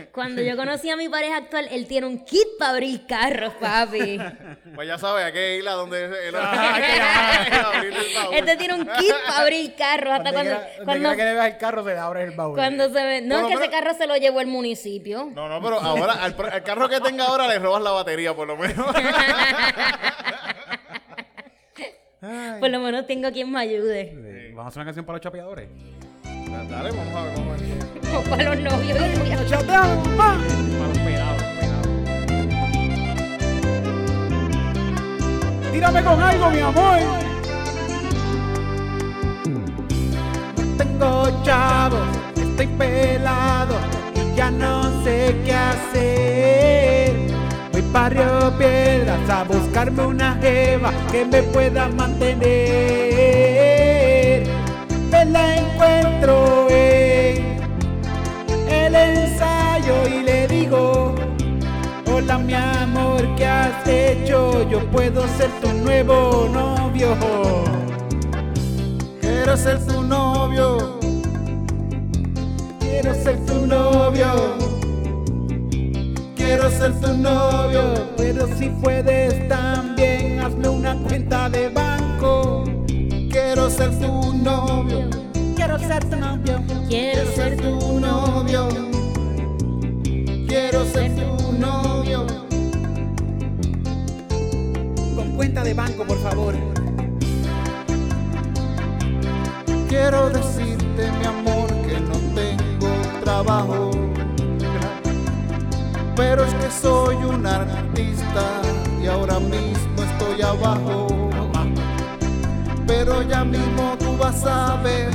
Cuando 0.12 0.42
yo 0.42 0.56
conocí 0.56 0.90
a 0.90 0.96
mi 0.96 1.08
pareja 1.08 1.38
actual, 1.38 1.68
él 1.70 1.86
tiene 1.86 2.06
un 2.06 2.24
kit 2.24 2.46
para 2.58 2.72
abrir 2.72 3.06
carros, 3.06 3.54
papi. 3.54 4.18
Pues 4.74 4.86
ya 4.86 4.98
sabes, 4.98 5.24
hay 5.24 5.32
que 5.32 5.56
ir 5.56 5.68
a 5.68 5.72
donde 5.72 6.04
él 6.28 6.34
Ah, 6.36 6.76
abrir 7.74 7.92
el 7.94 8.14
baúl. 8.14 8.34
Este 8.34 8.56
tiene 8.56 8.74
un 8.74 8.86
kit 8.86 9.12
para 9.26 9.38
abrir 9.40 9.74
carros. 9.74 10.12
Hasta 10.14 10.32
cuando, 10.32 10.52
quiera- 10.56 10.84
cuando, 10.84 11.10
que 11.10 11.24
le 11.24 11.32
veas 11.34 11.46
el 11.46 11.58
carro, 11.58 11.82
se 11.84 11.90
le 11.94 11.98
abre 11.98 12.22
el 12.24 12.30
baúl. 12.32 12.54
cuando 12.56 12.84
se 12.92 13.02
ve. 13.04 13.20
No, 13.22 13.40
Bueno, 13.40 13.48
es 13.48 13.56
que 13.58 13.64
ese 13.64 13.70
carro 13.72 13.94
se 13.94 14.06
lo 14.06 14.16
llevó 14.16 14.40
el 14.40 14.46
municipio. 14.46 15.30
No, 15.34 15.48
no, 15.48 15.60
pero 15.62 15.80
ahora, 15.80 16.12
al, 16.22 16.34
al 16.52 16.62
carro 16.62 16.88
que 16.88 17.00
tenga 17.00 17.24
ahora 17.24 17.48
le 17.48 17.58
robas 17.58 17.82
la 17.82 17.90
batería, 17.90 18.34
por 18.34 18.46
lo 18.46 18.56
menos. 18.56 18.86
Por 22.20 22.68
lo 22.68 22.80
menos 22.80 23.06
tengo 23.06 23.32
quien 23.32 23.50
me 23.50 23.60
ayude. 23.60 24.10
Sí. 24.10 24.52
Vamos 24.54 24.66
a 24.66 24.68
hacer 24.68 24.80
una 24.80 24.84
canción 24.84 25.06
para 25.06 25.16
los 25.16 25.22
chapeadores. 25.22 25.68
Dale, 26.68 26.90
vamos 26.90 27.14
a 27.14 27.22
ver, 27.24 27.34
vamos 27.36 27.54
a 27.54 27.62
ver. 27.62 27.70
O 28.14 28.22
para 28.28 28.54
los 28.54 28.58
novios. 28.62 28.98
Para 28.98 30.36
los 30.86 30.98
pelados, 30.98 31.42
pelados. 31.58 31.88
Tírame 35.72 36.02
con 36.04 36.22
algo, 36.22 36.50
mi 36.50 36.60
amor. 36.60 36.98
Tengo 40.76 41.42
chavos, 41.42 42.08
estoy 42.36 42.66
pelado 42.66 43.76
y 44.14 44.34
ya 44.36 44.50
no 44.50 45.02
sé 45.04 45.36
qué 45.44 45.54
hacer. 45.54 46.99
Río 47.92 48.56
Piedras 48.56 49.28
a 49.28 49.44
buscarme 49.44 50.06
una 50.06 50.36
jeva 50.40 50.92
que 51.12 51.24
me 51.24 51.42
pueda 51.42 51.88
mantener. 51.88 52.40
Me 55.10 55.24
la 55.26 55.56
encuentro 55.56 56.68
en 56.70 57.58
el 58.68 58.94
ensayo 58.94 60.06
y 60.08 60.22
le 60.22 60.46
digo, 60.48 61.14
hola 62.12 62.38
mi 62.38 62.54
amor, 62.54 63.22
¿qué 63.36 63.46
has 63.46 63.86
hecho? 63.86 64.68
Yo 64.68 64.80
puedo 64.90 65.26
ser 65.36 65.50
tu 65.60 65.72
nuevo 65.72 66.48
novio. 66.52 67.16
Quiero 69.20 69.56
ser 69.56 69.84
tu 69.86 70.02
novio. 70.02 70.98
Quiero 72.80 73.14
ser 73.14 73.44
tu 73.46 73.66
novio. 73.66 74.69
Quiero 76.50 76.68
ser 76.68 76.92
tu 77.00 77.16
novio. 77.16 78.10
Pero 78.16 78.48
si 78.58 78.70
puedes 78.70 79.48
también 79.48 80.40
hazme 80.40 80.68
una 80.68 80.96
cuenta 80.96 81.48
de 81.48 81.68
banco. 81.68 82.64
Quiero 83.30 83.70
ser 83.70 83.96
tu 84.00 84.32
novio. 84.32 85.08
Quiero 85.54 85.78
ser 85.78 86.04
tu 86.06 86.16
novio. 86.16 86.60
Quiero 86.88 87.30
ser 87.36 87.56
tu 87.56 88.00
novio. 88.00 88.68
Quiero 90.48 90.84
ser 90.86 91.14
tu 91.14 91.52
novio. 91.52 92.26
cuenta 95.36 95.62
de 95.62 95.72
banco, 95.72 96.04
por 96.04 96.18
favor. 96.18 96.54
Quiero 99.88 100.30
decirte, 100.30 101.12
mi 101.12 101.26
amor, 101.26 101.68
que 101.86 102.00
no 102.00 102.18
tengo 102.34 103.20
trabajo. 103.22 104.09
Pero 106.20 106.44
es 106.44 106.52
que 106.52 106.70
soy 106.70 107.16
un 107.16 107.46
artista 107.46 108.60
y 109.02 109.06
ahora 109.06 109.40
mismo 109.40 110.02
estoy 110.02 110.42
abajo. 110.42 111.06
Pero 112.86 113.22
ya 113.22 113.42
mismo 113.42 113.96
tú 113.98 114.18
vas 114.18 114.44
a 114.44 114.76
ver 114.82 115.08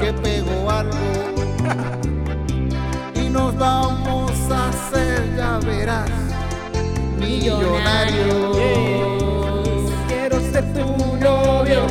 que 0.00 0.12
pego 0.12 0.70
algo. 0.70 0.92
Y 3.16 3.28
nos 3.28 3.58
vamos 3.58 4.30
a 4.52 4.68
hacer, 4.68 5.34
ya 5.36 5.58
verás, 5.66 6.08
millonarios. 7.18 8.56
Quiero 10.06 10.40
ser 10.52 10.72
tu 10.74 11.16
novio. 11.16 11.86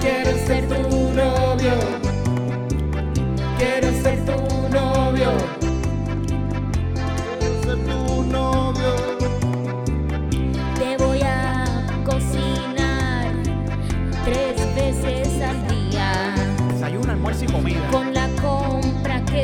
Quiero 0.00 0.30
ser 0.46 0.66
tu 0.66 1.12
novio. 1.12 2.01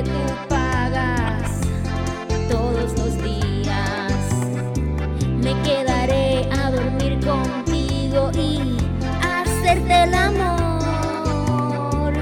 Tú 0.02 0.10
pagas 0.48 1.60
todos 2.48 2.92
los 2.98 3.22
días. 3.22 4.12
Me 5.42 5.54
quedaré 5.62 6.48
a 6.52 6.70
dormir 6.70 7.18
contigo 7.24 8.30
y 8.34 8.76
hacerte 9.22 10.04
el 10.04 10.14
amor. 10.14 12.12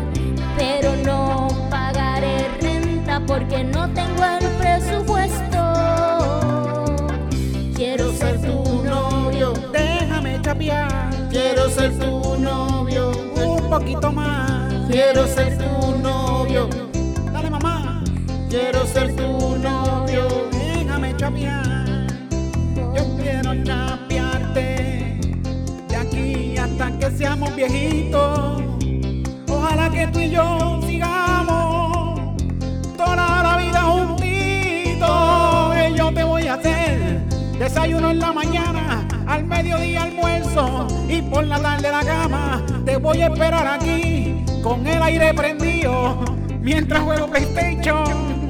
Pero 0.56 0.96
no 1.04 1.48
pagaré 1.70 2.48
renta 2.60 3.20
porque 3.26 3.64
no 3.64 3.88
tengo 3.90 4.05
Ojalá 29.48 29.90
que 29.90 30.06
tú 30.08 30.20
y 30.20 30.30
yo 30.30 30.80
sigamos 30.86 32.36
toda 32.96 33.42
la 33.42 33.56
vida 33.56 33.82
juntitos. 33.82 35.74
Que 35.74 35.94
yo 35.96 36.12
te 36.12 36.22
voy 36.22 36.46
a 36.46 36.54
hacer 36.54 37.22
desayuno 37.58 38.10
en 38.10 38.20
la 38.20 38.32
mañana, 38.32 39.08
al 39.26 39.44
mediodía 39.44 40.04
almuerzo 40.04 40.86
y 41.08 41.22
por 41.22 41.44
la 41.44 41.58
tarde 41.58 41.90
la 41.90 42.04
cama. 42.04 42.62
Te 42.84 42.98
voy 42.98 43.22
a 43.22 43.26
esperar 43.26 43.66
aquí 43.66 44.44
con 44.62 44.86
el 44.86 45.02
aire 45.02 45.34
prendido 45.34 46.24
mientras 46.60 47.02
juego 47.02 47.26
PlayStation. 47.26 48.46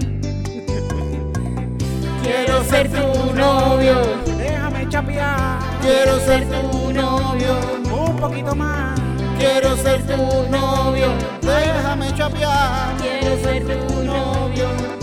Quiero 2.22 2.62
ser 2.64 2.90
tu 2.90 3.32
novio. 3.32 3.96
Déjame 4.36 4.86
chapear 4.90 5.58
Quiero 5.80 6.18
ser 6.20 6.44
tu 6.50 6.92
novio. 6.92 7.76
un 7.94 8.16
poquito 8.16 8.54
más. 8.54 8.95
Quiero 9.38 9.76
ser 9.76 10.02
tu 10.06 10.16
novio. 10.50 11.08
Déjame 11.40 12.08
chapear. 12.16 12.96
Quiero 13.00 13.36
ser 13.42 13.64
tu 13.64 14.02
novio. 14.04 14.95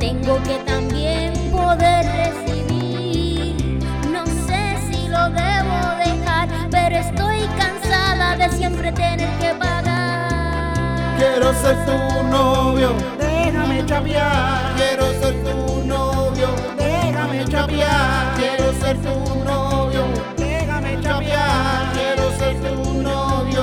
Tengo 0.00 0.42
que 0.42 0.56
también 0.64 1.32
poder 1.52 2.06
recibir. 2.06 3.78
No 4.10 4.24
sé 4.46 4.78
si 4.90 5.08
lo 5.08 5.28
debo 5.30 5.76
dejar, 6.04 6.48
pero 6.70 6.96
estoy 6.96 7.40
cansada 7.58 8.36
de 8.36 8.48
siempre 8.48 8.90
tener 8.92 9.30
que 9.38 9.54
pagar. 9.54 11.16
Quiero 11.18 11.52
ser 11.52 11.76
tu 11.84 12.22
novio. 12.28 12.94
Déjame 13.18 13.84
chapear. 13.84 14.74
Quiero 14.76 15.12
ser 15.20 15.34
tu 15.44 15.84
novio. 15.86 16.48
Déjame 16.78 17.44
chapear. 17.44 18.34
Quiero 18.36 18.72
ser 18.80 18.96
tu 19.02 19.44
novio. 19.44 20.04
Déjame 20.36 21.00
Chapear. 21.02 21.92
Quiero 21.92 22.30
ser 22.38 22.54
tu 22.62 23.02
novio. 23.02 23.62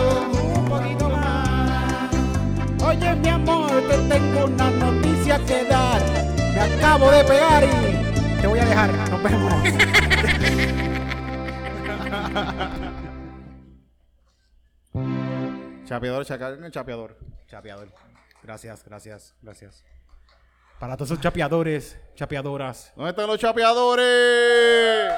Un 0.55 0.65
poquito 0.65 1.09
más. 1.09 2.11
Oye, 2.83 3.15
mi 3.15 3.29
amor, 3.29 3.71
te 3.89 3.97
tengo 4.09 4.45
una 4.45 4.69
noticia 4.69 5.06
que 5.27 5.65
dar. 5.65 6.01
Me 6.55 6.61
acabo 6.61 7.11
de 7.11 7.23
pegar 7.25 7.63
y 7.63 8.41
te 8.41 8.47
voy 8.47 8.59
a 8.59 8.65
dejar. 8.65 8.93
Nos 9.09 9.23
vemos. 9.23 9.53
Chapeador, 15.85 16.25
chacal, 16.25 16.71
chapeador. 16.71 17.17
Chapeador. 17.47 17.89
Gracias, 18.43 18.83
gracias, 18.83 19.33
gracias. 19.41 19.83
Para 20.79 20.95
todos 20.95 21.11
esos 21.11 21.23
chapeadores, 21.23 21.97
chapeadoras. 22.15 22.93
¿Dónde 22.95 23.11
están 23.11 23.27
los 23.27 23.39
chapeadores? 23.39 25.11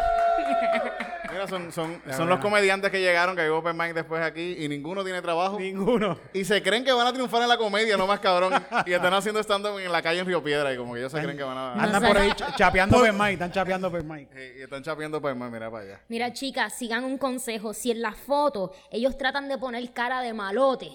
Mira, 1.39 1.47
son, 1.47 1.71
son, 1.71 2.01
son 2.17 2.27
los 2.27 2.39
comediantes 2.39 2.91
que 2.91 2.99
llegaron, 2.99 3.33
que 3.33 3.43
llegó 3.43 3.59
Open 3.59 3.77
Mic 3.77 3.93
después 3.93 4.21
aquí 4.21 4.57
y 4.59 4.67
ninguno 4.67 5.05
tiene 5.05 5.21
trabajo. 5.21 5.57
Ninguno. 5.57 6.19
Y 6.33 6.43
se 6.43 6.61
creen 6.61 6.83
que 6.83 6.91
van 6.91 7.07
a 7.07 7.13
triunfar 7.13 7.41
en 7.43 7.47
la 7.47 7.57
comedia, 7.57 7.95
no 7.95 8.05
más 8.07 8.19
cabrón. 8.19 8.53
Y 8.85 8.91
están 8.91 9.13
haciendo 9.13 9.39
stand-up 9.41 9.79
en 9.79 9.89
la 9.91 10.01
calle 10.01 10.19
en 10.19 10.25
Río 10.25 10.43
Piedra 10.43 10.73
y 10.73 10.77
como 10.77 10.93
que 10.93 10.99
ellos 10.99 11.11
se 11.13 11.21
creen 11.21 11.37
que 11.37 11.43
van 11.43 11.57
a... 11.57 11.73
Andan 11.81 12.03
por 12.03 12.17
ahí 12.17 12.31
cha- 12.35 12.53
chapeando 12.55 12.99
per 13.01 13.13
mic, 13.13 13.31
están 13.33 13.51
chapeando 13.53 13.89
per 13.91 14.03
mic. 14.03 14.29
Y, 14.35 14.59
y 14.59 14.61
están 14.63 14.83
chapeando 14.83 15.19
Open 15.19 15.37
Mic, 15.39 15.49
mira 15.49 15.71
para 15.71 15.83
allá. 15.85 16.01
Mira, 16.09 16.33
chicas, 16.33 16.73
sigan 16.77 17.05
un 17.05 17.17
consejo. 17.17 17.73
Si 17.73 17.91
en 17.91 18.01
la 18.01 18.11
foto 18.11 18.73
ellos 18.91 19.17
tratan 19.17 19.47
de 19.47 19.57
poner 19.57 19.93
cara 19.93 20.21
de 20.21 20.33
malote, 20.33 20.91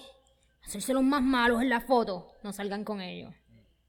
hacerse 0.62 0.92
los 0.92 1.02
más 1.02 1.22
malos 1.22 1.62
en 1.62 1.70
la 1.70 1.80
foto, 1.80 2.32
no 2.42 2.52
salgan 2.52 2.84
con 2.84 3.00
ellos. 3.00 3.32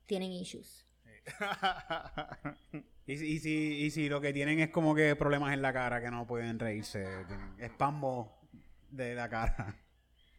Tienen 0.06 0.32
issues. 0.32 0.86
Y, 3.08 3.18
si- 3.18 3.26
y 3.34 3.40
si, 3.40 3.52
y 3.86 3.92
si 3.92 4.10
lo 4.10 4.20
que 4.22 4.34
tienen 4.34 4.60
es 4.60 4.70
como 4.70 4.96
que 4.96 5.16
problemas 5.16 5.54
en 5.54 5.62
la 5.62 5.72
cara 5.74 6.02
que 6.02 6.10
no 6.10 6.26
pueden 6.26 6.58
reírse, 6.60 7.06
tienen 7.28 7.56
espasmo 7.60 8.40
de 8.90 9.14
la 9.16 9.30
cara. 9.30 9.76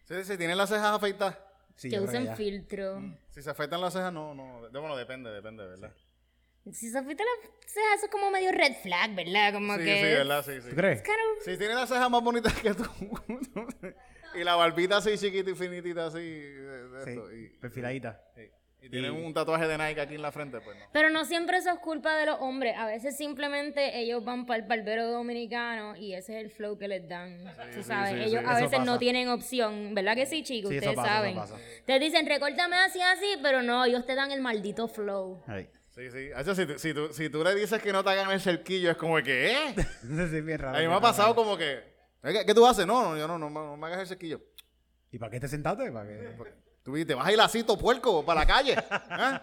Sí, 0.05 0.14
sí, 0.25 0.37
tienen 0.37 0.57
las 0.57 0.69
cejas 0.69 0.93
afeitadas. 0.97 1.39
Sí, 1.77 1.91
que 1.91 2.01
usen 2.01 2.25
ya. 2.25 2.37
filtro. 2.37 3.03
Si 3.31 3.43
se 3.43 3.51
afeitan 3.51 3.81
las 3.81 3.93
cejas, 3.93 4.12
no, 4.12 4.35
no. 4.35 4.62
de- 4.69 4.79
Bueno, 4.79 4.97
depende, 4.97 5.31
depende, 5.31 5.67
¿verdad? 5.67 5.93
Si 6.73 6.91
se 6.91 6.99
afeita 6.99 7.23
la 7.23 7.49
ceja, 7.67 7.95
eso 7.95 8.07
es 8.07 8.11
como 8.11 8.31
medio 8.31 8.51
red 8.51 8.73
flag, 8.83 9.14
¿verdad? 9.14 9.53
Como 9.53 9.75
Sí, 9.77 9.85
que. 9.85 9.97
sí, 9.97 10.03
¿verdad? 10.03 10.45
Sí, 10.45 10.53
sí. 10.62 10.71
¿Tú 10.71 10.77
crees? 10.77 11.03
Kind 11.03 11.17
of- 11.39 11.45
Si 11.45 11.57
tiene 11.59 11.75
las 11.75 11.89
cejas 11.89 12.11
más 12.11 12.23
bonitas 12.23 12.53
que 12.55 12.75
tú. 12.75 12.85
y 14.35 14.43
la 14.45 14.57
barbita 14.57 14.97
así 14.97 15.17
chiquita 15.19 15.51
y 15.51 15.55
finitita 15.55 16.07
así. 16.07 16.19
De, 16.19 16.89
de 16.89 17.05
Sí, 17.05 17.11
esto, 17.11 17.33
y, 17.33 17.49
perfiladita. 17.61 18.21
y- 18.37 18.55
y 18.87 18.91
tienen 18.91 19.12
un 19.12 19.34
tatuaje 19.34 19.66
de 19.66 19.76
Nike 19.78 20.01
aquí 20.01 20.14
en 20.14 20.22
la 20.22 20.32
frente, 20.32 20.61
pues 20.61 20.76
no. 20.78 20.84
Pero 20.93 21.11
no 21.11 21.24
siempre 21.24 21.59
eso 21.59 21.70
es 21.70 21.78
culpa 21.80 22.16
de 22.16 22.26
los 22.26 22.37
hombres. 22.41 22.74
A 22.76 22.87
veces 22.87 23.16
simplemente 23.16 23.99
ellos 23.99 24.24
van 24.24 24.47
para 24.47 24.62
el 24.62 24.68
barbero 24.68 25.11
dominicano 25.11 25.97
y 25.97 26.14
ese 26.14 26.39
es 26.39 26.45
el 26.45 26.51
flow 26.51 26.78
que 26.78 26.89
les 26.89 27.09
dan. 27.09 27.39
Tú 27.74 27.82
sabes, 27.82 28.11
sí, 28.12 28.16
ellos 28.30 28.41
sí, 28.43 28.47
a 28.49 28.53
eso 28.59 28.70
veces 28.70 28.87
no 28.87 28.99
tienen 28.99 29.28
opción. 29.28 29.95
¿Verdad 29.95 30.14
que 30.14 30.26
sí, 30.26 30.43
chicos? 30.43 30.70
Sí, 30.70 30.76
eso 30.78 30.91
Ustedes 30.91 30.97
pasa, 30.97 31.09
eso 31.09 31.16
saben. 31.18 31.34
pasa. 31.37 31.57
Te 31.84 31.99
dicen, 31.99 32.26
recórtame 32.26 32.76
así, 32.76 33.01
así, 33.01 33.26
pero 33.43 33.62
no, 33.62 33.84
ellos 33.84 34.07
te 34.07 34.14
dan 34.14 34.30
el 34.30 34.41
maldito 34.41 34.89
flow. 34.89 35.43
Ahí. 35.47 35.68
Sí, 35.91 36.11
sí. 36.11 36.28
Hacho, 36.34 36.55
si, 36.55 36.66
tú- 36.66 36.78
si, 36.78 36.93
tú, 36.93 37.09
si 37.12 37.30
tú 37.30 37.43
le 37.43 37.55
dices 37.55 37.80
que 37.82 37.91
no 37.93 38.05
te 38.05 38.11
hagan 38.11 38.30
el 38.30 38.41
cerquillo, 38.41 38.91
es 38.91 38.97
como 38.99 39.16
que, 39.22 39.53
¿eh? 39.53 39.74
Eso 39.76 40.22
es 40.24 40.45
bien 40.45 40.59
raro. 40.59 40.70
A 40.70 40.72
mí 40.72 40.78
bien 40.80 40.91
me 40.91 40.97
ha 40.97 41.01
raro. 41.01 41.01
pasado 41.01 41.34
como 41.34 41.57
que, 41.57 41.80
¿qué, 42.22 42.45
qué 42.47 42.53
tú 42.55 42.66
haces? 42.66 42.87
No, 42.87 43.03
no, 43.03 43.16
yo 43.18 43.26
no, 43.26 43.39
no, 43.39 43.49
me- 43.49 43.61
no 43.61 43.76
me 43.78 43.87
hagas 43.87 44.01
el 44.01 44.07
cerquillo. 44.07 44.41
¿Y 45.11 45.18
para 45.18 45.30
qué 45.30 45.41
te 45.41 45.49
sentaste? 45.49 45.91
¿Para 45.91 46.07
qué? 46.07 46.34
Tú 46.87 46.95
te 47.05 47.14
vas 47.14 47.26
a 47.26 47.32
ir 47.32 47.66
todo 47.66 47.76
puerco, 47.76 48.24
para 48.24 48.41
la 48.43 48.47
calle. 48.47 48.76
¿Ah? 48.91 49.43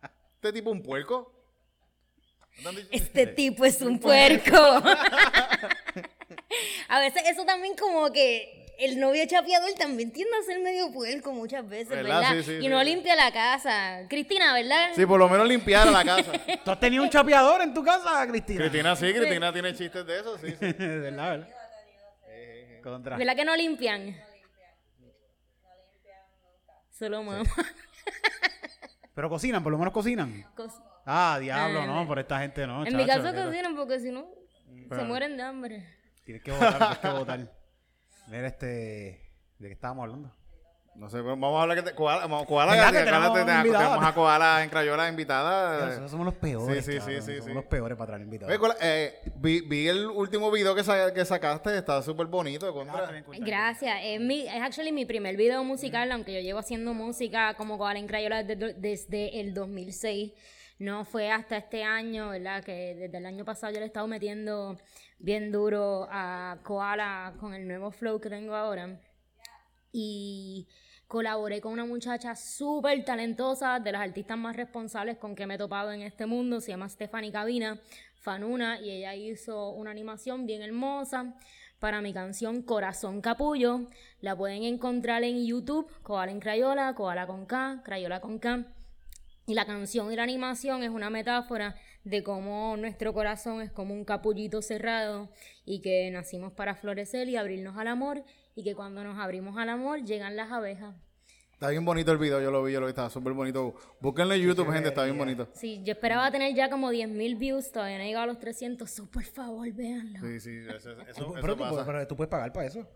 Este 0.44 0.52
tipo 0.52 0.70
es 0.70 0.76
un 0.76 0.82
puerco. 0.82 1.32
¿No 2.58 2.62
te 2.62 2.68
han 2.68 2.76
dicho- 2.76 2.88
Este 2.92 3.26
tipo 3.28 3.64
es 3.64 3.80
un 3.80 3.98
puerco. 3.98 4.56
a 6.88 7.00
veces 7.00 7.22
eso 7.30 7.44
también 7.46 7.74
como 7.76 8.12
que 8.12 8.76
el 8.78 9.00
novio 9.00 9.24
chapeador 9.26 9.72
también 9.72 10.12
tiende 10.12 10.36
a 10.36 10.42
ser 10.44 10.60
medio 10.60 10.92
puerco 10.92 11.32
muchas 11.32 11.68
veces, 11.68 11.88
¿Verdad? 11.88 12.20
¿verdad? 12.20 12.32
Sí, 12.36 12.42
sí, 12.44 12.52
y 12.58 12.60
sí, 12.60 12.68
no 12.68 12.84
limpia 12.84 13.16
la 13.16 13.32
casa. 13.32 14.06
Cristina, 14.08 14.52
¿verdad? 14.52 14.90
Sí, 14.94 15.04
por 15.06 15.18
lo 15.18 15.28
menos 15.28 15.48
limpiar 15.48 15.88
la 15.88 16.04
casa. 16.04 16.30
¿Tú 16.64 16.70
has 16.70 16.78
tenido 16.78 17.02
un 17.02 17.10
chapeador 17.10 17.62
en 17.62 17.74
tu 17.74 17.82
casa, 17.82 18.24
Cristina? 18.28 18.60
Cristina 18.60 18.94
sí, 18.94 19.12
Cristina 19.12 19.52
tiene 19.52 19.74
chistes 19.74 20.06
de 20.06 20.20
eso, 20.20 20.38
sí. 20.38 20.50
sí. 20.50 20.56
¿Verdad, 20.78 21.30
verdad? 21.30 21.48
Contra. 22.82 23.16
¿Verdad 23.16 23.34
que 23.34 23.44
no 23.46 23.56
limpian? 23.56 24.14
Solo 26.96 27.22
mamá. 27.22 27.42
Pero 29.14 29.28
cocinan, 29.28 29.62
por 29.62 29.72
lo 29.72 29.78
menos 29.78 29.92
cocinan. 29.92 30.44
Ah, 31.06 31.38
diablo, 31.40 31.82
Ah, 31.82 31.86
no, 31.86 32.06
por 32.06 32.18
esta 32.18 32.40
gente 32.40 32.66
no. 32.66 32.86
en 32.86 32.96
mi 32.96 33.06
caso 33.06 33.32
cocinan 33.34 33.76
porque 33.76 34.00
si 34.00 34.10
no 34.10 34.26
se 34.90 35.02
mueren 35.04 35.36
de 35.36 35.42
hambre. 35.42 35.86
Tienes 36.24 36.42
que 36.42 36.52
votar, 36.52 36.78
tienes 36.78 36.98
que 36.98 37.08
votar. 37.18 37.52
Mira, 38.28 38.46
este. 38.46 38.66
¿De 39.58 39.68
qué 39.68 39.72
estábamos 39.72 40.04
hablando? 40.04 40.32
No 40.96 41.08
sé, 41.10 41.16
pero 41.16 41.30
vamos 41.36 41.58
a 41.58 41.62
hablar 41.62 41.76
que 41.76 41.90
te, 41.90 41.94
Koala, 41.96 42.20
vamos, 42.22 42.46
Koala, 42.46 42.72
¿Verdad 42.72 42.92
que- 42.92 42.98
que 42.98 43.04
tenemos 43.04 43.28
Koala, 43.30 43.44
te- 43.62 43.68
te- 43.68 43.76
tenemos 43.76 44.04
a 44.04 44.14
Koala 44.14 44.62
en 44.62 44.70
Crayola 44.70 45.08
invitada. 45.08 45.86
Nosotros 45.86 46.10
somos 46.12 46.24
los 46.26 46.34
peores. 46.36 46.84
sí, 46.84 46.92
sí, 46.92 46.98
cabrón, 46.98 47.16
sí, 47.16 47.22
sí, 47.22 47.32
Somos 47.38 47.44
sí. 47.48 47.52
los 47.54 47.64
peores 47.64 47.98
para 47.98 48.06
traer 48.06 48.22
invitados. 48.22 48.50
Oye, 48.50 48.58
Koala, 48.60 48.76
eh, 48.80 49.20
vi, 49.34 49.60
vi 49.62 49.88
el 49.88 50.06
último 50.06 50.52
video 50.52 50.72
que, 50.74 50.84
sa- 50.84 51.12
que 51.12 51.24
sacaste, 51.24 51.76
está 51.76 52.00
súper 52.00 52.26
bonito. 52.28 52.68
Ah, 52.68 52.72
Contra. 52.72 53.22
Gracias. 53.40 53.98
Es, 54.04 54.20
mi, 54.20 54.42
es 54.46 54.62
actually 54.62 54.92
mi 54.92 55.04
primer 55.04 55.36
video 55.36 55.64
musical, 55.64 56.12
aunque 56.12 56.32
yo 56.32 56.40
llevo 56.40 56.60
haciendo 56.60 56.94
música 56.94 57.54
como 57.54 57.76
Koala 57.76 57.98
en 57.98 58.06
Crayola 58.06 58.44
desde, 58.44 58.74
desde 58.74 59.40
el 59.40 59.52
2006. 59.52 60.32
No 60.78 61.04
fue 61.04 61.30
hasta 61.30 61.56
este 61.56 61.82
año, 61.82 62.28
¿verdad? 62.30 62.62
Que 62.62 62.94
desde 62.94 63.18
el 63.18 63.26
año 63.26 63.44
pasado 63.44 63.72
yo 63.72 63.78
le 63.80 63.84
he 63.84 63.88
estado 63.88 64.06
metiendo 64.06 64.76
bien 65.18 65.50
duro 65.50 66.06
a 66.10 66.58
Koala 66.62 67.34
con 67.40 67.52
el 67.52 67.66
nuevo 67.66 67.90
flow 67.90 68.20
que 68.20 68.28
tengo 68.30 68.54
ahora. 68.54 69.00
Y 69.92 70.68
colaboré 71.08 71.60
con 71.60 71.72
una 71.72 71.84
muchacha 71.84 72.34
súper 72.34 73.04
talentosa, 73.04 73.78
de 73.78 73.92
las 73.92 74.02
artistas 74.02 74.38
más 74.38 74.56
responsables 74.56 75.18
con 75.18 75.34
que 75.34 75.46
me 75.46 75.54
he 75.54 75.58
topado 75.58 75.92
en 75.92 76.02
este 76.02 76.26
mundo. 76.26 76.60
Se 76.60 76.72
llama 76.72 76.88
Stephanie 76.88 77.32
Cabina, 77.32 77.80
Fanuna, 78.14 78.80
y 78.80 78.90
ella 78.90 79.14
hizo 79.14 79.70
una 79.70 79.90
animación 79.90 80.46
bien 80.46 80.62
hermosa 80.62 81.34
para 81.78 82.00
mi 82.00 82.12
canción 82.12 82.62
Corazón 82.62 83.20
Capullo. 83.20 83.88
La 84.20 84.36
pueden 84.36 84.62
encontrar 84.62 85.22
en 85.24 85.44
YouTube, 85.46 85.90
Koala 86.02 86.32
en 86.32 86.40
Crayola, 86.40 86.94
Koala 86.94 87.26
con 87.26 87.46
K, 87.46 87.82
Crayola 87.84 88.20
con 88.20 88.38
K. 88.38 88.64
Y 89.46 89.52
la 89.52 89.66
canción 89.66 90.10
y 90.10 90.16
la 90.16 90.22
animación 90.22 90.82
es 90.82 90.88
una 90.88 91.10
metáfora 91.10 91.76
de 92.04 92.22
cómo 92.22 92.76
nuestro 92.78 93.12
corazón 93.12 93.60
es 93.60 93.70
como 93.70 93.92
un 93.92 94.04
capullito 94.04 94.62
cerrado 94.62 95.28
y 95.66 95.80
que 95.80 96.10
nacimos 96.10 96.52
para 96.52 96.74
florecer 96.74 97.28
y 97.28 97.36
abrirnos 97.36 97.76
al 97.76 97.88
amor 97.88 98.24
y 98.54 98.62
que 98.64 98.74
cuando 98.74 99.02
nos 99.04 99.18
abrimos 99.18 99.56
al 99.56 99.68
amor 99.68 100.02
llegan 100.04 100.36
las 100.36 100.50
abejas. 100.52 100.94
Está 101.52 101.70
bien 101.70 101.84
bonito 101.84 102.10
el 102.12 102.18
video, 102.18 102.40
yo 102.42 102.50
lo 102.50 102.62
vi, 102.64 102.72
yo 102.72 102.80
lo 102.80 102.86
vi, 102.86 102.90
está 102.90 103.08
súper 103.08 103.32
bonito. 103.32 103.74
Búsquenlo 104.00 104.34
en 104.34 104.42
YouTube, 104.42 104.70
gente, 104.72 104.88
está 104.88 105.04
bien 105.04 105.16
bonito. 105.16 105.48
Sí, 105.54 105.80
yo 105.84 105.92
esperaba 105.92 106.30
tener 106.30 106.52
ya 106.54 106.68
como 106.68 106.90
10.000 106.90 107.38
views, 107.38 107.70
todavía 107.70 107.96
no 107.98 108.04
he 108.04 108.06
llegado 108.08 108.24
a 108.24 108.26
los 108.26 108.38
300, 108.38 108.90
so, 108.90 109.06
por 109.10 109.24
favor, 109.24 109.70
véanlo. 109.72 110.20
Sí, 110.20 110.40
sí, 110.40 110.50
eso, 110.68 110.90
eso, 110.90 111.00
eso 111.08 111.32
pero, 111.40 111.54
tú, 111.56 111.64
puedes- 111.64 111.86
pero 111.86 112.06
tú 112.08 112.16
puedes 112.16 112.30
pagar 112.30 112.52
para 112.52 112.66
eso. 112.66 112.86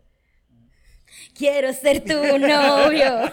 Quiero 1.35 1.73
ser 1.73 2.05
tu 2.05 2.13
novio. 2.15 3.33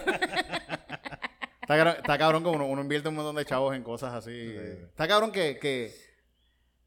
Está, 1.68 2.16
cabrón 2.16 2.44
como 2.44 2.54
uno, 2.56 2.66
uno 2.68 2.82
invierte 2.82 3.08
un 3.08 3.16
montón 3.16 3.34
de 3.34 3.44
chavos 3.44 3.74
en 3.74 3.82
cosas 3.82 4.14
así. 4.14 4.30
Está 4.30 5.08
cabrón 5.08 5.32
que, 5.32 5.58
que 5.58 5.92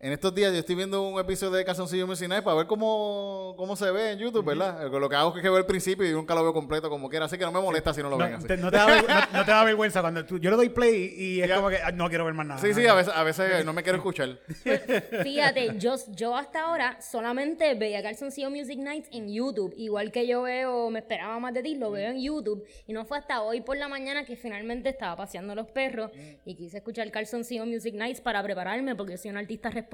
en 0.01 0.13
estos 0.13 0.33
días 0.33 0.53
yo 0.53 0.59
estoy 0.59 0.75
viendo 0.75 1.01
un 1.05 1.19
episodio 1.19 1.51
de 1.57 1.65
Calzoncillo 1.65 2.07
Music 2.07 2.29
Night 2.29 2.41
para 2.41 2.55
ver 2.55 2.67
cómo, 2.67 3.53
cómo 3.57 3.75
se 3.75 3.91
ve 3.91 4.11
en 4.13 4.19
YouTube, 4.19 4.45
¿verdad? 4.45 4.89
Lo 4.89 5.09
que 5.09 5.15
hago 5.17 5.35
es 5.35 5.41
que 5.41 5.49
veo 5.49 5.57
el 5.57 5.65
principio 5.65 6.07
y 6.09 6.13
nunca 6.13 6.33
lo 6.35 6.41
veo 6.43 6.53
completo 6.53 6.89
como 6.89 7.09
quiera, 7.09 7.25
así 7.25 7.37
que 7.37 7.43
no 7.43 7.51
me 7.51 7.59
molesta 7.59 7.93
si 7.93 8.01
no 8.01 8.09
lo 8.09 8.17
ven 8.17 8.31
No 8.31 8.37
así. 8.37 8.47
te, 8.47 8.55
no 8.55 8.71
te 8.71 8.77
da, 8.77 8.87
no- 9.01 9.37
no 9.39 9.45
te 9.45 9.51
da 9.51 9.63
vergüenza 9.65 9.99
cuando 9.99 10.25
tú, 10.25 10.37
yo 10.39 10.51
le 10.51 10.55
doy 10.55 10.69
play 10.69 11.13
y 11.17 11.41
es 11.41 11.49
Ya. 11.49 11.57
como 11.57 11.67
que 11.67 11.79
ah, 11.83 11.91
no 11.91 12.07
quiero 12.07 12.23
ver 12.23 12.33
más 12.33 12.47
nada. 12.47 12.61
Sí, 12.61 12.73
sí, 12.73 12.87
a 12.87 12.93
veces, 12.93 13.13
a 13.13 13.23
veces 13.23 13.65
no 13.65 13.73
me 13.73 13.83
quiero 13.83 13.97
escuchar. 13.97 14.39
Fíjate, 15.23 15.73
yo, 15.79 15.95
yo 16.15 16.33
hasta 16.37 16.61
ahora 16.61 17.01
solamente 17.01 17.73
veía 17.75 18.01
Calzoncillo 18.01 18.49
Music 18.49 18.79
Nights 18.79 19.09
en 19.11 19.27
YouTube. 19.33 19.73
Igual 19.75 20.13
que 20.13 20.25
yo 20.25 20.43
veo, 20.43 20.89
me 20.89 20.99
esperaba 20.99 21.37
más 21.41 21.53
de 21.53 21.61
ti, 21.61 21.75
lo 21.75 21.91
veo 21.91 22.11
en 22.11 22.21
YouTube. 22.21 22.63
Y 22.87 22.93
no 22.93 23.03
fue 23.03 23.17
hasta 23.17 23.41
hoy 23.41 23.59
por 23.59 23.75
la 23.75 23.89
mañana 23.89 24.23
que 24.23 24.37
finalmente 24.37 24.87
estaba 24.87 25.17
paseando 25.17 25.55
los 25.55 25.67
perros 25.67 26.09
y 26.45 26.55
quise 26.55 26.77
escuchar 26.77 27.11
Calzoncillo 27.11 27.65
Music 27.65 27.93
Nights 27.95 28.21
para 28.21 28.41
prepararme 28.41 28.95
porque 28.95 29.17
soy 29.17 29.31
una 29.31 29.41
artista 29.41 29.69
responsable. 29.69 29.88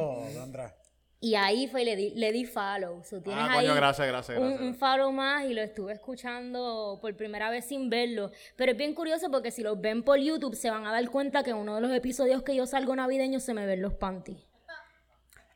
Oh, 0.00 0.26
Sandra. 0.32 0.74
Y 1.22 1.34
ahí 1.34 1.66
fue, 1.68 1.84
le 1.84 1.96
di, 1.96 2.10
le 2.14 2.32
di 2.32 2.46
follow. 2.46 3.02
So, 3.04 3.20
tienes 3.20 3.44
Ah, 3.46 3.54
coño, 3.56 3.72
ahí 3.72 3.76
gracias, 3.76 4.08
gracias, 4.08 4.38
un, 4.38 4.44
gracias. 4.48 4.62
un 4.68 4.74
follow 4.74 5.12
más 5.12 5.44
y 5.44 5.52
lo 5.52 5.60
estuve 5.60 5.92
escuchando 5.92 6.98
por 7.02 7.14
primera 7.14 7.50
vez 7.50 7.66
sin 7.66 7.90
verlo. 7.90 8.30
Pero 8.56 8.72
es 8.72 8.78
bien 8.78 8.94
curioso 8.94 9.30
porque 9.30 9.50
si 9.50 9.62
los 9.62 9.78
ven 9.78 10.02
por 10.02 10.18
YouTube 10.18 10.54
se 10.54 10.70
van 10.70 10.86
a 10.86 10.92
dar 10.92 11.06
cuenta 11.10 11.42
que 11.42 11.50
en 11.50 11.56
uno 11.56 11.74
de 11.74 11.82
los 11.82 11.92
episodios 11.92 12.42
que 12.42 12.54
yo 12.56 12.64
salgo 12.66 12.96
navideño 12.96 13.38
se 13.38 13.52
me 13.52 13.66
ven 13.66 13.82
los 13.82 13.92
panties. 13.94 14.38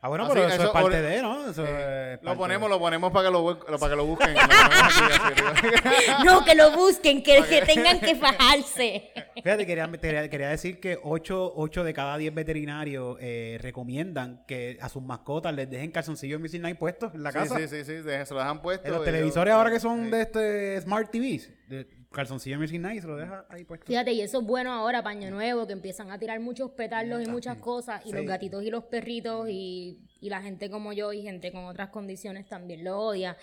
Ah, 0.05 0.07
bueno, 0.07 0.25
Ah, 0.25 0.29
pero 0.31 0.41
sí, 0.41 0.53
eso, 0.53 0.55
eso 0.61 0.65
es 0.65 0.69
parte 0.83 1.01
de, 1.01 1.21
¿no? 1.23 1.49
Eso 1.49 1.65
es 1.65 2.19
Lo 2.21 2.27
parte 2.27 2.37
ponemos, 2.37 2.69
lo 2.69 2.77
ponemos 2.79 3.11
para 3.11 3.27
que 3.27 3.31
lo, 3.33 3.59
para 3.79 3.89
que 3.89 3.95
lo 3.95 4.05
busquen. 4.05 4.35
Lo. 4.35 4.41
No, 6.23 6.45
que 6.45 6.53
lo 6.53 6.71
busquen, 6.75 7.23
que, 7.23 7.41
que 7.49 7.61
tengan 7.63 7.99
que 7.99 8.15
fajarse. 8.15 9.11
Fíjate, 9.35 9.65
quería, 9.65 9.89
quería, 9.91 10.29
quería 10.29 10.49
decir 10.49 10.79
que 10.79 10.99
8, 11.01 11.83
de 11.83 11.93
cada 11.93 12.17
10 12.17 12.35
veterinarios 12.35 13.17
eh, 13.19 13.57
recomiendan 13.61 14.43
que 14.47 14.77
a 14.79 14.89
sus 14.89 15.01
mascotas 15.01 15.55
les 15.55 15.69
dejen 15.71 15.89
calzoncillos 15.91 16.39
Music 16.39 16.61
Night 16.61 16.77
puestos 16.77 17.13
en 17.15 17.23
la 17.23 17.31
Sí, 17.31 17.37
casa. 17.39 17.57
sí, 17.57 17.67
sí, 17.67 17.83
sí, 17.83 17.93
de- 17.93 18.25
se 18.27 18.33
lo 18.35 18.39
dejan 18.41 18.61
puesto. 18.61 18.87
En 18.87 18.93
los 18.93 19.03
televisores 19.03 19.51
yo- 19.51 19.57
ahora 19.57 19.71
que 19.71 19.79
son 19.79 20.11
de 20.11 20.21
este 20.21 20.81
Smart 20.81 21.09
TVs, 21.09 21.49
de 21.67 21.87
calzoncillo 22.15 22.57
Music 22.57 22.79
Night, 22.79 23.01
se 23.01 23.07
lo 23.07 23.17
deja 23.17 23.45
ahí 23.49 23.65
puesto. 23.65 23.85
Fíjate, 23.85 24.13
y 24.13 24.21
eso 24.21 24.39
es 24.39 24.45
bueno 24.45 24.71
ahora, 24.71 25.03
paño 25.03 25.29
nuevo, 25.29 25.67
que 25.67 25.73
empiezan 25.73 26.09
a 26.11 26.17
tirar 26.17 26.39
muchos 26.39 26.71
petardos 26.71 27.21
y 27.21 27.29
muchas 27.29 27.57
cosas, 27.57 28.03
y 28.05 28.13
los 28.13 28.25
gatitos 28.25 28.63
y 28.63 28.71
los 28.71 28.85
perritos, 28.85 29.47
y, 29.49 29.99
y 30.21 30.29
la 30.29 30.41
gente 30.41 30.69
como 30.69 30.93
yo 30.93 31.13
y 31.13 31.21
gente 31.21 31.51
con 31.51 31.65
otras 31.65 31.89
condiciones 31.89 32.47
también 32.47 32.83
lo 32.83 32.99
odia. 32.99 33.37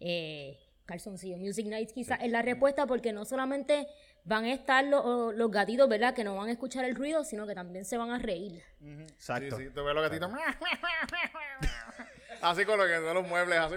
Eh, 0.00 0.58
Calzoncillo 0.86 1.36
Music 1.36 1.66
Nights 1.66 1.92
quizás 1.92 2.18
es 2.22 2.30
la 2.30 2.40
respuesta 2.40 2.86
porque 2.86 3.12
no 3.12 3.26
solamente 3.26 3.86
van 4.24 4.44
a 4.44 4.54
estar 4.54 4.82
los, 4.84 5.34
los 5.34 5.50
gatitos, 5.50 5.86
¿verdad? 5.86 6.14
Que 6.14 6.24
no 6.24 6.34
van 6.34 6.48
a 6.48 6.52
escuchar 6.52 6.86
el 6.86 6.94
ruido, 6.94 7.24
sino 7.24 7.46
que 7.46 7.54
también 7.54 7.84
se 7.84 7.98
van 7.98 8.10
a 8.10 8.18
reír. 8.18 8.62
Sí, 8.78 8.86
Exacto. 9.02 9.58
sí, 9.58 9.68
tú 9.74 9.84
ves 9.84 9.94
los 9.94 10.02
gatitos. 10.02 10.30
así 12.42 12.64
con 12.64 12.78
lo 12.78 12.86
que 12.86 12.94
son 12.96 13.14
los 13.14 13.28
muebles, 13.28 13.58
así. 13.58 13.74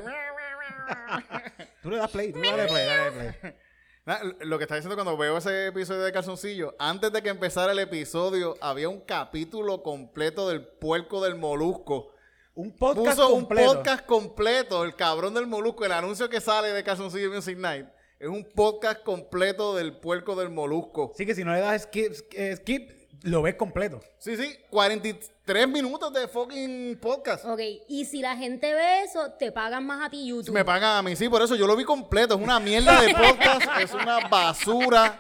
Tú 1.82 1.90
le 1.90 1.98
das 1.98 2.12
play, 2.12 2.32
tú 2.32 2.40
le 2.40 2.56
das 2.56 2.72
play, 2.72 2.86
dale 2.86 3.12
play. 3.12 3.54
Lo 4.06 4.58
que 4.58 4.64
está 4.64 4.76
diciendo 4.76 4.96
cuando 4.96 5.16
veo 5.16 5.38
ese 5.38 5.68
episodio 5.68 6.02
de 6.02 6.12
Calzoncillo, 6.12 6.76
antes 6.80 7.12
de 7.12 7.22
que 7.22 7.30
empezara 7.30 7.72
el 7.72 7.80
episodio, 7.80 8.56
había 8.60 8.90
un 8.90 9.02
capítulo 9.02 9.84
completo 9.84 10.50
del 10.50 10.66
puerco 10.66 11.24
del 11.24 11.36
molusco. 11.36 12.12
Un 12.56 12.76
podcast 12.76 13.18
Puso 13.18 13.30
completo. 13.30 13.70
un 13.70 13.78
podcast 13.78 14.06
completo, 14.08 14.84
el 14.84 14.96
cabrón 14.96 15.36
del 15.36 15.46
molusco, 15.46 15.86
el 15.86 15.92
anuncio 15.92 16.30
que 16.30 16.42
sale 16.42 16.70
de 16.70 16.84
Calzoncillo 16.84 17.32
Music 17.32 17.58
Night. 17.58 17.86
Es 18.20 18.28
un 18.28 18.44
podcast 18.44 19.04
completo 19.04 19.76
del 19.76 19.98
puerco 19.98 20.36
del 20.36 20.50
molusco. 20.50 21.12
Así 21.14 21.26
que 21.26 21.36
si 21.36 21.44
no 21.44 21.54
le 21.54 21.60
das 21.60 21.84
skip, 21.84 22.14
skip 22.56 23.01
lo 23.24 23.42
ves 23.42 23.56
completo. 23.56 24.00
Sí, 24.18 24.36
sí, 24.38 24.56
43 24.70 25.68
minutos 25.68 26.12
de 26.14 26.28
fucking 26.28 26.98
podcast. 27.02 27.46
Ok, 27.46 27.60
y 27.88 28.06
si 28.06 28.22
la 28.22 28.36
gente 28.36 28.74
ve 28.74 29.04
eso, 29.04 29.32
te 29.34 29.52
pagan 29.52 29.86
más 29.86 30.06
a 30.06 30.10
ti 30.10 30.28
YouTube. 30.28 30.54
Me 30.54 30.66
pagan 30.66 30.98
a 30.98 31.02
mí, 31.02 31.16
sí, 31.16 31.30
por 31.30 31.42
eso 31.42 31.56
yo 31.56 31.68
lo 31.68 31.76
vi 31.76 31.84
completo. 31.84 32.36
Es 32.36 32.42
una 32.42 32.60
mierda 32.60 33.02
de 33.02 33.14
podcast, 33.14 33.68
es 33.82 33.94
una 33.94 34.28
basura. 34.28 35.20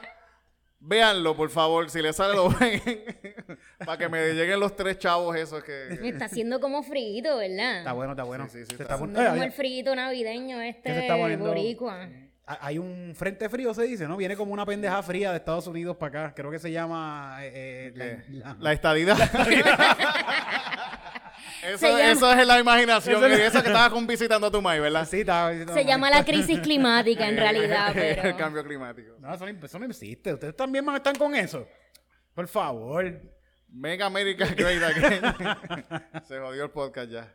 Véanlo, 0.84 1.36
por 1.36 1.52
favor, 1.52 1.92
si 1.92 2.02
les 2.02 2.16
sale 2.16 2.34
lo 2.36 2.50
ven. 2.60 2.82
Para 3.86 3.98
que 4.00 4.10
me 4.10 4.34
lleguen 4.34 4.60
los 4.60 4.76
tres 4.76 4.98
chavos 4.98 5.36
esos 5.36 5.64
que... 5.64 5.96
Me 6.02 6.10
está 6.10 6.26
haciendo 6.26 6.60
como 6.60 6.82
frito, 6.82 7.38
¿verdad? 7.38 7.80
Está 7.80 7.94
bueno, 7.94 8.14
está 8.14 8.24
bueno. 8.24 8.48
Sí, 8.50 8.60
sí, 8.60 8.66
sí, 8.72 8.76
Se 8.78 8.84
está 8.84 8.98
pon- 8.98 9.12
Haciendo 9.12 9.30
como 9.32 9.44
Eh, 9.44 9.46
el 9.46 9.52
frito 9.52 9.96
navideño 9.96 10.58
¿Qué 10.58 10.70
este 10.70 10.94
se 10.94 11.00
está 11.02 11.18
poniendo? 11.18 11.48
boricua. 11.50 12.10
Ha- 12.46 12.66
Hay 12.68 12.78
un 12.78 13.14
frente 13.16 13.50
frío, 13.50 13.74
se 13.74 13.84
dice, 13.84 14.08
¿no? 14.08 14.18
Viene 14.18 14.36
como 14.36 14.54
una 14.54 14.66
pendeja 14.66 15.02
fría 15.04 15.32
de 15.32 15.38
Estados 15.38 15.68
Unidos 15.68 15.98
para 15.98 16.26
acá. 16.26 16.34
Creo 16.36 16.52
que 16.52 16.60
se 16.60 16.72
llama... 16.72 17.38
eh, 17.42 17.94
eh, 17.96 18.24
la- 18.30 18.54
la- 18.54 18.58
La 18.60 18.74
estadidad. 18.74 19.18
eso, 21.64 21.98
eso 21.98 22.34
es 22.34 22.48
la 22.48 22.60
imaginación. 22.60 23.18
Eso 23.18 23.30
y 23.30 23.34
es- 23.34 23.40
eso 23.54 23.62
que 23.62 23.68
estabas 23.70 23.90
con 23.92 24.08
visitando 24.08 24.48
a 24.48 24.52
tu 24.52 24.62
maíz, 24.62 24.82
¿verdad? 24.82 25.08
Sí, 25.08 25.22
estaba 25.22 25.52
diciendo- 25.52 25.74
Se 25.74 25.86
llama 25.86 26.10
la 26.10 26.26
crisis 26.26 26.60
climática 26.60 27.28
en 27.28 27.38
realidad, 27.38 27.96
el 27.98 28.36
cambio 28.38 28.64
climático. 28.64 29.16
No, 29.20 29.34
eso 29.34 29.46
no, 29.46 29.66
eso 29.66 29.80
no 29.80 29.86
existe. 29.86 30.34
Ustedes 30.34 30.56
también 30.56 30.88
están 30.96 31.16
con 31.16 31.36
eso. 31.36 31.68
Por 32.34 32.48
favor. 32.48 33.22
Make 33.74 34.04
America 34.04 34.46
Great 34.48 34.84
Again. 34.84 35.22
Se 36.28 36.38
jodió 36.40 36.66
el 36.66 36.72
podcast 36.72 37.10
ya. 37.10 37.34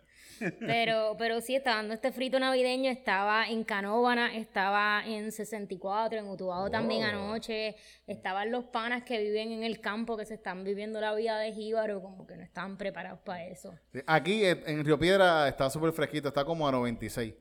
Pero, 0.60 1.14
pero 1.18 1.40
sí, 1.40 1.56
estaba 1.56 1.76
dando 1.76 1.94
este 1.94 2.12
frito 2.12 2.38
navideño, 2.38 2.90
estaba 2.90 3.48
en 3.48 3.64
Canóvana, 3.64 4.36
estaba 4.36 5.02
en 5.06 5.32
64, 5.32 6.18
en 6.18 6.28
Utuado 6.28 6.70
también 6.70 7.04
anoche, 7.04 7.76
estaban 8.06 8.50
los 8.50 8.64
panas 8.64 9.02
que 9.04 9.18
viven 9.18 9.52
en 9.52 9.62
el 9.62 9.80
campo, 9.80 10.16
que 10.16 10.26
se 10.26 10.34
están 10.34 10.64
viviendo 10.64 11.00
la 11.00 11.14
vida 11.14 11.38
de 11.38 11.52
jíbaro, 11.52 12.02
como 12.02 12.26
que 12.26 12.36
no 12.36 12.42
estaban 12.42 12.76
preparados 12.76 13.20
para 13.20 13.44
eso. 13.46 13.74
Sí, 13.92 14.00
Aquí 14.06 14.44
eh, 14.44 14.62
en 14.66 14.84
Río 14.84 14.98
Piedra 14.98 15.48
está 15.48 15.70
súper 15.70 15.92
fresquito, 15.92 16.28
está 16.28 16.44
como 16.44 16.66
a 16.68 16.72
96. 16.72 17.34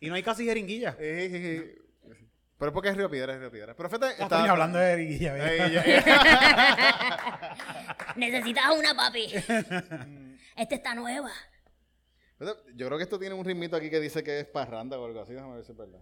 Y 0.00 0.08
no 0.08 0.14
hay 0.14 0.22
casi 0.22 0.44
jeringuilla. 0.44 0.96
Eh, 0.98 1.28
eh, 1.30 1.32
eh. 1.32 1.76
Pero 2.58 2.70
es 2.70 2.74
porque 2.74 2.90
es 2.90 2.96
Río 2.96 3.10
Piedra, 3.10 3.32
es 3.32 3.40
Río 3.40 3.50
Piedra. 3.50 3.74
Pero 3.74 3.88
fíjate, 3.88 4.12
está- 4.12 4.24
estoy 4.24 4.48
hablando 4.48 4.78
de 4.78 4.90
jeringuilla. 4.90 5.34
Necesitas 8.16 8.64
una, 8.78 8.94
papi. 8.94 9.28
Esta 10.60 10.74
está 10.74 10.94
nueva. 10.94 11.30
Yo 12.74 12.86
creo 12.86 12.98
que 12.98 13.04
esto 13.04 13.18
tiene 13.18 13.34
un 13.34 13.42
ritmito 13.46 13.76
aquí 13.76 13.88
que 13.88 13.98
dice 13.98 14.22
que 14.22 14.40
es 14.40 14.44
parranda 14.46 14.98
o 15.00 15.06
algo 15.06 15.22
así. 15.22 15.32
Déjame 15.32 15.54
ver 15.54 15.64
si 15.64 15.72
es 15.72 15.78
verdad. 15.78 16.00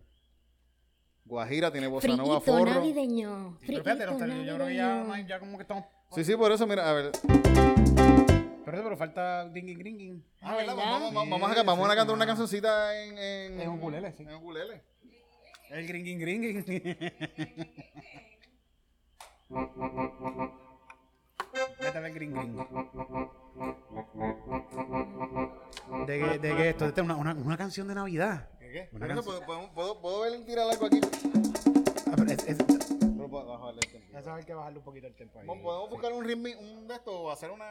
Guajira 1.24 1.70
tiene 1.70 1.86
bossa 1.86 2.08
nova, 2.08 2.40
Frito 2.40 2.58
forro. 2.58 2.74
navideño. 2.74 3.56
Pero 3.60 3.84
no 3.84 3.90
está- 3.92 4.26
yo 4.26 4.54
creo 4.56 4.66
que 4.66 4.74
ya, 4.74 4.86
navideño. 4.96 5.28
ya 5.28 5.38
como 5.38 5.58
que 5.58 5.62
estamos... 5.62 5.84
Sí, 6.10 6.24
sí, 6.24 6.34
por 6.34 6.50
eso, 6.50 6.66
mira, 6.66 6.90
a 6.90 6.92
ver. 6.92 7.12
Pero, 7.22 8.82
pero 8.82 8.96
falta 8.96 9.48
dinging 9.48 9.78
gringing. 9.78 10.24
Ah, 10.40 10.56
¿verdad? 10.56 10.74
¿verdad? 10.74 10.90
Vamos, 10.90 11.14
vamos, 11.14 11.40
vamos, 11.40 11.56
a, 11.56 11.62
vamos 11.62 11.94
cantar 11.94 12.14
una 12.16 12.26
cancioncita 12.26 13.00
en, 13.00 13.16
en, 13.16 13.60
En 13.60 13.68
ukulele, 13.68 14.12
sí. 14.12 14.24
En 14.24 14.34
ukulele. 14.34 14.82
El 15.70 15.86
gringing 15.86 16.18
gringing. 16.18 16.64
Métale 21.80 22.08
el 22.08 22.14
gring 22.14 22.32
gring. 22.34 23.47
¿De 26.06 26.18
qué, 26.18 26.38
de 26.38 26.56
qué 26.56 26.68
esto? 26.70 26.86
Esta 26.86 27.00
es 27.00 27.04
una, 27.04 27.16
una, 27.16 27.34
una 27.34 27.56
canción 27.56 27.88
de 27.88 27.94
Navidad. 27.94 28.48
¿Qué? 28.58 28.70
qué? 28.70 28.88
Una 28.92 29.06
eso, 29.06 29.14
canción. 29.16 29.24
¿puedo, 29.24 29.46
puedo, 29.46 29.72
puedo, 29.74 30.00
puedo 30.00 30.20
ver 30.20 30.44
tirar 30.44 30.68
algo 30.70 30.86
aquí? 30.86 31.00
Ah, 32.06 32.14
pero 32.16 32.30
es- 32.30 32.48
es- 32.48 32.56
Pero 32.58 33.28
puedo 33.28 33.46
bajarle 33.46 33.80
el 33.84 33.92
tempo. 33.92 34.06
ya 34.12 34.22
sabes 34.22 34.46
que 34.46 34.54
bajarle 34.54 34.78
un 34.78 34.84
poquito 34.84 35.06
el 35.06 35.14
tempo 35.14 35.38
ahí. 35.38 35.46
Vamos- 35.46 35.62
Podemos 35.64 35.86
Sí. 35.88 35.92
buscar 35.94 36.12
un 36.12 36.24
ritmo, 36.24 36.48
un 36.60 36.88
de 36.88 36.94
esto, 36.94 37.20
o 37.22 37.30
hacer 37.30 37.50
una... 37.50 37.64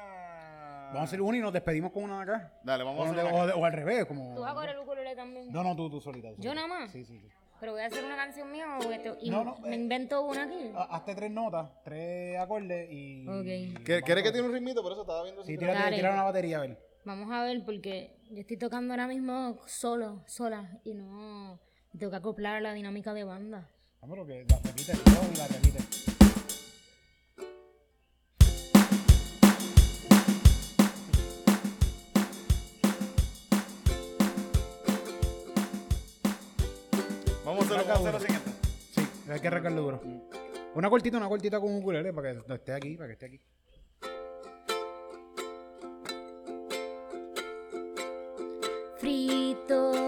Vamos 0.88 1.02
a 1.02 1.04
hacer 1.04 1.22
uno 1.22 1.36
y 1.38 1.40
nos 1.42 1.52
despedimos 1.54 1.92
con 1.92 2.04
una 2.04 2.18
de 2.18 2.24
acá. 2.32 2.54
Dale, 2.64 2.84
vamos 2.84 3.00
a 3.00 3.04
O, 3.04 3.06
hacer 3.12 3.18
de- 3.18 3.24
una- 3.32 3.44
o 3.44 3.48
de- 3.48 3.54
o 3.54 3.66
al 3.66 3.74
revés, 3.74 4.06
como... 4.06 4.36
¿Tú 4.36 4.42
vas 4.42 4.52
a 4.52 4.56
coger 4.56 4.70
el 4.72 4.80
ukulele 4.80 5.16
también? 5.16 5.52
No, 5.52 5.64
no, 5.64 5.76
tú, 5.76 5.90
tú 5.90 6.00
solita. 6.02 6.30
tú 6.30 6.36
¿Yo 6.42 6.52
solita. 6.52 6.68
nada 6.68 6.80
más? 6.82 6.92
Sí, 6.92 7.04
sí, 7.06 7.20
sí. 7.20 7.28
Pero 7.60 7.72
voy 7.72 7.82
a 7.82 7.88
hacer 7.88 8.04
una 8.06 8.16
canción 8.16 8.52
mía 8.52 8.78
o 8.78 8.92
esto- 8.92 9.18
y 9.22 9.30
No, 9.30 9.44
no, 9.44 9.58
me 9.60 9.74
eh. 9.74 9.80
invento 9.80 10.22
una 10.22 10.44
aquí. 10.44 10.72
Ha- 10.76 10.96
Hazte 10.96 11.16
tres 11.16 11.32
notas, 11.32 11.70
tres 11.84 12.38
acordes 12.40 12.88
y... 12.92 13.28
Ok. 13.28 13.84
¿Quieres 13.84 14.04
¿Quiere 14.04 14.24
que 14.24 14.32
tiene 14.32 14.48
un 14.48 14.54
ritmito? 14.54 14.84
Por 14.84 14.92
eso 14.92 15.02
estaba 15.02 15.24
viendo 15.24 15.44
si 15.44 15.58
Sí, 15.58 15.66
Dale. 15.66 15.96
tira 15.96 16.14
una 16.14 16.24
batería, 16.24 16.58
a 16.58 16.62
ver. 16.62 16.78
Vamos 17.06 17.32
a 17.32 17.44
ver 17.44 17.64
porque 17.66 18.16
yo 18.30 18.42
estoy 18.42 18.58
tocando 18.58 18.94
ahora 18.94 19.08
mismo 19.08 19.58
solo, 19.66 20.24
sola 20.28 20.80
y 20.84 20.94
no 20.94 21.60
tengo 21.98 22.12
que 22.12 22.18
acoplar 22.18 22.56
a 22.58 22.62
la 22.62 22.74
dinámica 22.74 23.14
de 23.14 23.24
banda. 23.24 23.68
Vamos, 24.02 24.18
lo 24.18 24.26
que 24.28 24.46
la 24.48 24.58
repite 24.60 24.94
todo 24.94 25.24
y 25.34 25.38
la 25.38 25.48
repite. 25.48 26.17
Vamos 37.88 38.06
a 38.06 38.10
hacer, 38.10 38.10
vamos 38.10 38.10
a 38.10 38.10
hacer 38.10 38.14
lo 38.14 38.20
siguiente. 38.20 38.52
Sí, 38.92 39.32
hay 39.32 39.40
que 39.40 39.48
arrancarlo 39.48 39.82
duro. 39.82 40.02
Una 40.76 40.90
cortita, 40.90 41.18
una 41.18 41.30
cortita 41.30 41.60
con 41.60 41.72
un 41.72 41.78
ukulele 41.78 42.12
para 42.12 42.34
que 42.34 42.42
no 42.48 42.56
esté 42.56 42.74
aquí, 42.74 42.98
para 42.98 43.08
que 43.08 43.14
esté 43.14 43.26
aquí. 43.28 43.40
Frito 48.98 50.07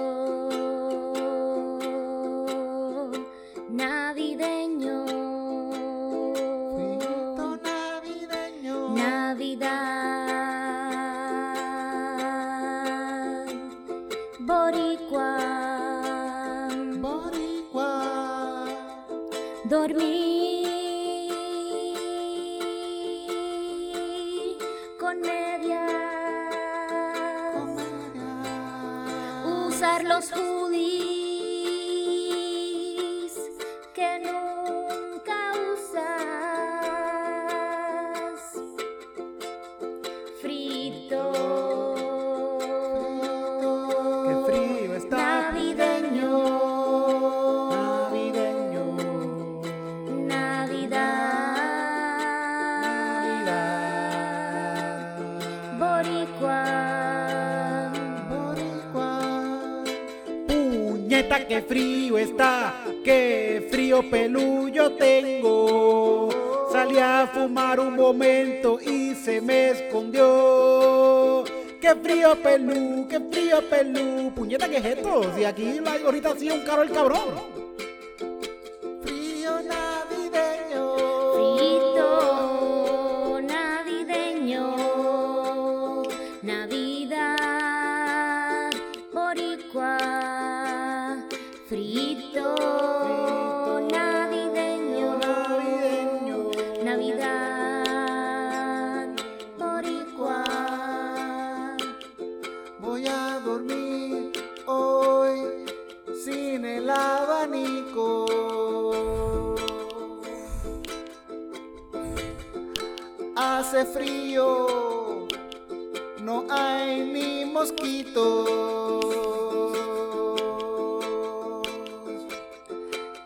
frío 61.69 62.17
está, 62.17 62.83
qué 63.03 63.67
frío 63.69 64.09
pelullo 64.09 64.93
tengo. 64.93 66.29
Salí 66.71 66.97
a 66.97 67.29
fumar 67.31 67.79
un 67.79 67.95
momento 67.95 68.79
y 68.81 69.13
se 69.13 69.39
me 69.39 69.69
escondió. 69.69 71.43
Qué 71.79 71.95
frío 71.95 72.35
pelú, 72.41 73.07
qué 73.07 73.19
frío 73.19 73.69
pelú. 73.69 74.31
Puñeta, 74.33 74.67
¿qué 74.67 74.77
es 74.77 74.85
esto? 74.85 75.31
Si 75.35 75.45
aquí 75.45 75.79
la 75.79 75.93
ahorita 76.03 76.35
sí 76.37 76.49
un 76.49 76.61
caro 76.61 76.81
el 76.81 76.91
cabrón. 76.91 77.58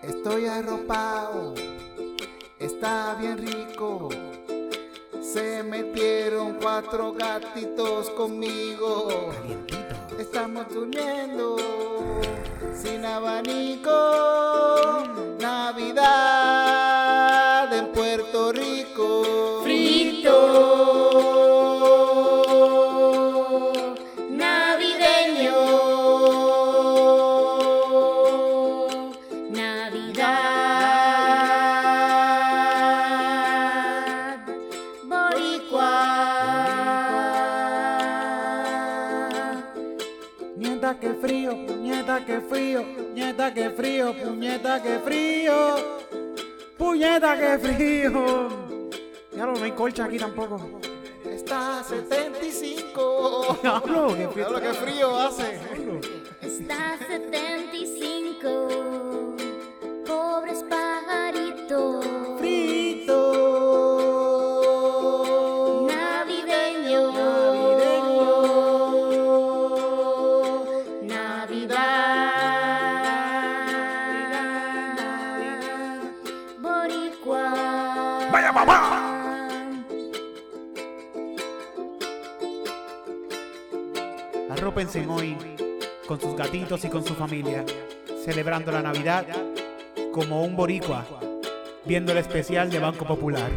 Estoy 0.03 0.47
arropado, 0.47 1.53
está 2.59 3.15
bien 3.15 3.37
rico. 3.37 4.09
Se 5.21 5.63
metieron 5.63 6.57
cuatro 6.61 7.13
gatitos 7.13 8.09
conmigo. 8.09 9.31
Estamos 10.19 10.67
durmiendo 10.73 11.55
sin 12.75 13.05
abanico. 13.05 13.91
Navidad 15.39 16.42
puñeta, 43.53 43.69
qué 43.69 43.69
frío, 43.69 44.13
puñeta, 44.13 44.81
qué 44.81 44.99
frío, 44.99 45.75
puñeta, 46.77 47.37
qué 47.37 47.59
frío. 47.59 48.49
Ya 49.35 49.45
no 49.45 49.63
hay 49.63 49.71
colcha 49.71 50.05
aquí 50.05 50.17
tampoco. 50.17 50.79
Está 51.25 51.79
a 51.79 51.83
75 51.83 52.83
75. 52.93 53.59
Diablo, 53.61 54.07
qué 54.07 54.27
frío. 54.27 54.49
Diablo, 54.49 54.61
qué 54.61 54.73
frío 54.73 55.19
hace. 55.19 55.59
Está 56.41 56.97
75, 56.97 57.02
y 86.81 86.89
con 86.89 87.05
su 87.05 87.13
familia, 87.13 87.63
celebrando 88.25 88.71
la 88.71 88.81
Navidad 88.81 89.27
como 90.11 90.43
un 90.43 90.55
boricua, 90.55 91.05
viendo 91.85 92.11
el 92.11 92.17
especial 92.17 92.71
de 92.71 92.79
Banco 92.79 93.05
Popular. 93.05 93.51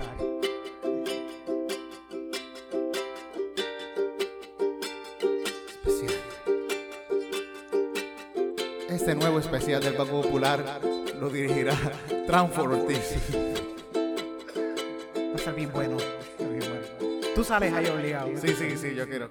Este 8.90 9.14
nuevo 9.14 9.38
especial 9.38 9.82
del 9.82 9.94
Banco 9.94 10.20
Popular 10.20 10.80
lo 11.18 11.30
dirigirá 11.30 11.74
Transfor 12.26 12.70
Ortiz. 12.70 13.16
Va 15.16 15.34
a 15.34 15.38
ser 15.38 15.54
bien 15.54 15.72
bueno. 15.72 15.96
Tú 17.34 17.42
sales 17.42 17.72
ahí 17.72 17.86
obligado. 17.86 18.28
Sí, 18.36 18.48
sí, 18.48 18.76
sí, 18.76 18.94
yo 18.94 19.08
quiero. 19.08 19.30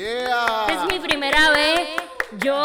Yeah. 0.00 0.66
Es 0.70 0.92
mi 0.92 0.98
primera 0.98 1.50
vez 1.50 1.88
yo 2.38 2.62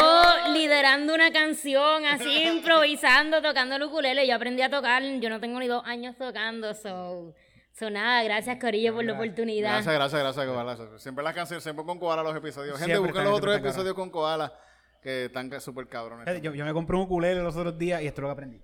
liderando 0.54 1.14
una 1.14 1.30
canción, 1.30 2.06
así 2.06 2.44
improvisando, 2.48 3.42
tocando 3.42 3.76
el 3.76 3.82
ukulele. 3.82 4.26
Yo 4.26 4.36
aprendí 4.36 4.62
a 4.62 4.70
tocar, 4.70 5.02
yo 5.02 5.28
no 5.28 5.38
tengo 5.38 5.60
ni 5.60 5.66
dos 5.66 5.84
años 5.84 6.16
tocando, 6.16 6.72
so, 6.72 7.34
so 7.72 7.90
nada, 7.90 8.22
gracias 8.22 8.58
Corillo 8.58 8.94
por 8.94 9.04
la 9.04 9.12
oportunidad. 9.12 9.72
Gracias, 9.72 9.94
gracias, 9.94 10.20
gracias, 10.22 10.46
Koala. 10.46 10.98
Siempre 10.98 11.24
las 11.24 11.34
canciones, 11.34 11.62
siempre 11.62 11.84
con 11.84 11.98
Koala 11.98 12.22
los 12.22 12.34
episodios. 12.34 12.78
Gente, 12.78 12.96
busquen 12.96 13.24
los 13.24 13.36
otros 13.36 13.56
episodios 13.56 13.94
con 13.94 14.08
Koala 14.08 14.54
que 15.02 15.26
están 15.26 15.60
súper 15.60 15.88
cabrones. 15.88 16.40
Yo, 16.40 16.54
yo 16.54 16.64
me 16.64 16.72
compré 16.72 16.96
un 16.96 17.02
ukulele 17.02 17.42
los 17.42 17.54
otros 17.54 17.76
días 17.76 18.00
y 18.00 18.06
esto 18.06 18.20
es 18.20 18.22
lo 18.22 18.28
que 18.28 18.32
aprendí. 18.32 18.62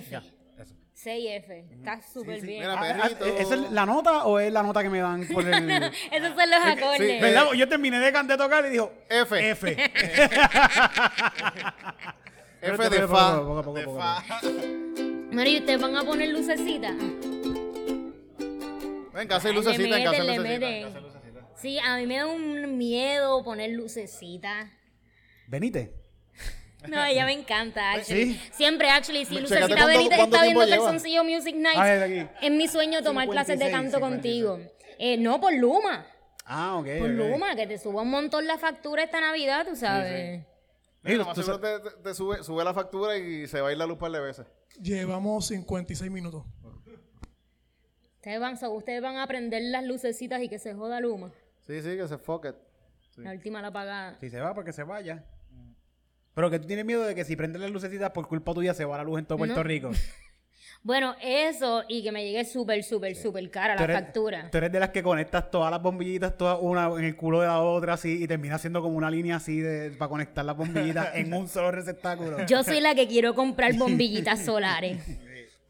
Vete. 0.00 0.16
F. 0.16 0.26
Ya, 0.56 0.62
eso. 0.62 0.74
6F. 0.94 1.72
Está 1.78 2.02
súper 2.02 2.40
bien. 2.40 2.60
Mira, 2.60 2.74
Ah, 2.74 2.78
ah, 3.02 3.08
perrito. 3.08 3.24
¿Esa 3.26 3.54
es 3.54 3.70
la 3.70 3.86
nota 3.86 4.24
o 4.24 4.38
es 4.40 4.52
la 4.52 4.62
nota 4.62 4.82
que 4.82 4.90
me 4.90 4.98
dan 5.00 5.26
por 5.28 5.46
el...? 5.46 5.70
Esos 6.12 6.34
son 6.36 6.50
los 6.50 6.60
acordes. 6.64 6.98
sí, 6.98 7.18
¿Verdad? 7.20 7.52
Yo 7.52 7.68
terminé 7.68 7.98
de, 8.00 8.12
can- 8.12 8.26
de 8.26 8.36
tocar 8.36 8.66
y 8.66 8.70
dijo... 8.70 8.92
F. 9.08 9.50
F. 9.50 9.76
F 12.60 12.90
de 12.90 13.06
fa. 13.08 13.38
Poco 13.40 13.58
a 13.58 13.62
poco, 13.62 13.78
De 13.78 13.84
poco 13.84 14.02
a 14.02 14.20
fa. 14.22 14.40
Mira, 15.30 15.48
¿y 15.48 15.58
ustedes 15.58 15.80
van 15.80 15.96
a 15.96 16.02
poner 16.04 16.30
lucecitas? 16.30 16.94
Venga, 19.14 19.36
hace 19.36 19.48
Ay, 19.48 19.54
lucecita, 19.54 19.96
meten, 19.96 20.26
le 20.26 20.36
lucecita. 20.36 20.42
meten. 20.42 21.02
lucecita. 21.02 21.48
Sí, 21.56 21.78
a 21.78 21.96
mí 21.96 22.06
me 22.06 22.16
da 22.18 22.26
un 22.26 22.76
miedo 22.78 23.42
poner 23.44 23.70
lucecitas. 23.70 24.68
Venite. 25.46 25.94
No, 26.86 27.04
ella 27.04 27.24
me 27.24 27.32
encanta, 27.32 27.92
actually. 27.92 28.34
¿Sí? 28.34 28.40
Siempre, 28.52 28.88
actually, 28.88 29.24
si 29.24 29.34
Lucecita 29.40 29.66
cuánto- 29.66 29.86
Benítez 29.86 30.16
cuánto 30.16 30.36
está 30.36 30.42
viendo. 30.46 30.68
Calzoncillo 30.68 31.24
Music 31.24 31.56
Night, 31.56 31.76
A 31.76 31.84
ver, 31.84 32.02
aquí. 32.02 32.30
es 32.40 32.50
mi 32.52 32.68
sueño 32.68 33.02
tomar 33.02 33.28
clases 33.28 33.58
de 33.58 33.66
56, 33.66 33.72
canto 33.72 33.96
56. 34.06 34.44
contigo. 34.44 34.72
Eh, 34.98 35.16
no, 35.16 35.40
por 35.40 35.52
Luma. 35.54 36.06
Ah, 36.44 36.76
ok. 36.76 36.86
Por. 37.00 37.08
Luma, 37.10 37.56
que 37.56 37.66
te 37.66 37.78
suba 37.78 38.02
un 38.02 38.10
montón 38.10 38.46
la 38.46 38.58
factura 38.58 39.02
esta 39.02 39.20
Navidad, 39.20 39.66
tú 39.68 39.74
sabes. 39.76 40.44
Tú 41.02 41.42
seguro 41.42 41.60
te, 42.02 42.14
sube, 42.14 42.42
sube 42.44 42.64
la 42.64 42.74
factura 42.74 43.16
y 43.16 43.46
se 43.46 43.60
va 43.60 43.68
a 43.68 43.72
ir 43.72 43.78
la 43.78 43.86
luz 43.86 43.94
un 43.94 43.98
par 44.00 44.12
de 44.12 44.20
veces. 44.20 44.46
Llevamos 44.80 45.46
56 45.46 46.10
minutos. 46.10 46.44
Ustedes 48.16 48.40
van, 48.40 48.56
so, 48.58 48.70
ustedes 48.72 49.00
van 49.00 49.16
a 49.16 49.22
aprender 49.22 49.62
las 49.62 49.84
lucecitas 49.84 50.42
y 50.42 50.48
que 50.48 50.58
se 50.58 50.74
joda 50.74 51.00
Luma. 51.00 51.32
Sí, 51.66 51.80
sí, 51.82 51.96
que 51.96 52.06
se 52.08 52.14
it. 52.14 52.56
La 53.16 53.32
última 53.32 53.62
la 53.62 53.72
paga. 53.72 54.16
Si 54.20 54.28
se 54.30 54.40
va, 54.40 54.54
porque 54.54 54.72
se 54.72 54.82
vaya. 54.84 55.24
Pero 56.38 56.50
que 56.50 56.60
tú 56.60 56.68
tienes 56.68 56.84
miedo 56.84 57.02
de 57.02 57.16
que 57.16 57.24
si 57.24 57.34
prendes 57.34 57.60
las 57.60 57.68
lucecitas 57.72 58.12
por 58.12 58.28
culpa 58.28 58.54
tuya 58.54 58.72
se 58.72 58.84
va 58.84 58.96
la 58.96 59.02
luz 59.02 59.18
en 59.18 59.26
todo 59.26 59.38
Puerto 59.38 59.56
No. 59.56 59.62
Rico. 59.64 59.90
Bueno, 60.84 61.16
eso 61.20 61.82
y 61.88 62.04
que 62.04 62.12
me 62.12 62.24
llegue 62.24 62.44
súper, 62.44 62.84
súper, 62.84 63.16
súper 63.16 63.50
cara 63.50 63.74
la 63.74 63.82
eres- 63.82 63.96
factura. 63.98 64.48
Tú 64.52 64.58
eres 64.58 64.70
de 64.70 64.78
las 64.78 64.90
que 64.90 65.02
conectas 65.02 65.50
todas 65.50 65.72
las 65.72 65.82
bombillitas, 65.82 66.38
todas 66.38 66.56
una 66.62 66.86
en 66.96 67.04
el 67.04 67.16
culo 67.16 67.40
de 67.40 67.48
la 67.48 67.58
otra, 67.60 67.94
así, 67.94 68.22
y 68.22 68.28
termina 68.28 68.56
siendo 68.58 68.80
como 68.80 68.96
una 68.96 69.10
línea 69.10 69.34
así 69.36 69.58
de, 69.60 69.90
para 69.90 70.08
conectar 70.08 70.44
las 70.44 70.56
bombillitas 70.56 71.08
en 71.16 71.34
un 71.34 71.48
solo 71.48 71.72
receptáculo. 71.72 72.46
Yo 72.46 72.62
soy 72.62 72.80
la 72.80 72.94
que 72.94 73.08
quiero 73.08 73.34
comprar 73.34 73.74
bombillitas 73.76 74.44
solares. 74.44 75.02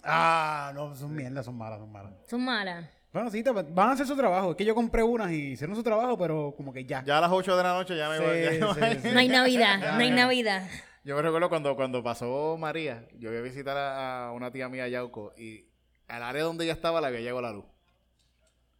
Ah, 0.05 0.73
no, 0.75 0.95
son 0.95 1.15
mierdas, 1.15 1.47
son 1.47 1.57
malas, 1.57 1.79
son 1.79 1.91
malas. 1.91 2.13
Son 2.29 2.45
malas. 2.45 2.85
Bueno, 3.13 3.31
sí, 3.31 3.43
te- 3.43 3.51
van 3.51 3.89
a 3.89 3.93
hacer 3.93 4.07
su 4.07 4.17
trabajo. 4.17 4.51
Es 4.51 4.57
que 4.57 4.65
yo 4.65 4.75
compré 4.75 5.03
unas 5.03 5.31
y 5.33 5.53
hicieron 5.53 5.75
su 5.75 5.83
trabajo, 5.83 6.19
pero 6.19 6.53
como 6.57 6.73
que 6.73 6.85
ya. 6.85 7.03
Ya 7.05 7.19
a 7.19 7.21
las 7.23 7.31
8 7.33 7.57
de 7.57 7.63
la 7.63 7.73
noche 7.75 7.97
ya 7.97 8.09
me 8.11 8.19
Sí, 8.19 8.25
voy. 8.25 8.43
ya 8.43 8.51
sí, 8.53 8.59
no 8.59 8.73
hay- 8.85 8.99
sí. 9.01 9.09
No 9.13 9.19
hay 9.19 9.29
Navidad, 9.29 9.79
no 9.95 9.99
hay 10.01 10.11
Navidad. 10.11 10.69
Yo 11.05 11.17
me 11.17 11.23
recuerdo 11.23 11.49
cuando, 11.49 11.75
cuando 11.75 12.03
pasó 12.03 12.57
María, 12.59 13.07
yo 13.19 13.31
iba 13.31 13.39
a 13.39 13.43
visitar 13.43 13.77
a, 13.77 14.27
a 14.29 14.33
una 14.33 14.51
tía 14.51 14.69
mía 14.69 14.85
a 14.85 14.89
Yauco 14.89 15.33
y 15.39 15.65
al 16.07 16.23
área 16.23 16.43
donde 16.43 16.65
ella 16.65 16.75
estaba 16.75 17.01
le 17.01 17.07
había 17.07 17.21
llegado 17.21 17.41
la 17.41 17.53
luz. 17.53 17.65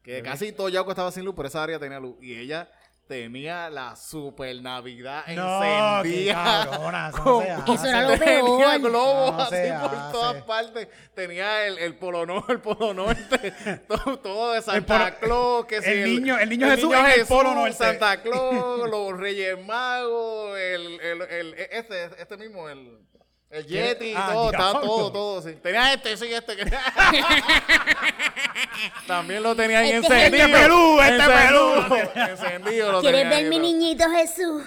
Que 0.03 0.23
casi 0.23 0.53
todo 0.53 0.69
Yauco 0.69 0.91
estaba 0.91 1.11
sin 1.11 1.25
luz, 1.25 1.35
pero 1.35 1.49
esa 1.49 1.63
área 1.63 1.79
tenía 1.79 1.99
luz. 2.01 2.17
Y 2.23 2.37
ella 2.37 2.71
tenía 3.09 3.71
la 3.71 3.97
super 3.97 4.55
Navidad 4.63 5.25
No, 5.29 5.61
qué 6.03 6.09
encendida. 6.09 6.69
cabrona, 6.71 7.09
eso 7.09 7.19
no 7.19 7.25
Con- 7.25 7.43
se 7.45 7.51
hace. 7.51 7.73
Eso 7.73 7.87
era 7.87 8.03
lo 8.03 8.19
Tenía 8.19 8.79
globos 8.79 9.33
No 9.33 9.43
así 9.43 9.57
por 9.81 9.99
hace. 9.99 10.13
todas 10.13 10.43
partes. 10.45 10.89
Tenía 11.15 11.67
el, 11.67 11.79
el 11.79 11.95
polo 11.97 12.27
norte, 12.27 12.53
el 12.53 12.61
polo 12.61 12.95
norte, 12.95 13.53
todo, 13.89 14.19
todo 14.19 14.53
de 14.53 14.63
Santa 14.63 14.99
polo- 14.99 15.19
Claus, 15.21 15.67
que 15.67 15.83
si 15.83 15.91
el 15.91 16.05
niño- 16.21 16.39
el 16.39 16.49
niño 16.51 16.69
Jesús 16.71 16.93
en 16.95 17.07
el 17.21 17.27
polo 17.27 17.55
norte. 17.55 17.73
Santa 17.73 18.21
Claus, 18.23 18.89
los 18.91 19.19
Reyes 19.19 19.59
Magos, 19.67 20.57
el, 20.59 21.01
el, 21.01 21.23
el, 21.23 21.55
este, 21.55 22.05
este 22.21 22.37
mismo, 22.37 22.69
el, 22.69 22.99
el 23.51 23.67
Yeti, 23.67 24.13
Ah, 24.17 24.31
todo, 24.33 24.51
estaba 24.51 24.71
diablo. 24.73 24.89
todo, 24.89 25.13
todo, 25.13 25.43
sí. 25.43 25.53
Tenía 25.63 25.93
este, 25.95 26.17
sí, 26.17 26.33
este. 26.33 26.57
que- 26.57 26.65
También 29.07 29.43
lo 29.43 29.55
tenía 29.57 29.79
ahí 29.81 29.91
Este 29.93 30.07
encendido. 30.07 30.47
Este 30.47 30.59
pelú, 30.59 31.01
este 31.01 31.15
Encendido, 31.15 32.29
Encendido 32.31 32.93
lo 32.93 33.01
¿Quieres 33.01 33.23
tenía 33.23 33.37
ver 33.37 33.45
ahí, 33.45 33.51
mi 33.51 33.59
niñito 33.59 34.05
Jesús? 34.11 34.63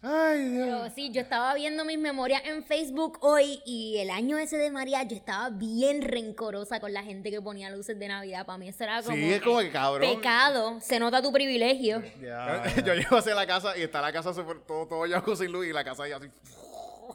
Ay, 0.00 0.48
Dios. 0.50 0.78
Pero 0.82 0.94
sí, 0.94 1.10
yo 1.10 1.20
estaba 1.20 1.54
viendo 1.54 1.84
mis 1.84 1.98
memorias 1.98 2.42
en 2.44 2.62
Facebook 2.62 3.18
hoy 3.20 3.60
y 3.66 3.98
el 3.98 4.10
año 4.10 4.38
ese 4.38 4.56
de 4.56 4.70
María 4.70 5.02
yo 5.02 5.16
estaba 5.16 5.50
bien 5.50 6.02
rencorosa 6.02 6.78
con 6.78 6.92
la 6.92 7.02
gente 7.02 7.32
que 7.32 7.42
ponía 7.42 7.68
luces 7.70 7.98
de 7.98 8.06
Navidad. 8.06 8.46
Para 8.46 8.58
mí 8.58 8.68
eso 8.68 8.84
era 8.84 9.02
como, 9.02 9.16
Sí, 9.16 9.32
es 9.32 9.42
como 9.42 9.58
que 9.58 9.70
cabrón. 9.72 10.08
pecado. 10.14 10.78
Se 10.80 11.00
nota 11.00 11.20
tu 11.20 11.32
privilegio. 11.32 12.00
Yo 12.86 12.94
llego 12.94 13.16
hacia 13.16 13.34
la 13.34 13.44
casa 13.46 13.76
y 13.76 13.82
está 13.82 14.00
la 14.00 14.12
casa 14.12 14.32
súper 14.32 14.60
todo, 14.60 14.86
todo 14.86 15.04
Yauco 15.04 15.34
sin 15.34 15.50
luz 15.50 15.66
y 15.66 15.72
la 15.72 15.82
casa 15.82 16.04
ahí 16.04 16.12
así. 16.12 16.28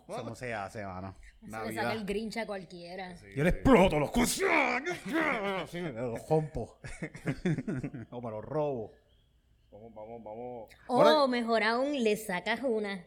Eso 0.08 0.24
no 0.24 0.36
se 0.36 0.54
hace, 0.54 0.86
mano. 0.86 1.16
Eso 1.46 1.64
le 1.66 1.74
saca 1.76 1.94
el 1.94 2.06
grinch 2.06 2.38
a 2.38 2.46
cualquiera. 2.46 3.16
Yo 3.36 3.44
le 3.44 3.50
exploto 3.50 4.00
los. 4.00 4.12
Sí, 5.70 5.80
los 5.82 6.28
rompo. 6.30 6.80
o 8.12 8.22
me 8.22 8.32
los 8.32 8.44
robo. 8.46 8.92
Vamos, 9.72 9.94
vamos, 9.94 10.24
vamos. 10.24 10.70
O 10.88 11.28
mejor 11.28 11.64
aún, 11.64 12.04
le 12.04 12.16
sacas 12.18 12.62
una, 12.64 13.06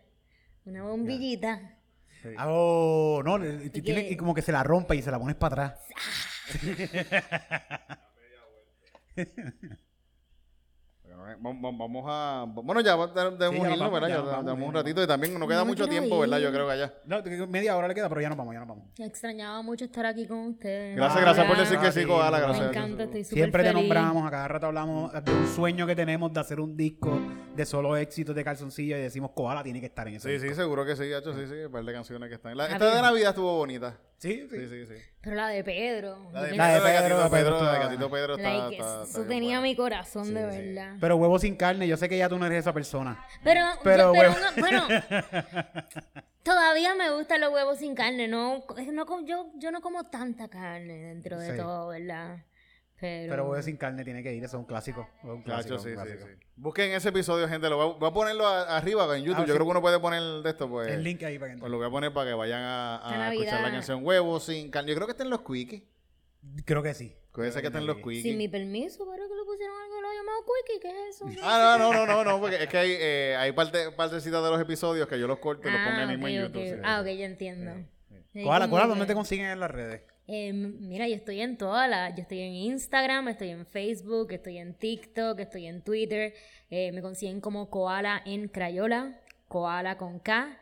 una 0.64 0.82
bombillita. 0.82 1.72
Ah, 2.36 2.46
Oh, 2.50 3.22
no, 3.24 3.38
le- 3.38 3.66
y, 3.66 3.70
que- 3.70 3.82
tiene- 3.82 4.08
y 4.10 4.16
como 4.16 4.34
que 4.34 4.42
se 4.42 4.50
la 4.52 4.62
rompe 4.64 4.96
y 4.96 5.02
se 5.02 5.10
la 5.12 5.18
pones 5.18 5.36
para 5.36 5.76
atrás. 5.76 5.80
Vamos 11.40 11.78
vamos 11.78 12.04
a. 12.06 12.44
Bueno, 12.46 12.80
ya 12.80 12.92
debemos 12.96 13.38
nos 13.38 13.52
irnos, 13.54 13.78
vamos, 13.78 13.92
¿verdad? 13.92 14.08
ya 14.08 14.20
vamos, 14.20 14.44
tenemos 14.44 14.68
un 14.68 14.74
ratito 14.74 15.02
y 15.02 15.06
también 15.06 15.38
nos 15.38 15.48
queda 15.48 15.58
No 15.60 15.66
mucho 15.66 15.86
tiempo, 15.86 16.18
¿verdad? 16.20 16.38
Yo 16.38 16.48
ir. 16.48 16.54
creo 16.54 16.66
que 16.66 16.72
allá. 16.72 16.94
No, 17.04 17.22
media 17.48 17.76
hora 17.76 17.88
le 17.88 17.94
queda, 17.94 18.08
pero 18.08 18.20
ya 18.20 18.28
nos 18.28 18.38
vamos, 18.38 18.52
ya 18.54 18.60
nos 18.60 18.68
vamos. 18.68 18.84
Extrañaba 18.98 19.62
mucho 19.62 19.86
estar 19.86 20.06
aquí 20.06 20.26
con 20.26 20.38
ustedes. 20.48 20.96
Gracias, 20.96 21.20
gracias 21.22 21.46
por 21.46 21.56
decir 21.56 21.78
que 21.78 21.92
sí, 21.92 22.04
Koala, 22.04 22.38
gracias. 22.38 22.70
Me 22.70 22.78
encanta, 22.78 23.02
estoy 23.04 23.24
súper 23.24 23.38
Siempre 23.38 23.62
te 23.64 23.68
feliz. 23.70 23.82
nombramos, 23.82 24.26
a 24.26 24.30
cada 24.30 24.48
rato 24.48 24.66
hablamos 24.66 25.12
de 25.24 25.32
un 25.32 25.46
sueño 25.48 25.86
que 25.86 25.96
tenemos 25.96 26.32
de 26.32 26.40
hacer 26.40 26.60
un 26.60 26.76
disco 26.76 27.18
de 27.54 27.64
solo 27.66 27.96
éxitos 27.96 28.34
de 28.36 28.44
calzoncillo 28.44 28.96
y 28.96 29.00
decimos 29.00 29.30
Koala 29.34 29.62
tiene 29.62 29.80
que 29.80 29.86
estar 29.86 30.06
en 30.08 30.16
ese 30.16 30.28
Sí, 30.30 30.38
sí, 30.38 30.46
disco. 30.48 30.62
seguro 30.62 30.84
que 30.84 30.96
sí, 30.96 31.12
Hacho, 31.12 31.32
sí, 31.32 31.46
sí. 31.46 31.54
Un 31.66 31.72
par 31.72 31.84
de 31.84 31.92
canciones 31.92 32.28
que 32.28 32.34
están. 32.34 32.56
La- 32.56 32.66
esta 32.68 32.94
de. 32.96 33.02
Navidad 33.02 33.30
estuvo 33.30 33.56
bonita. 33.56 33.96
Sí, 34.18 34.46
sí. 34.50 34.56
Sí, 34.58 34.68
sí, 34.68 34.86
sí. 34.86 34.94
Pero 35.20 35.36
la 35.36 35.48
de 35.48 35.62
Pedro. 35.64 36.30
La 36.32 36.42
de, 36.44 36.50
yo 36.50 36.56
La 36.56 36.68
de 36.74 36.80
Pedro, 36.80 36.84
Pedro, 36.84 37.18
Gatito 37.20 37.22
de 37.24 37.30
Pedro 37.30 37.30
Pedro, 37.30 37.56
de 37.58 37.72
está 37.72 37.78
Gatito 37.88 38.10
Pedro 38.10 38.36
está. 38.36 38.48
like, 38.52 38.76
está- 38.76 39.02
eso 39.02 39.04
está 39.22 39.28
tenía 39.28 39.60
mi 39.60 39.76
corazón, 39.76 40.32
de 40.34 40.46
verdad. 40.46 40.96
Pero 41.00 41.16
huevo 41.16 41.38
sin 41.38 41.56
carne, 41.56 41.86
yo 41.88 41.96
sé 41.96 42.08
que 42.08 42.16
ya 42.16 42.28
tú 42.28 42.38
no 42.38 42.46
eres 42.46 42.60
esa 42.60 42.72
persona. 42.72 43.22
Pero, 43.44 43.60
Pero, 43.82 44.14
yo- 44.14 44.20
pero 44.20 44.30
no- 44.30 44.52
bueno, 44.56 44.88
todavía 46.42 46.94
me 46.94 47.10
gustan 47.10 47.40
los 47.40 47.52
huevos 47.52 47.78
sin 47.78 47.94
carne. 47.94 48.28
No, 48.28 48.64
es- 48.78 48.92
no 48.92 49.04
yo, 49.26 49.50
yo 49.56 49.70
no 49.70 49.80
como 49.80 50.04
tanta 50.04 50.48
carne 50.48 50.94
dentro 50.96 51.38
de 51.38 51.50
Sí. 51.52 51.56
todo, 51.56 51.88
¿verdad? 51.88 52.38
Pero, 52.98 53.30
Pero 53.30 53.44
huevo 53.50 53.62
sin 53.62 53.76
carne 53.76 54.04
tiene 54.04 54.22
que 54.22 54.32
ir, 54.32 54.42
eso 54.42 54.56
es 54.56 54.60
un 54.60 54.64
clásico. 54.66 55.06
es 55.22 55.24
un 55.28 55.42
clásico, 55.42 55.78
sí, 55.78 55.88
un 55.90 55.96
sí, 55.96 56.02
clásico. 56.02 56.26
sí. 56.26 56.46
Busquen 56.56 56.92
ese 56.92 57.10
episodio, 57.10 57.46
gente. 57.46 57.68
Lo 57.68 57.76
voy 57.76 57.90
a, 57.90 57.98
voy 57.98 58.08
a 58.08 58.12
ponerlo 58.12 58.46
a- 58.46 58.74
arriba 58.76 59.04
en 59.16 59.22
YouTube. 59.24 59.42
Ah, 59.42 59.46
Yo 59.46 59.52
sí. 59.52 59.56
creo 59.56 59.66
que 59.66 59.70
uno 59.70 59.82
puede 59.82 60.00
poner 60.00 60.22
de 60.42 60.48
esto, 60.50 60.68
pues. 60.68 60.88
El 60.88 61.02
link 61.04 61.22
ahí 61.22 61.38
para 61.38 61.52
que 61.52 61.58
Pues 61.58 61.70
lo 61.70 61.76
voy 61.76 61.86
a 61.86 61.90
poner 61.90 62.12
para 62.14 62.30
que 62.30 62.34
vayan 62.34 62.62
a, 62.62 63.30
escuchar 63.32 63.60
la 63.60 63.70
canción 63.70 64.04
Huevos 64.04 64.44
sin 64.44 64.70
carne. 64.70 64.90
Yo 64.90 64.94
creo 64.96 65.06
que 65.06 65.12
está 65.12 65.24
en 65.24 65.30
los 65.30 65.42
quickies. 65.42 65.82
Creo 66.64 66.82
que 66.82 66.94
sí. 66.94 67.14
Puede 67.32 67.52
ser 67.52 67.60
que 67.60 67.66
está 67.66 67.80
en 67.80 67.86
los 67.86 67.96
quickies. 67.96 68.22
sin 68.22 68.38
mi 68.38 68.48
permiso, 68.48 69.06
pero 69.10 69.28
que 69.28 69.34
le 69.34 69.44
pusieron 69.44 69.76
algo 69.78 69.96
que 69.96 70.00
lo 70.00 70.08
llamado 70.14 70.38
Quickie, 70.46 70.80
¿qué 70.80 71.08
es 71.08 71.16
eso? 71.16 71.26
Ah, 71.42 71.76
no, 71.78 71.92
no, 71.92 72.06
no, 72.06 72.24
no, 72.24 72.24
no, 72.24 72.40
porque 72.40 72.62
es 72.62 72.66
que 72.68 72.78
hay, 72.78 72.90
eh, 72.98 73.36
hay 73.38 73.52
parte, 73.52 73.90
partecitas 73.92 74.42
de 74.42 74.50
los 74.50 74.58
episodios 74.58 75.06
que 75.06 75.18
yo 75.20 75.26
los 75.26 75.38
corto 75.38 75.68
y 75.68 75.70
los 75.72 75.80
pongo 75.82 75.96
ahí 75.98 76.04
Ah, 76.04 76.06
mismo 76.06 76.28
en 76.28 76.42
YouTube. 76.44 76.80
Ah, 76.82 77.00
ok, 77.02 77.06
ya 77.08 77.26
entiendo. 77.26 77.72
Que- 78.32 78.42
¿dónde 78.42 79.04
te 79.06 79.14
consiguen 79.14 79.46
en 79.50 79.60
las 79.60 79.70
redes? 79.70 80.00
Eh, 80.28 80.52
mira, 80.52 81.06
yo 81.08 81.14
estoy 81.14 81.40
en 81.40 81.56
todas 81.56 81.88
las. 81.88 82.14
Yo 82.16 82.22
estoy 82.22 82.40
en 82.40 82.52
Instagram, 82.52 83.28
estoy 83.28 83.50
en 83.50 83.64
Facebook, 83.66 84.32
estoy 84.32 84.58
en 84.58 84.74
TikTok, 84.74 85.38
estoy 85.40 85.66
en 85.66 85.82
Twitter. 85.82 86.34
Eh, 86.70 86.90
me 86.92 87.00
consiguen 87.02 87.40
como 87.40 87.70
Koala 87.70 88.22
en 88.26 88.48
Crayola. 88.48 89.20
Koala 89.48 89.96
con 89.96 90.18
K. 90.18 90.58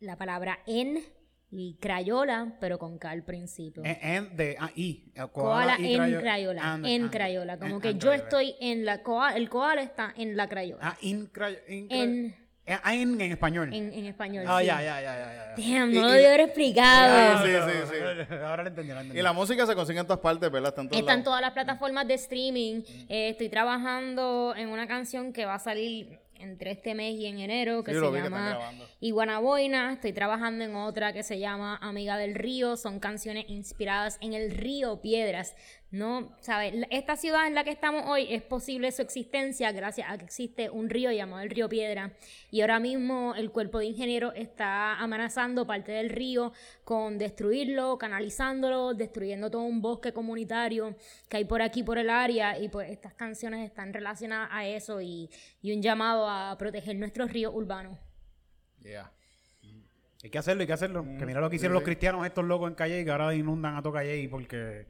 La 0.00 0.16
palabra 0.16 0.58
en 0.66 1.00
y 1.50 1.76
Crayola, 1.78 2.56
pero 2.60 2.78
con 2.78 2.96
K 2.98 3.10
al 3.10 3.24
principio. 3.24 3.82
En, 3.84 3.98
en 4.00 4.36
de 4.36 4.56
ah, 4.58 4.70
eh, 4.74 5.02
Koala 5.32 5.76
y 5.78 5.92
en 5.94 6.00
Crayo- 6.00 6.20
Crayola. 6.20 6.72
and- 6.72 6.86
en 6.86 7.02
and- 7.02 7.12
Crayola. 7.12 7.58
Como 7.58 7.74
and- 7.74 7.82
que 7.82 7.92
yo 7.92 7.98
Crayola. 7.98 8.16
estoy 8.16 8.54
en 8.60 8.84
la. 8.86 9.02
koa- 9.02 9.36
el 9.36 9.50
koala 9.50 9.82
está 9.82 10.14
en 10.16 10.36
la 10.38 10.48
Crayola. 10.48 10.80
Ah, 10.82 10.96
in, 11.02 11.26
Crayo- 11.26 11.58
in, 11.68 11.88
Crayo- 11.88 12.02
En, 12.02 12.34
ah, 12.34 12.41
en, 12.84 13.20
en 13.20 13.32
español. 13.32 13.72
en, 13.74 13.92
en 13.92 14.06
español. 14.06 14.44
ah, 14.48 14.58
sí. 14.60 14.66
ya, 14.66 14.82
ya, 14.82 15.00
ya, 15.00 15.16
ya, 15.18 15.54
ya. 15.56 15.78
Damn, 15.78 15.90
Y- 15.92 15.94
no 15.94 16.02
lo 16.02 16.08
y- 16.08 16.12
debí 16.12 16.24
haber 16.26 16.40
explicado. 16.40 17.44
Sí, 17.44 17.50
sí, 17.52 17.94
sí. 18.28 18.34
Ahora 18.44 18.62
lo 18.62 18.68
entendí, 18.70 18.92
lo 18.92 19.00
entendí. 19.00 19.18
Y 19.18 19.22
la 19.22 19.32
música 19.32 19.66
se 19.66 19.74
consigue 19.74 20.00
en 20.00 20.06
todas 20.06 20.20
partes, 20.20 20.50
¿verdad? 20.50 20.70
Está 20.70 20.80
en 20.82 20.88
todos 20.88 21.00
Están 21.00 21.16
lados. 21.18 21.24
todas 21.24 21.40
las 21.40 21.52
plataformas 21.52 22.06
de 22.08 22.14
streaming. 22.14 22.82
Eh, 23.08 23.30
estoy 23.30 23.48
trabajando 23.48 24.54
en 24.56 24.68
una 24.68 24.86
canción 24.86 25.32
que 25.32 25.44
va 25.44 25.54
a 25.54 25.58
salir 25.58 26.18
entre 26.38 26.72
este 26.72 26.94
mes 26.96 27.14
y 27.14 27.26
en 27.26 27.38
enero, 27.38 27.84
que 27.84 27.92
Sí, 27.92 27.96
se 27.98 28.00
lo 28.00 28.12
que 28.12 28.20
llama. 28.20 28.58
Iguana 29.00 29.38
Boina. 29.38 29.92
Estoy 29.92 30.12
trabajando 30.12 30.64
en 30.64 30.74
otra 30.74 31.12
que 31.12 31.22
se 31.22 31.38
llama 31.38 31.76
Amiga 31.80 32.16
del 32.16 32.34
Río. 32.34 32.76
Son 32.76 32.98
canciones 32.98 33.44
inspiradas 33.48 34.18
en 34.20 34.32
el 34.34 34.50
río 34.50 35.00
Piedras. 35.00 35.54
No, 35.92 36.34
¿sabes? 36.40 36.72
Esta 36.90 37.16
ciudad 37.16 37.46
en 37.46 37.54
la 37.54 37.64
que 37.64 37.70
estamos 37.70 38.04
hoy 38.06 38.26
es 38.30 38.40
posible 38.40 38.90
su 38.92 39.02
existencia 39.02 39.70
gracias 39.72 40.10
a 40.10 40.16
que 40.16 40.24
existe 40.24 40.70
un 40.70 40.88
río 40.88 41.12
llamado 41.12 41.42
el 41.42 41.50
río 41.50 41.68
Piedra. 41.68 42.12
Y 42.50 42.62
ahora 42.62 42.80
mismo 42.80 43.34
el 43.36 43.50
cuerpo 43.50 43.78
de 43.78 43.84
ingenieros 43.84 44.32
está 44.34 44.94
amenazando 44.94 45.66
parte 45.66 45.92
del 45.92 46.08
río 46.08 46.54
con 46.84 47.18
destruirlo, 47.18 47.98
canalizándolo, 47.98 48.94
destruyendo 48.94 49.50
todo 49.50 49.64
un 49.64 49.82
bosque 49.82 50.14
comunitario 50.14 50.96
que 51.28 51.36
hay 51.36 51.44
por 51.44 51.60
aquí, 51.60 51.82
por 51.82 51.98
el 51.98 52.08
área. 52.08 52.58
Y 52.58 52.70
pues 52.70 52.90
estas 52.90 53.12
canciones 53.12 53.62
están 53.62 53.92
relacionadas 53.92 54.48
a 54.50 54.66
eso 54.66 55.02
y, 55.02 55.28
y 55.60 55.76
un 55.76 55.82
llamado 55.82 56.26
a 56.26 56.56
proteger 56.56 56.96
nuestros 56.96 57.30
ríos 57.30 57.52
urbanos. 57.54 57.98
Yeah. 58.80 59.12
Hay 60.22 60.30
que 60.30 60.38
hacerlo, 60.38 60.62
hay 60.62 60.66
que 60.66 60.72
hacerlo. 60.72 61.04
que 61.18 61.26
mira 61.26 61.42
lo 61.42 61.50
que 61.50 61.56
hicieron 61.56 61.74
los 61.74 61.82
cristianos, 61.82 62.24
estos 62.24 62.46
locos 62.46 62.70
en 62.70 62.76
Calle, 62.76 63.04
que 63.04 63.10
ahora 63.10 63.34
inundan 63.34 63.76
a 63.76 63.82
todo 63.82 63.92
Calle 63.92 64.26
porque 64.30 64.86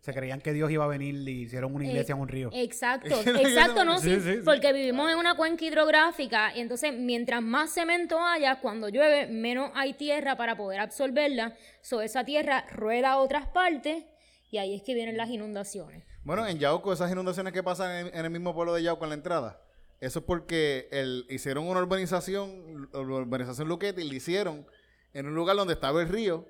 se 0.00 0.12
creían 0.14 0.40
que 0.40 0.52
Dios 0.52 0.70
iba 0.70 0.84
a 0.84 0.88
venir 0.88 1.14
y 1.28 1.42
hicieron 1.42 1.74
una 1.74 1.84
iglesia 1.84 2.14
en 2.14 2.20
un 2.20 2.28
río. 2.28 2.50
Exacto, 2.52 3.20
exacto, 3.26 3.84
¿no? 3.84 3.98
Sí, 3.98 4.14
Sí, 4.14 4.20
sí, 4.20 4.34
sí. 4.36 4.40
porque 4.44 4.72
vivimos 4.72 5.10
en 5.10 5.18
una 5.18 5.34
cuenca 5.36 5.64
hidrográfica 5.64 6.54
y 6.56 6.60
entonces 6.60 6.92
mientras 6.96 7.42
más 7.42 7.72
cemento 7.74 8.20
haya, 8.20 8.60
cuando 8.60 8.88
llueve, 8.88 9.26
menos 9.26 9.70
hay 9.74 9.94
tierra 9.94 10.36
para 10.36 10.56
poder 10.56 10.80
absorberla. 10.80 11.54
So, 11.80 12.00
esa 12.02 12.24
tierra 12.24 12.66
rueda 12.72 13.12
a 13.12 13.18
otras 13.18 13.48
partes 13.48 14.04
y 14.50 14.58
ahí 14.58 14.76
es 14.76 14.82
que 14.82 14.94
vienen 14.94 15.16
las 15.16 15.28
inundaciones. 15.28 16.04
Bueno, 16.22 16.46
en 16.46 16.58
Yauco, 16.58 16.92
esas 16.92 17.10
inundaciones 17.10 17.52
que 17.52 17.62
pasan 17.62 18.06
en, 18.06 18.14
en 18.14 18.24
el 18.24 18.30
mismo 18.30 18.54
pueblo 18.54 18.74
de 18.74 18.82
Yauco 18.82 19.04
en 19.04 19.10
la 19.10 19.14
entrada, 19.16 19.60
eso 20.00 20.18
es 20.20 20.24
porque 20.24 20.88
el, 20.92 21.26
hicieron 21.30 21.66
una 21.66 21.80
urbanización, 21.80 22.88
la 22.92 23.00
urbanización 23.00 23.68
Luquete, 23.68 24.02
y 24.04 24.08
la 24.08 24.14
hicieron 24.14 24.66
en 25.14 25.26
un 25.26 25.34
lugar 25.34 25.56
donde 25.56 25.72
estaba 25.74 26.02
el 26.02 26.08
río, 26.08 26.46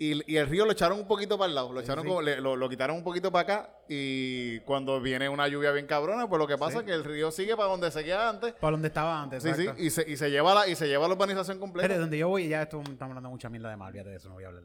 y, 0.00 0.32
y 0.32 0.36
el 0.38 0.46
río 0.48 0.64
lo 0.64 0.72
echaron 0.72 0.98
un 0.98 1.06
poquito 1.06 1.36
para 1.38 1.48
el 1.50 1.54
lado, 1.54 1.72
lo 1.72 1.80
echaron 1.80 2.04
como- 2.06 2.22
le- 2.22 2.40
lo, 2.40 2.56
lo 2.56 2.68
quitaron 2.68 2.96
un 2.96 3.04
poquito 3.04 3.30
para 3.30 3.42
acá, 3.42 3.70
y 3.88 4.58
cuando 4.60 5.00
viene 5.00 5.28
una 5.28 5.46
lluvia 5.46 5.70
bien 5.72 5.86
cabrona, 5.86 6.26
pues 6.28 6.38
lo 6.38 6.46
que 6.48 6.56
pasa 6.58 6.78
es 6.80 6.84
que 6.84 6.92
el 6.92 7.04
río 7.04 7.30
sigue 7.30 7.54
para 7.56 7.68
donde 7.68 7.90
se 7.90 8.02
queda 8.02 8.28
antes, 8.30 8.54
Para 8.54 8.72
donde 8.72 8.88
estaba 8.88 9.22
antes, 9.22 9.42
sí, 9.42 9.50
sí, 9.54 9.68
y 9.78 9.90
se, 9.90 10.10
y 10.10 10.16
se 10.16 10.30
lleva 10.30 10.54
la, 10.54 10.66
y 10.68 10.74
se 10.74 10.88
lleva 10.88 11.06
la 11.06 11.14
urbanización 11.14 11.58
Pero 11.58 11.60
completa. 11.60 11.98
donde 11.98 12.18
yo 12.18 12.28
voy, 12.28 12.48
ya 12.48 12.62
esto 12.62 12.80
estamos 12.80 13.02
hablando 13.10 13.28
mucha 13.30 13.48
mierda 13.50 13.70
de 13.70 13.76
mal, 13.76 13.92
de 13.92 14.16
eso, 14.16 14.28
no 14.28 14.34
voy 14.34 14.44
a 14.44 14.48
hablar. 14.48 14.64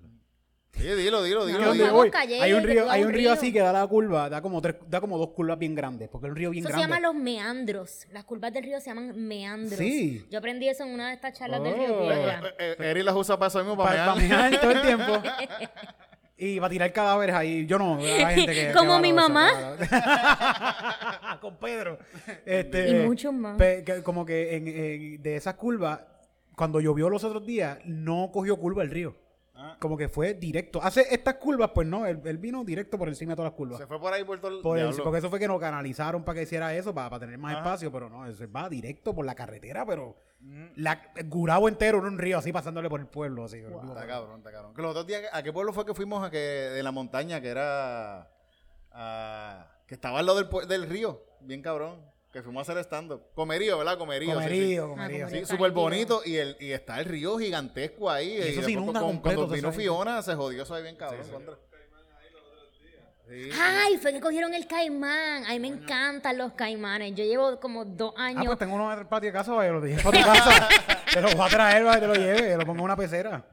Sí, 0.77 0.83
dilo, 0.83 1.23
dilo, 1.23 1.45
dilo, 1.45 1.59
No, 1.59 1.71
dilo. 1.73 1.93
voy, 1.93 2.11
hay 2.41 2.53
un 2.53 2.63
río, 2.63 2.89
hay 2.91 3.03
un 3.03 3.09
río 3.09 3.17
río. 3.19 3.31
así 3.33 3.53
que 3.53 3.59
da 3.59 3.71
la 3.71 3.87
curva, 3.87 4.29
da 4.29 4.41
como 4.41 4.61
tres, 4.61 4.75
da 4.89 4.99
como 4.99 5.17
dos 5.17 5.29
curvas 5.29 5.57
bien 5.57 5.73
grandes, 5.73 6.09
porque 6.09 6.27
es 6.27 6.31
un 6.31 6.35
río 6.35 6.49
bien 6.49 6.63
Eso 6.63 6.67
se 6.73 6.77
grande. 6.77 6.95
llama 6.95 7.07
los 7.07 7.15
meandros. 7.15 8.05
Las 8.11 8.25
curvas 8.25 8.51
del 8.53 8.63
río 8.65 8.79
se 8.81 8.87
llaman 8.87 9.13
meandros. 9.27 9.77
Sí. 9.79 10.25
Yo 10.29 10.39
aprendí 10.39 10.67
eso 10.67 10.83
en 10.83 10.89
una 10.93 11.07
de 11.07 11.13
estas 11.15 11.37
charlas 11.37 11.63
del 11.63 11.75
río 11.75 11.95
Oh. 11.97 12.07
Piedra. 12.07 12.41
Eh, 12.59 12.75
eh, 12.79 12.91
Eri 12.91 13.03
las 13.03 13.15
usa 13.15 13.39
para 13.39 13.47
eso 13.47 13.59
mismo, 13.59 13.77
para, 13.77 14.05
para, 14.05 14.15
mear. 14.15 14.49
mear 14.51 14.61
todo 14.61 14.71
el 14.71 14.81
tiempo. 14.81 15.13
Y 16.37 16.59
para 16.59 16.69
tirar 16.69 16.91
cadáveres 16.91 17.33
ahí. 17.33 17.65
Yo 17.65 17.79
no, 17.79 17.95
hay 17.97 18.35
gente 18.35 18.53
que. 18.53 18.71
Como 18.77 18.97
que 18.97 19.01
mi 19.03 19.13
mamá. 19.13 19.49
Con 21.41 21.57
Pedro. 21.57 21.97
Este, 22.45 22.89
Y 22.89 22.93
muchos 23.05 23.33
más. 23.33 23.57
pe- 23.57 23.83
que 23.85 24.03
como 24.03 24.25
que 24.25 24.55
en, 24.57 24.67
en- 24.67 25.21
de 25.23 25.35
esas 25.37 25.53
curvas, 25.55 26.01
cuando 26.55 26.81
llovió 26.81 27.09
los 27.09 27.23
otros 27.23 27.45
días, 27.45 27.77
no 27.85 28.31
cogió 28.33 28.57
curva 28.57 28.83
el 28.83 28.89
río. 28.91 29.15
Ah. 29.57 29.77
Como 29.79 29.95
que 29.95 30.09
fue 30.09 30.33
directo. 30.33 30.81
Hace 30.83 31.01
estas 31.13 31.35
curvas, 31.35 31.71
pues 31.73 31.87
no, 31.87 32.05
él, 32.05 32.19
él 32.25 32.37
vino 32.37 32.63
directo 32.65 32.97
por 32.97 33.07
encima 33.07 33.31
de 33.31 33.35
todas 33.37 33.51
las 33.51 33.57
curvas. 33.57 33.77
Se 33.79 33.87
fue 33.87 33.99
por 33.99 34.11
ahí 34.11 34.23
por 34.25 34.37
todo 34.41 34.57
el 34.57 34.61
Por 34.61 34.77
el- 34.77 34.93
porque 35.01 35.19
eso 35.19 35.29
fue 35.29 35.39
que 35.39 35.47
nos 35.47 35.59
canalizaron 35.61 36.23
para 36.25 36.35
que 36.37 36.43
hiciera 36.43 36.73
eso, 36.75 36.93
para, 36.93 37.09
para 37.09 37.21
tener 37.21 37.37
más 37.37 37.55
espacio, 37.57 37.89
pero 37.91 38.09
no, 38.09 38.25
eso 38.27 38.43
va 38.51 38.67
directo 38.67 39.15
por 39.15 39.25
la 39.25 39.33
carretera, 39.33 39.85
pero 39.85 40.17
la, 40.75 41.11
el 41.15 41.29
Gurabo 41.29 41.69
entero 41.69 41.99
en 41.99 42.05
un 42.05 42.17
río, 42.19 42.37
así 42.37 42.51
pasándole 42.51 42.89
por 42.89 42.99
el 42.99 43.07
pueblo. 43.07 43.45
Así, 43.45 43.59
Está 43.59 44.05
cabrón, 44.05 44.39
está 44.39 44.51
cabrón. 44.51 44.73
Que 44.73 44.81
los 44.81 44.91
otros 44.91 45.07
días, 45.07 45.23
¿a 45.31 45.41
qué 45.41 45.53
pueblo 45.53 45.71
fue 45.71 45.85
que 45.85 45.93
fuimos 45.93 46.21
a 46.23 46.29
que 46.29 46.37
de 46.37 46.83
la 46.83 46.91
montaña, 46.91 47.39
que 47.39 47.47
era 47.49 48.29
que 49.87 49.93
estaba 49.95 50.19
al 50.19 50.25
lado 50.25 50.43
del, 50.43 50.67
del 50.67 50.89
río, 50.89 51.21
bien 51.41 51.61
cabrón, 51.61 51.99
que 52.35 52.43
fuimos 52.43 52.67
a 52.67 52.71
hacer 52.73 52.83
stand-up. 52.83 53.21
Comerío, 53.33 53.77
¿verdad? 53.77 53.97
Comerío. 53.97 54.31
sí, 54.31 54.35
sí. 54.35 54.43
Comerío, 54.49 54.89
comerío. 54.89 55.25
Ah, 55.25 55.29
Sí, 55.29 55.45
súper 55.45 55.71
bonito 55.71 56.21
y, 56.25 56.35
el, 56.35 56.57
y 56.59 56.71
está 56.73 56.99
el 56.99 57.05
río 57.05 57.37
gigantesco 57.37 58.09
ahí. 58.11 58.33
Y 58.33 58.37
eso 58.41 58.61
se 58.63 58.71
inunda 58.71 58.99
con- 58.99 59.11
completo, 59.13 59.37
Cuando 59.47 59.55
vino 59.55 59.71
Fiona 59.71 60.21
se 60.21 60.35
jodió 60.35 60.63
eso 60.63 60.75
ahí 60.75 60.83
bien 60.83 60.97
cabrón. 60.97 61.25
contra. 61.31 61.55
Sí. 63.29 63.49
Ay, 63.59 63.97
fue 63.97 64.11
que 64.13 64.19
cogieron 64.19 64.53
el 64.53 64.67
caimán. 64.67 65.45
Ay, 65.47 65.59
me 65.59 65.67
encantan 65.69 66.37
los 66.37 66.51
caimanes. 66.53 67.15
Yo 67.15 67.23
llevo 67.23 67.59
como 67.59 67.83
dos 67.85 68.13
Ah, 68.17 68.25
años. 68.25 68.45
pues 68.47 68.59
tengo 68.59 68.75
uno 68.75 68.91
en 68.91 68.99
el 68.99 69.07
patio 69.07 69.29
de 69.29 69.33
casa, 69.33 69.53
vaya, 69.53 69.71
lo 69.71 69.81
dije 69.81 70.03
para 70.03 70.17
tu 70.19 70.23
casa. 70.25 70.67
te 71.13 71.21
lo 71.21 71.29
voy 71.35 71.47
a 71.47 71.49
traer, 71.49 71.83
vaya, 71.85 71.99
te 72.01 72.07
lo 72.07 72.13
lleve, 72.15 72.57
lo 72.57 72.65
pongo 72.65 72.79
en 72.79 72.83
una 72.85 72.95
pecera. 72.97 73.45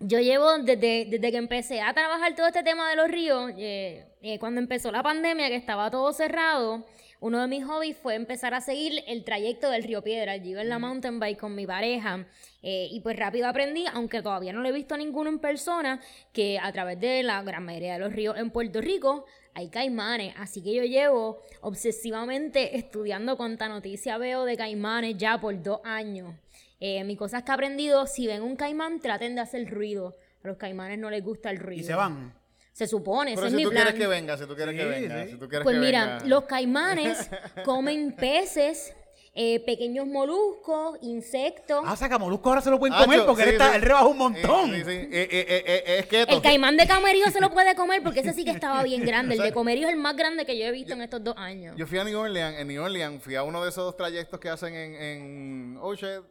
Yo 0.00 0.20
llevo 0.20 0.56
desde, 0.58 1.06
desde 1.10 1.30
que 1.32 1.36
empecé 1.36 1.80
a 1.80 1.92
trabajar 1.92 2.34
todo 2.36 2.46
este 2.46 2.62
tema 2.62 2.88
de 2.88 2.94
los 2.96 3.08
ríos, 3.08 3.50
eh, 3.58 4.06
eh, 4.22 4.38
cuando 4.38 4.60
empezó 4.60 4.92
la 4.92 5.02
pandemia, 5.02 5.48
que 5.48 5.56
estaba 5.56 5.90
todo 5.90 6.12
cerrado, 6.12 6.86
uno 7.20 7.40
de 7.40 7.48
mis 7.48 7.64
hobbies 7.64 7.96
fue 7.96 8.14
empezar 8.14 8.54
a 8.54 8.60
seguir 8.60 9.02
el 9.06 9.24
trayecto 9.24 9.70
del 9.70 9.82
río 9.82 10.02
Piedra. 10.02 10.36
Yo 10.36 10.50
iba 10.50 10.62
en 10.62 10.68
la 10.68 10.78
mountain 10.78 11.18
bike 11.18 11.38
con 11.38 11.54
mi 11.54 11.66
pareja 11.66 12.26
eh, 12.62 12.88
y 12.90 13.00
pues 13.00 13.16
rápido 13.16 13.48
aprendí, 13.48 13.86
aunque 13.92 14.22
todavía 14.22 14.52
no 14.52 14.60
lo 14.60 14.68
he 14.68 14.72
visto 14.72 14.94
a 14.94 14.98
ninguno 14.98 15.28
en 15.28 15.38
persona, 15.38 16.00
que 16.32 16.58
a 16.58 16.70
través 16.72 17.00
de 17.00 17.22
la 17.22 17.42
gran 17.42 17.64
mayoría 17.64 17.94
de 17.94 17.98
los 17.98 18.12
ríos 18.12 18.36
en 18.36 18.50
Puerto 18.50 18.80
Rico 18.80 19.24
hay 19.54 19.68
caimanes. 19.68 20.34
Así 20.38 20.62
que 20.62 20.74
yo 20.74 20.84
llevo 20.84 21.42
obsesivamente 21.60 22.76
estudiando 22.76 23.36
cuánta 23.36 23.68
noticia 23.68 24.16
veo 24.18 24.44
de 24.44 24.56
caimanes 24.56 25.16
ya 25.16 25.40
por 25.40 25.60
dos 25.60 25.80
años. 25.84 26.34
Eh, 26.80 27.02
mi 27.02 27.16
cosa 27.16 27.38
es 27.38 27.44
que 27.44 27.50
he 27.50 27.54
aprendido, 27.54 28.06
si 28.06 28.28
ven 28.28 28.42
un 28.42 28.54
caimán, 28.54 29.00
traten 29.00 29.34
de 29.34 29.40
hacer 29.40 29.68
ruido. 29.68 30.14
A 30.44 30.48
los 30.48 30.56
caimanes 30.56 30.98
no 30.98 31.10
les 31.10 31.24
gusta 31.24 31.50
el 31.50 31.58
ruido. 31.58 31.80
Y 31.80 31.84
se 31.84 31.94
van. 31.94 32.32
Se 32.78 32.86
supone, 32.86 33.34
Pero 33.34 33.48
ese 33.48 33.48
es 33.48 33.52
si 33.52 33.56
mi 33.56 33.62
tú 33.64 33.70
plan. 33.70 33.82
quieres 33.82 34.00
que 34.00 34.06
venga, 34.06 34.38
si 34.38 34.46
tú 34.46 34.54
quieres 34.54 34.76
que 34.76 34.84
venga, 34.84 35.24
sí. 35.24 35.30
si 35.32 35.36
tú 35.36 35.48
quieres 35.48 35.64
Pues 35.64 35.74
que 35.74 35.80
mira, 35.80 36.06
venga. 36.06 36.26
los 36.26 36.44
caimanes 36.44 37.28
comen 37.64 38.12
peces, 38.14 38.94
eh, 39.34 39.58
pequeños 39.66 40.06
moluscos, 40.06 40.96
insectos. 41.02 41.82
Ah, 41.84 41.96
saca 41.96 42.18
molusco 42.18 42.48
ahora 42.48 42.60
se 42.60 42.70
lo 42.70 42.78
pueden 42.78 42.96
comer 42.96 43.26
porque 43.26 43.42
sí, 43.42 43.48
él, 43.48 43.54
está, 43.56 43.70
sí. 43.70 43.76
él 43.78 43.82
rebajó 43.82 44.08
un 44.10 44.18
montón. 44.18 44.70
Sí, 44.70 44.76
sí, 44.76 44.84
sí. 44.84 44.90
Eh, 44.90 45.08
eh, 45.10 45.46
eh, 45.48 45.84
eh, 45.86 46.06
es. 46.08 46.28
El 46.28 46.40
caimán 46.40 46.76
de 46.76 46.86
Camerío 46.86 47.28
se 47.32 47.40
lo 47.40 47.50
puede 47.50 47.74
comer 47.74 48.00
porque 48.04 48.20
ese 48.20 48.32
sí 48.32 48.44
que 48.44 48.52
estaba 48.52 48.84
bien 48.84 49.04
grande. 49.04 49.34
El 49.34 49.40
de 49.42 49.52
Comerío 49.52 49.88
es 49.88 49.94
el 49.94 49.98
más 49.98 50.16
grande 50.16 50.46
que 50.46 50.56
yo 50.56 50.64
he 50.66 50.70
visto 50.70 50.92
en 50.92 51.02
estos 51.02 51.24
dos 51.24 51.34
años. 51.36 51.74
Yo 51.76 51.84
fui 51.84 51.98
a 51.98 52.04
New 52.04 52.16
Orleans, 52.16 52.60
en 52.60 52.68
New 52.68 52.80
Orleans, 52.80 53.20
fui 53.20 53.34
a 53.34 53.42
uno 53.42 53.60
de 53.64 53.70
esos 53.70 53.82
dos 53.84 53.96
trayectos 53.96 54.38
que 54.38 54.50
hacen 54.50 54.72
en, 54.72 54.94
en 54.94 55.78
oh 55.80 55.96
shit. 55.96 56.22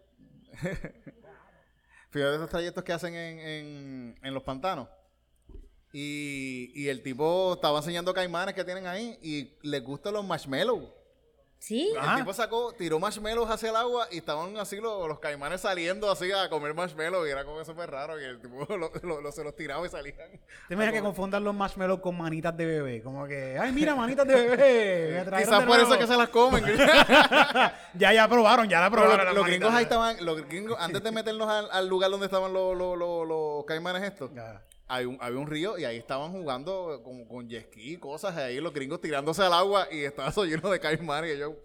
fui 2.09 2.21
a 2.21 2.23
uno 2.23 2.31
de 2.31 2.35
esos 2.37 2.49
trayectos 2.49 2.85
que 2.85 2.93
hacen 2.93 3.13
en, 3.15 3.39
en, 3.39 4.15
en 4.23 4.33
los 4.33 4.43
pantanos. 4.43 4.87
Y, 5.99 6.71
y 6.75 6.89
el 6.89 7.01
tipo 7.01 7.53
estaba 7.55 7.79
enseñando 7.79 8.13
caimanes 8.13 8.53
que 8.53 8.63
tienen 8.63 8.85
ahí 8.85 9.17
y 9.19 9.57
les 9.67 9.83
gustan 9.83 10.13
los 10.13 10.23
marshmallows. 10.23 10.83
¿Sí? 11.59 11.91
El 11.99 12.17
tipo 12.19 12.31
sacó, 12.33 12.71
tiró 12.73 12.99
marshmallows 12.99 13.49
hacia 13.49 13.71
el 13.71 13.75
agua 13.77 14.07
y 14.11 14.17
estaban 14.19 14.55
así 14.57 14.75
los, 14.75 15.07
los 15.07 15.17
caimanes 15.17 15.61
saliendo 15.61 16.11
así 16.11 16.31
a 16.31 16.49
comer 16.51 16.75
marshmallows 16.75 17.27
y 17.27 17.31
era 17.31 17.43
como 17.45 17.65
súper 17.65 17.89
raro 17.89 18.21
y 18.21 18.25
el 18.25 18.39
tipo 18.39 18.63
lo- 18.77 18.91
lo- 19.01 19.21
lo- 19.21 19.31
se 19.31 19.43
los 19.43 19.55
tiraba 19.55 19.83
y 19.87 19.89
salían. 19.89 20.17
Te 20.67 20.75
imaginas 20.75 20.93
que 20.93 21.01
confundan 21.01 21.43
los 21.43 21.55
marshmallows 21.55 21.99
con 21.99 22.15
manitas 22.15 22.55
de 22.55 22.65
bebé. 22.67 23.01
Como 23.01 23.25
que, 23.25 23.57
ay, 23.59 23.71
mira, 23.71 23.95
manitas 23.95 24.27
de 24.27 24.35
bebé. 24.35 25.25
Quizás 25.39 25.63
por 25.65 25.77
eso 25.79 25.87
nuevo". 25.87 25.99
que 25.99 26.05
se 26.07 26.15
las 26.15 26.29
comen. 26.29 26.63
ya, 27.95 28.13
ya 28.13 28.27
probaron, 28.27 28.69
ya 28.69 28.81
la 28.81 28.91
probaron. 28.91 29.33
los 29.33 29.45
gringos 29.47 29.73
ahí 29.73 29.83
estaban, 29.83 30.23
los 30.23 30.47
gringos, 30.47 30.77
antes 30.79 31.01
de 31.01 31.11
meternos 31.11 31.49
al, 31.49 31.67
al 31.71 31.87
lugar 31.87 32.11
donde 32.11 32.27
estaban 32.27 32.53
los, 32.53 32.77
los, 32.77 32.95
los, 32.95 33.27
los 33.27 33.65
caimanes 33.65 34.03
estos, 34.03 34.29
Ya. 34.35 34.61
Había 34.87 35.07
un, 35.09 35.17
había 35.19 35.39
un 35.39 35.47
río 35.47 35.77
y 35.77 35.85
ahí 35.85 35.97
estaban 35.97 36.31
jugando 36.31 37.01
con, 37.03 37.25
con 37.25 37.47
jet 37.47 37.65
ski 37.65 37.93
y 37.93 37.97
cosas, 37.97 38.35
ahí 38.37 38.59
los 38.59 38.73
gringos 38.73 39.01
tirándose 39.01 39.43
al 39.43 39.53
agua 39.53 39.87
y 39.91 40.03
estaba 40.03 40.29
eso 40.29 40.45
lleno 40.45 40.69
de 40.69 40.79
caimanes 40.79 41.35
y 41.35 41.39
yo, 41.39 41.55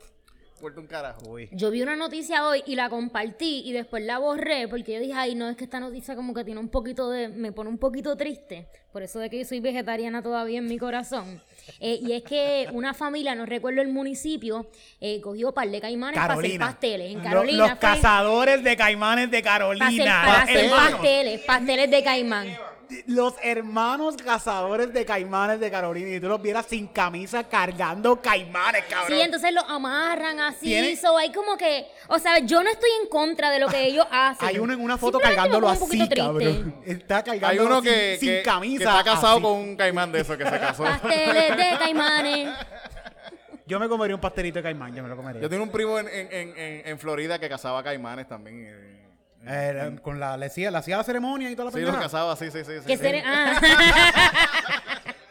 puerto 0.61 0.81
un 0.81 0.87
carajo. 0.87 1.29
Uy. 1.29 1.49
Yo 1.53 1.71
vi 1.71 1.83
una 1.83 1.97
noticia 1.97 2.47
hoy 2.47 2.63
y 2.67 2.77
la 2.77 2.89
compartí 2.89 3.63
y 3.65 3.73
después 3.73 4.05
la 4.05 4.19
borré 4.19 4.69
porque 4.69 4.95
yo 4.95 5.01
dije, 5.01 5.13
ay, 5.15 5.35
no, 5.35 5.49
es 5.49 5.57
que 5.57 5.65
esta 5.65 5.81
noticia 5.81 6.15
como 6.15 6.33
que 6.35 6.45
tiene 6.45 6.61
un 6.61 6.69
poquito 6.69 7.11
de, 7.11 7.29
me 7.29 7.53
pone 7.53 7.69
un 7.69 7.79
poquito 7.79 8.17
triste, 8.17 8.69
por 8.93 9.03
eso 9.03 9.19
de 9.19 9.29
que 9.29 9.41
yo 9.41 9.45
soy 9.45 9.59
vegetariana 9.61 10.23
todavía 10.23 10.59
en 10.59 10.67
mi 10.67 10.79
corazón. 10.79 11.43
Eh, 11.79 12.01
y 12.03 12.13
es 12.13 12.25
que 12.25 12.67
una 12.73 12.93
familia, 12.93 13.37
no 13.37 13.47
recuerdo 13.47 13.83
el 13.83 13.89
municipio, 13.89 14.67
eh, 15.01 15.21
cogió 15.21 15.55
par 15.55 15.69
de 15.69 15.81
caimanes 15.81 16.19
para 16.19 16.35
hacer 16.35 16.43
Carolina. 16.43 16.67
pasteles. 16.67 17.13
En 17.13 17.21
Carolina 17.21 17.59
los 17.59 17.69
fue 17.71 17.79
cazadores 17.79 18.65
de 18.65 18.77
caimanes 18.77 19.31
de 19.31 19.43
para 19.45 19.69
hacer, 19.69 19.79
Carolina. 19.79 20.23
para 20.25 20.43
hacer 20.43 20.71
pasteles, 20.71 21.41
pasteles 21.43 21.91
de 21.91 22.03
caimán. 22.03 22.49
Los 23.07 23.35
hermanos 23.43 24.17
cazadores 24.17 24.93
de 24.93 25.05
caimanes 25.05 25.61
de 25.61 25.71
Carolina. 25.71 26.09
Y 26.17 26.21
tú 26.21 26.29
los 26.29 26.41
vieras 26.43 26.67
sin 26.69 26.87
camisa 26.89 27.45
cargando 27.45 28.21
caimanes, 28.21 28.85
cabrón. 28.89 29.09
Sí, 29.19 29.21
entonces 29.21 29.53
los 29.53 29.65
amarran 29.69 30.41
así. 30.41 30.67
Tiene- 30.67 30.97
So, 30.97 31.17
hay 31.17 31.33
como 31.33 31.57
que, 31.57 31.87
o 32.09 32.19
sea, 32.19 32.39
yo 32.41 32.63
no 32.63 32.71
estoy 32.71 32.91
en 33.03 33.09
contra 33.09 33.51
de 33.51 33.59
lo 33.61 33.69
que 33.69 33.85
ellos 33.87 34.07
hacen. 34.11 34.49
Hay 34.49 34.59
uno 34.59 34.73
en 34.73 34.81
una 34.81 34.97
foto 34.99 35.19
cargándolo 35.19 35.67
un 35.69 35.73
así, 35.73 36.09
cabrón. 36.09 36.75
Está 36.87 37.23
cargándolo 37.23 37.49
Hay 37.53 37.59
uno 37.67 37.83
sin, 37.83 37.91
que, 37.93 38.17
sin 38.21 38.29
que- 38.29 38.43
camisa. 38.43 38.79
que 38.79 38.85
está 38.91 39.05
casado 39.05 39.35
así. 39.35 39.43
con 39.43 39.53
un 39.53 39.77
caimán 39.77 40.13
de 40.13 40.21
esos 40.21 40.37
que 40.37 40.45
se 40.45 40.59
casó. 40.61 40.85
Pasteles 40.85 41.57
de 41.57 41.77
caimanes. 41.79 42.49
Yo 43.67 43.79
me 43.79 43.89
comería 43.89 44.15
un 44.17 44.21
pastelito 44.21 44.59
de 44.59 44.63
caimán, 44.65 44.95
yo 44.95 45.03
me 45.03 45.09
lo 45.09 45.17
comería. 45.17 45.41
Yo 45.41 45.49
tengo 45.49 45.63
un 45.63 45.71
primo 45.71 45.99
en, 45.99 46.09
en, 46.09 46.29
en, 46.33 46.59
en- 46.59 46.83
en 46.89 46.99
Florida 46.99 47.39
que 47.39 47.49
cazaba 47.49 47.83
caimanes 47.83 48.29
también. 48.29 49.02
Eh, 49.47 49.91
Eh, 49.95 49.99
con 50.03 50.21
la, 50.21 50.37
le 50.37 50.47
hacía, 50.47 50.71
le 50.71 50.79
hacía 50.79 50.97
la 50.97 51.05
ceremonia 51.05 51.51
y 51.51 51.57
toda 51.57 51.71
la 51.71 51.77
Sí, 51.77 51.81
los 51.81 51.97
cazaba, 51.97 52.37
sí, 52.37 52.51
sí, 52.51 52.65
sí. 52.65 52.73
sí, 52.81 52.87
Que 52.87 52.97
sí. 52.97 53.03
ser- 53.03 53.23
ah. 53.27 53.61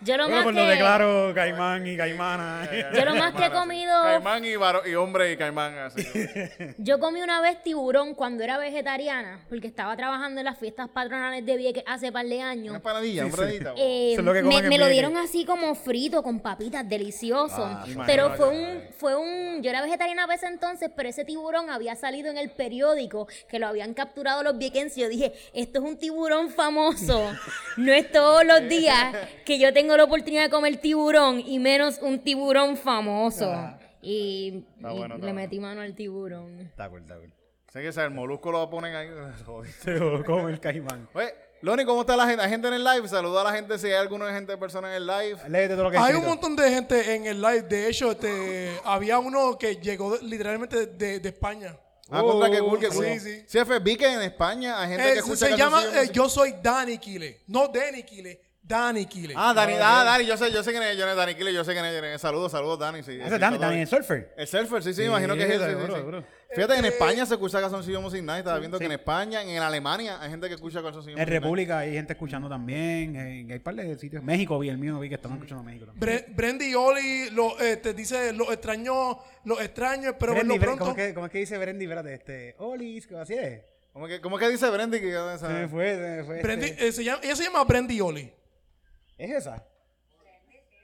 Yo 0.00 0.16
lo 0.16 0.24
Bueno, 0.24 0.36
más 0.36 0.44
pues 0.44 0.54
que, 0.56 0.60
lo 0.62 0.68
declaro 0.68 1.32
caimán 1.34 1.86
y 1.86 1.96
caimana. 1.96 2.68
yo 2.94 3.04
lo 3.04 3.14
más 3.14 3.32
que 3.34 3.46
he 3.46 3.50
comido, 3.50 3.92
Caimán 4.02 4.44
y, 4.44 4.56
varo- 4.56 4.86
y 4.86 4.94
hombre 4.94 5.32
y 5.32 5.36
caimán 5.36 5.78
así. 5.78 6.04
yo 6.78 6.98
comí 6.98 7.22
una 7.22 7.40
vez 7.40 7.62
tiburón 7.62 8.14
cuando 8.14 8.42
era 8.44 8.58
vegetariana, 8.58 9.44
porque 9.48 9.66
estaba 9.66 9.96
trabajando 9.96 10.40
en 10.40 10.44
las 10.46 10.58
fiestas 10.58 10.88
patronales 10.88 11.46
de 11.46 11.56
Vieques 11.56 11.84
hace 11.86 12.10
par 12.12 12.26
de 12.26 12.40
años. 12.42 12.70
Una 12.70 12.80
panadilla, 12.82 13.24
un 13.24 13.32
redita. 13.32 13.72
Eh, 13.76 14.12
Eso 14.12 14.20
es 14.20 14.24
lo 14.26 14.32
que 14.32 14.42
me, 14.42 14.62
me 14.62 14.78
lo 14.78 14.88
dieron 14.88 15.16
así 15.16 15.44
como 15.44 15.74
frito, 15.74 16.22
con 16.22 16.40
papitas, 16.40 16.86
delicioso. 16.88 17.64
Ah, 17.64 17.84
pero 18.06 18.34
fue 18.34 18.48
un, 18.48 18.82
fue 18.98 19.16
un, 19.16 19.62
yo 19.62 19.70
era 19.70 19.80
vegetariana 19.80 20.26
a 20.28 20.34
ese 20.34 20.46
entonces, 20.46 20.90
pero 20.94 21.08
ese 21.08 21.24
tiburón 21.24 21.70
había 21.70 21.94
salido 21.96 22.30
en 22.30 22.36
el 22.38 22.50
periódico 22.50 23.26
que 23.48 23.58
lo 23.58 23.68
habían 23.68 23.94
capturado 23.94 24.42
los 24.42 24.58
viequenses. 24.58 24.96
Yo 24.96 25.08
dije, 25.08 25.32
esto 25.54 25.78
es 25.78 25.84
un 25.84 25.96
tiburón 25.98 26.50
famoso. 26.50 27.32
no 27.76 27.92
es 27.92 28.10
todos 28.10 28.44
los 28.44 28.68
días 28.68 29.14
que 29.44 29.58
yo 29.58 29.72
tengo 29.72 29.83
la 29.96 30.04
oportunidad 30.04 30.44
de 30.44 30.50
comer 30.50 30.76
tiburón 30.78 31.40
y 31.40 31.58
menos 31.58 31.98
un 32.00 32.18
tiburón 32.20 32.76
famoso. 32.76 33.52
Y, 34.02 34.64
Está 34.76 34.92
y 34.92 34.98
bueno, 34.98 35.14
está 35.14 35.26
le 35.26 35.32
bueno. 35.32 35.34
metí 35.34 35.60
mano 35.60 35.80
al 35.80 35.94
tiburón. 35.94 36.60
Está 36.60 36.88
cool, 36.90 37.00
está 37.02 37.16
cool. 37.16 37.32
Sé 37.72 37.80
que 37.82 37.88
el 37.88 38.10
molusco 38.10 38.52
lo 38.52 38.68
ponen 38.70 38.94
ahí. 38.94 39.08
Se 39.82 39.92
lo 39.92 40.24
come 40.24 40.52
el 40.52 40.60
caimán. 40.60 41.08
Oye, 41.14 41.34
Loni, 41.62 41.84
¿cómo 41.84 42.02
está 42.02 42.16
la 42.16 42.26
gente? 42.26 42.42
¿Hay 42.44 42.50
gente 42.50 42.68
en 42.68 42.74
el 42.74 42.84
live? 42.84 43.08
Saluda 43.08 43.40
a 43.40 43.44
la 43.44 43.52
gente 43.52 43.78
si 43.78 43.86
hay 43.88 43.94
alguna 43.94 44.32
gente, 44.32 44.56
persona 44.58 44.88
en 44.90 44.94
el 44.96 45.06
live. 45.06 45.38
Léete 45.48 45.74
todo 45.74 45.84
lo 45.84 45.90
que 45.90 45.96
Hay 45.98 46.14
un 46.14 46.24
montón 46.26 46.54
de 46.54 46.68
gente 46.70 47.14
en 47.14 47.26
el 47.26 47.40
live. 47.40 47.62
De 47.62 47.88
hecho, 47.88 48.12
este, 48.12 48.76
había 48.84 49.18
uno 49.18 49.56
que 49.58 49.76
llegó 49.76 50.16
de- 50.16 50.22
literalmente 50.24 50.86
de, 50.86 51.18
de 51.20 51.28
España. 51.30 51.76
Ah, 52.10 52.20
contra 52.20 52.50
que 52.50 52.58
cool, 52.60 52.78
que 52.78 52.88
cool. 52.88 53.06
sí, 53.06 53.18
sí. 53.18 53.44
Sí, 53.48 53.58
F, 53.58 53.78
vi 53.78 53.96
que 53.96 54.06
en 54.12 54.20
España 54.20 54.78
hay 54.78 54.88
gente 54.90 55.02
Eh, 55.04 55.08
que 55.08 55.12
se- 55.14 55.18
escucha 55.20 55.46
se 55.46 55.56
llama 55.56 55.82
eh, 55.82 56.10
Yo 56.12 56.28
soy 56.28 56.54
Dani 56.62 56.98
Kile. 56.98 57.40
No 57.46 57.66
Danny 57.68 58.02
Kile, 58.02 58.40
Dani 58.66 59.04
Kile. 59.04 59.34
Ah, 59.36 59.52
Dani, 59.52 59.74
ah, 59.78 60.04
Dani, 60.04 60.24
yo 60.24 60.38
sé, 60.38 60.50
yo 60.50 60.62
sé 60.62 60.70
quién 60.70 60.82
es, 60.84 60.96
yo 60.96 61.06
es 61.06 61.14
Dani 61.14 61.34
Kile, 61.34 61.52
yo 61.52 61.62
sé 61.64 61.72
quién 61.74 61.84
es. 61.84 62.18
Saludos, 62.20 62.50
saludos, 62.50 62.78
Dani. 62.78 63.02
Sí, 63.02 63.12
Ese 63.22 63.34
es 63.34 63.40
Dani, 63.40 63.58
Dani, 63.58 63.80
el 63.82 63.86
surfer. 63.86 64.32
El 64.38 64.46
surfer, 64.46 64.82
sí, 64.82 64.94
sí, 64.94 65.02
imagino 65.02 65.34
que 65.34 65.42
es 65.42 65.50
él. 65.50 65.58
sí, 65.60 65.64
sí, 65.66 65.70
seguro, 65.72 65.94
sí. 65.94 65.98
seguro. 66.00 66.24
Fíjate, 66.54 66.74
Eh, 66.74 66.78
en 66.78 66.84
España 66.86 67.26
se 67.26 67.34
escucha 67.34 67.60
Calzoncillo 67.60 68.00
Music 68.00 68.22
Night. 68.22 68.38
Estaba 68.38 68.58
viendo 68.60 68.78
que 68.78 68.86
en 68.86 68.92
España, 68.92 69.42
en 69.42 69.60
Alemania, 69.60 70.18
hay 70.18 70.30
gente 70.30 70.48
que 70.48 70.54
escucha 70.54 70.80
Calzoncillo 70.82 71.12
En 71.16 71.18
Music 71.18 71.28
Night. 71.30 71.42
República 71.42 71.78
hay 71.80 71.92
gente 71.92 72.12
escuchando 72.14 72.48
también. 72.48 73.16
En, 73.16 73.50
hay 73.50 73.56
un 73.58 73.62
par 73.62 73.74
de 73.74 73.98
sitios. 73.98 74.22
México 74.22 74.58
vi 74.58 74.70
el 74.70 74.78
mío, 74.78 74.98
vi 74.98 75.10
que 75.10 75.16
estaban 75.16 75.36
escuchando 75.36 75.62
México 75.62 75.84
también. 75.84 76.24
Bre- 76.24 76.34
Brendy 76.34 76.74
Oli 76.74 77.30
lo, 77.32 77.60
eh, 77.60 77.76
te 77.76 77.92
dice 77.92 78.32
lo 78.32 78.50
extraño, 78.50 79.18
lo 79.44 79.60
extraño, 79.60 80.08
espero 80.10 80.32
Brendy, 80.32 80.48
verlo 80.58 80.62
Bre- 80.62 80.64
pronto. 80.76 80.84
¿cómo, 80.86 80.96
es 80.96 81.06
que, 81.08 81.14
¿Cómo 81.14 81.26
es 81.26 81.32
que 81.32 81.38
dice 81.38 81.58
Brendy? 81.58 81.84
Espérate, 81.84 82.14
este. 82.14 82.54
Olis, 82.58 83.06
¿qué 83.06 83.16
así 83.18 83.34
es? 83.34 83.60
¿Cómo 83.92 84.06
que, 84.06 84.20
cómo 84.22 84.38
que 84.38 84.48
dice 84.48 84.70
Brendy? 84.70 85.00
Que 85.00 85.12
Se 85.38 85.48
me 85.48 85.68
fue, 85.68 85.94
se 85.94 86.00
me 86.00 86.24
fue. 86.24 86.42
Brendy- 86.42 86.70
este- 86.70 86.86
eh, 86.88 86.92
se 86.92 87.04
llama- 87.04 87.20
ella 87.22 87.36
se 87.36 87.42
llama 87.44 87.62
Brendy 87.64 88.00
Oli. 88.00 88.32
¿Es 89.18 89.30
esa? 89.30 89.64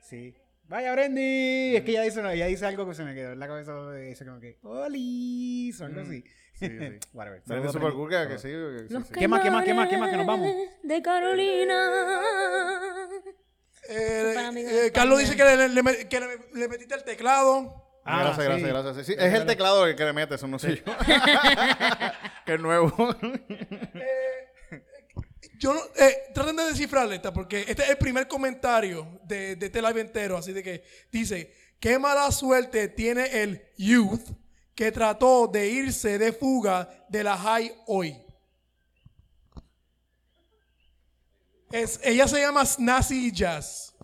Sí. 0.03 0.35
Vaya, 0.69 0.93
Brendy. 0.93 1.77
Es 1.77 1.83
que 1.83 1.91
ella 1.91 2.03
dice, 2.03 2.21
ella 2.33 2.47
dice 2.47 2.65
algo 2.67 2.87
que 2.89 2.95
se 2.95 3.03
me 3.05 3.15
quedó 3.15 3.33
en 3.33 3.39
la 3.41 3.49
cabeza. 3.49 3.93
Dice 3.93 4.25
como 4.25 4.39
que, 4.41 4.59
Olis, 4.63 5.81
o 5.81 5.85
algo 5.87 6.01
así. 6.03 6.23
sí, 6.55 6.69
sí. 6.69 6.99
Whatever. 7.13 7.43
Brendy 7.45 7.69
Super 7.73 7.93
cool 7.93 8.09
que, 8.11 8.29
que 8.29 8.39
sí. 8.39 8.49
que 8.49 8.87
sí, 8.89 8.95
sí. 9.05 9.13
¿Qué 9.19 9.27
más, 9.29 9.41
qué 9.43 9.51
más, 9.51 9.65
qué 9.65 9.75
más, 9.75 9.89
qué 9.89 9.99
más? 9.99 10.11
Que 10.11 10.17
nos 10.17 10.27
vamos. 10.27 10.49
De 10.83 11.03
Carolina. 11.03 11.91
Eh, 13.89 14.35
eh, 14.37 14.63
de 14.85 14.93
Carlos 14.93 15.19
dice 15.19 15.37
que, 15.37 15.43
le, 15.45 15.69
le- 15.69 15.83
le- 15.83 16.09
que 16.09 16.21
le- 16.21 16.39
le 16.55 16.69
metiste 16.69 16.95
el 16.95 17.03
teclado. 17.03 17.87
Ah, 18.05 18.21
gracias, 18.23 18.37
sí. 18.37 18.45
gracias, 18.63 18.69
gracias. 18.85 19.07
Sí, 19.07 19.13
sí, 19.13 19.19
es 19.19 19.35
el 19.35 19.47
teclado 19.47 19.87
el 19.87 19.97
que 19.97 20.05
le 20.05 20.13
mete, 20.13 20.37
eso 20.37 20.47
no 20.47 20.59
soy 20.59 20.77
yo. 20.77 20.85
que 22.47 22.55
es 22.55 22.61
nuevo. 22.61 22.93
Yo 25.61 25.75
no- 25.75 25.81
eh, 26.03 26.31
traten 26.33 26.57
de 26.57 26.65
descifrarle 26.65 27.17
esta, 27.17 27.35
porque 27.35 27.61
este 27.69 27.83
es 27.83 27.91
el 27.91 27.99
primer 27.99 28.27
comentario 28.27 29.21
de, 29.25 29.57
de 29.57 29.67
este 29.67 29.83
live 29.83 30.01
entero. 30.01 30.39
Así 30.39 30.55
de 30.55 30.63
que 30.63 30.83
dice: 31.13 31.53
Qué 31.79 31.99
mala 31.99 32.33
suerte 32.33 32.89
tiene 32.89 33.43
el 33.43 33.63
youth 33.77 34.23
que 34.75 34.91
trató 34.91 35.47
de 35.49 35.69
irse 35.69 36.17
de 36.19 36.33
fuga 36.33 36.89
de 37.11 37.23
la 37.23 37.37
high 37.37 37.75
hoy. 37.87 38.17
Es, 41.73 42.01
ella 42.03 42.27
se 42.27 42.41
llama 42.41 42.65
Snazzy 42.65 43.31
Jazz. 43.31 43.95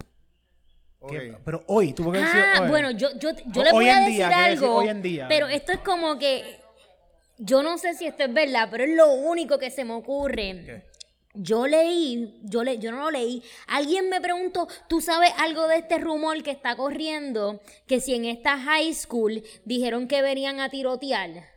Pero 1.44 1.62
hoy, 1.68 1.92
tuvo 1.92 2.10
que 2.12 2.18
decir 2.18 2.40
Ah, 2.54 2.62
hoy. 2.62 2.68
bueno, 2.68 2.90
yo, 2.90 3.08
yo, 3.18 3.30
yo 3.46 3.62
le 3.62 3.70
voy 3.72 3.88
a 3.88 4.00
decir 4.00 4.14
día, 4.14 4.28
quiere 4.28 4.50
decir 4.50 4.64
algo. 4.64 4.76
hoy 4.76 4.88
en 4.88 5.02
día. 5.02 5.26
Pero 5.28 5.46
esto 5.48 5.72
es 5.72 5.78
como 5.80 6.18
que. 6.18 6.60
Yo 7.38 7.62
no 7.62 7.78
sé 7.78 7.94
si 7.94 8.06
esto 8.06 8.24
es 8.24 8.32
verdad, 8.34 8.68
pero 8.70 8.84
es 8.84 8.90
lo 8.96 9.12
único 9.12 9.58
que 9.58 9.70
se 9.70 9.84
me 9.84 9.92
ocurre. 9.94 10.84
Yo 11.36 11.66
leí, 11.66 12.38
yo, 12.42 12.64
le, 12.64 12.78
yo 12.78 12.90
no 12.92 12.98
lo 12.98 13.10
leí. 13.10 13.42
Alguien 13.66 14.08
me 14.08 14.20
preguntó, 14.20 14.68
¿tú 14.88 15.00
sabes 15.00 15.30
algo 15.38 15.68
de 15.68 15.76
este 15.76 15.98
rumor 15.98 16.42
que 16.42 16.50
está 16.50 16.76
corriendo? 16.76 17.60
Que 17.86 18.00
si 18.00 18.14
en 18.14 18.24
esta 18.24 18.58
high 18.58 18.92
school 18.94 19.42
dijeron 19.64 20.08
que 20.08 20.22
venían 20.22 20.60
a 20.60 20.68
tirotear. 20.70 21.56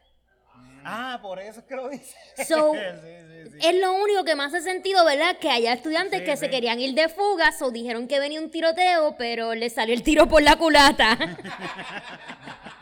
Ah, 0.83 1.19
por 1.21 1.39
eso 1.39 1.59
es 1.59 1.65
que 1.65 1.75
lo 1.75 1.89
dice. 1.89 2.15
So, 2.47 2.73
Sí, 2.73 2.79
sí, 3.01 3.49
sí. 3.51 3.67
es 3.67 3.75
lo 3.81 3.93
único 3.93 4.23
que 4.23 4.35
me 4.35 4.43
hace 4.43 4.61
sentido, 4.61 5.03
¿verdad? 5.05 5.37
Que 5.37 5.49
haya 5.49 5.73
estudiantes 5.73 6.21
que 6.21 6.37
se 6.37 6.49
querían 6.49 6.79
ir 6.79 6.93
de 6.93 7.09
fuga, 7.09 7.51
o 7.61 7.71
dijeron 7.71 8.07
que 8.07 8.19
venía 8.19 8.41
un 8.41 8.49
tiroteo, 8.49 9.15
pero 9.17 9.55
le 9.55 9.69
salió 9.69 9.93
el 9.93 10.03
tiro 10.03 10.27
por 10.27 10.41
la 10.41 10.55
culata. 10.55 11.17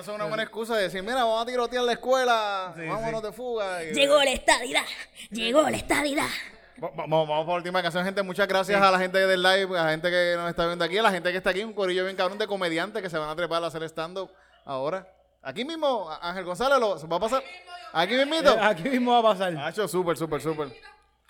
Eso 0.00 0.10
es 0.12 0.16
una 0.16 0.24
buena 0.26 0.42
excusa 0.42 0.76
de 0.76 0.84
decir, 0.84 1.02
mira, 1.02 1.16
vamos 1.16 1.42
a 1.42 1.46
tirotear 1.46 1.82
la 1.84 1.92
escuela, 1.92 2.74
vámonos 2.76 3.22
de 3.22 3.32
fuga. 3.32 3.82
y- 3.84 3.92
llegó 3.92 4.18
la 4.22 4.30
estadidad, 4.32 4.82
llegó 5.30 5.62
la 5.68 5.76
estadidad. 5.76 6.26
Va- 6.82 6.90
Vamos, 6.94 7.26
vamos 7.28 7.44
por 7.46 7.54
la 7.54 7.56
última 7.58 7.82
canción, 7.82 8.04
gente. 8.04 8.22
Muchas 8.22 8.46
gracias 8.46 8.80
a 8.80 8.90
la 8.90 8.98
gente 8.98 9.18
del 9.26 9.42
live, 9.42 9.78
a 9.78 9.84
la 9.84 9.90
gente 9.92 10.10
que 10.10 10.34
nos 10.36 10.50
está 10.50 10.66
viendo 10.66 10.84
aquí, 10.84 10.98
a 10.98 11.02
la 11.02 11.10
gente 11.10 11.30
que 11.30 11.38
está 11.38 11.50
aquí. 11.50 11.62
Un 11.64 11.72
corillo 11.72 12.04
bien 12.04 12.16
cabrón 12.16 12.36
de 12.38 12.46
comediantes 12.46 13.02
que 13.02 13.08
se 13.08 13.16
van 13.16 13.30
a 13.30 13.34
trepar 13.36 13.62
a 13.64 13.68
hacer 13.68 13.82
stand-up 13.84 14.30
ahora. 14.64 15.10
Aquí 15.42 15.64
mismo, 15.64 16.10
Ángel 16.20 16.44
González, 16.44 16.78
lo, 16.78 16.98
¿se 16.98 17.06
va 17.06 17.16
a 17.16 17.20
pasar? 17.20 17.42
Aquí 17.92 18.14
mismito. 18.14 18.54
Eh, 18.54 18.58
Aquí 18.60 18.82
mismo 18.90 19.12
va 19.12 19.18
a 19.30 19.34
pasar. 19.34 19.56
Hacho, 19.56 19.88
súper, 19.88 20.16
súper, 20.18 20.42
súper. 20.42 20.68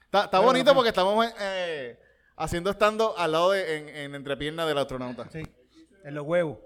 Está, 0.07 0.25
está 0.25 0.41
bonito 0.41 0.75
porque 0.75 0.89
estamos 0.89 1.25
eh, 1.39 1.97
haciendo 2.37 2.71
stand-up 2.73 3.15
al 3.17 3.31
lado 3.31 3.51
de, 3.53 3.77
en, 3.77 3.89
en 3.89 4.15
entrepierna 4.17 4.67
del 4.67 4.79
astronauta. 4.79 5.29
Sí, 5.31 5.43
en 6.05 6.15
los 6.15 6.25
huevos. 6.27 6.59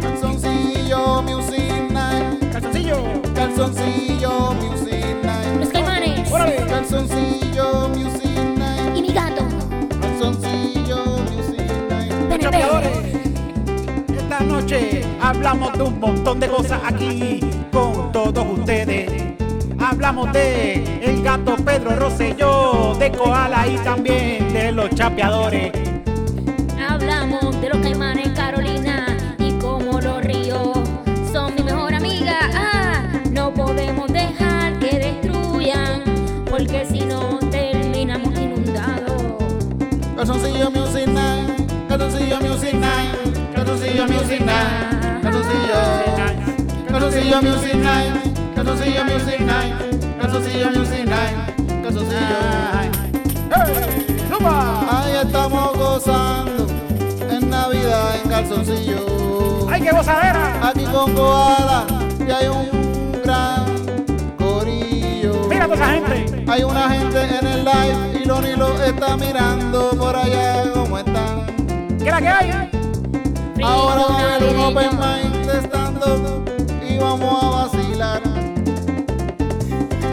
Calzoncillo 0.00 1.22
Music. 1.22 1.68
¡Calzoncillo! 2.52 2.96
Calzoncillo 3.34 4.52
Music. 4.54 4.98
Los. 5.24 6.66
Calzoncillo. 6.68 7.90
Y 8.94 9.02
mi 9.02 9.12
gato. 9.12 9.42
Calzoncillo 10.00 11.18
Music 11.30 11.70
Night. 11.88 12.12
PNP. 12.28 12.58
Esta 14.16 14.40
noche 14.40 15.02
hablamos 15.20 15.72
de 15.74 15.82
un 15.82 16.00
montón 16.00 16.40
de 16.40 16.48
cosas 16.48 16.80
aquí 16.84 17.40
con 17.72 18.12
todos 18.12 18.46
ustedes. 18.58 19.10
Hablamos 19.80 20.32
de 20.32 21.00
el 21.02 21.22
gato 21.22 21.56
Pedro 21.56 21.96
Rosselló, 21.96 22.94
de 22.98 23.10
Koala 23.12 23.66
y 23.68 23.76
también 23.78 24.52
de 24.52 24.72
los 24.72 24.90
chapeadores. 24.90 25.72
Music 42.58 42.74
Night. 42.80 43.54
Calzoncillo 43.54 44.06
Music 44.08 44.40
Night. 44.40 45.22
Calzoncillo. 45.22 45.80
Calzoncillo 46.88 47.40
Music 47.40 47.74
Night. 47.74 48.54
Calzoncillo 48.56 49.04
Music 49.04 49.40
Night. 49.40 49.74
Calzoncillo 50.20 50.70
Music 50.72 51.04
Night. 51.04 51.82
Calzoncillo. 51.84 52.36
Ahí 54.90 55.14
estamos 55.22 55.78
gozando 55.78 56.66
en 57.30 57.48
Navidad 57.48 58.16
en 58.24 58.28
calzoncillo. 58.28 59.68
¡Ay, 59.70 59.80
qué 59.80 59.92
gozadera! 59.92 60.68
Aquí 60.68 60.84
con 60.86 61.14
Koala 61.14 61.86
y 62.26 62.30
hay 62.30 62.48
un 62.48 63.22
gran 63.22 63.66
corillo. 64.36 65.46
¡Mira 65.48 65.66
toda 65.66 65.76
esa 65.76 65.86
gente! 65.90 66.44
Hay 66.50 66.64
una 66.64 66.90
gente 66.90 67.38
en 67.38 67.46
el 67.46 67.64
live 67.64 68.20
y 68.20 68.24
Loni 68.26 68.56
lo 68.56 68.82
está 68.82 69.16
mirando 69.16 69.90
por 69.90 70.16
allá 70.16 70.72
cómo 70.74 70.98
están. 70.98 71.57
¿Qué 71.98 72.10
la 72.10 72.20
que 72.20 72.28
hay, 72.28 72.50
eh? 72.50 72.70
Ahora 73.62 74.38
viene 74.38 74.54
un 74.54 74.60
open 74.64 74.90
mind 74.98 75.50
estando 75.50 76.44
y 76.88 76.98
vamos 76.98 77.42
a 77.42 77.48
vacilar. 77.48 78.22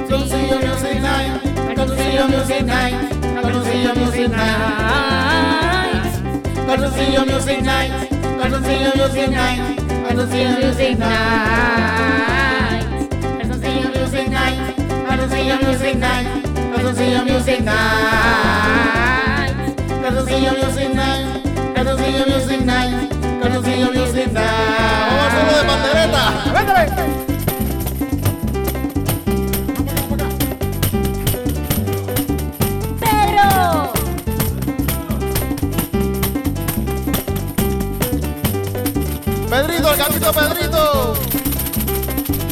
Concilio 0.09 0.59
Music 0.59 0.99
Night, 1.01 1.75
Concilio 1.75 2.27
Music 2.27 2.63
Night, 2.65 2.95
Concilio 3.41 3.95
Music 3.95 4.29
Night. 4.29 4.45
Concilio 6.65 7.25
Music 7.25 7.61
Night, 7.61 7.91
Concilio 8.41 8.91
Music 8.95 9.29
Night, 9.29 9.61
Concilio 10.09 10.51
Music 10.59 10.97
Night. 10.97 11.65
Music 15.61 15.97
Night, 15.97 16.27
Music 17.27 17.61
Night, 17.61 18.05
Music 20.01 20.53
Music 20.57 20.95
Night. 20.95 21.34
Calzoncillo 23.75 23.91
Music 23.91 24.31
Night. 24.31 24.47
Vamos 25.07 25.23
a 25.23 25.27
hacerlo 25.27 25.57
de 25.57 25.63
pandereta. 25.65 26.23
¡Pedro! 32.99 33.47
Pedrito, 39.49 39.87
el 39.91 39.97
gatito 39.97 40.31
Pedrito. 40.31 41.13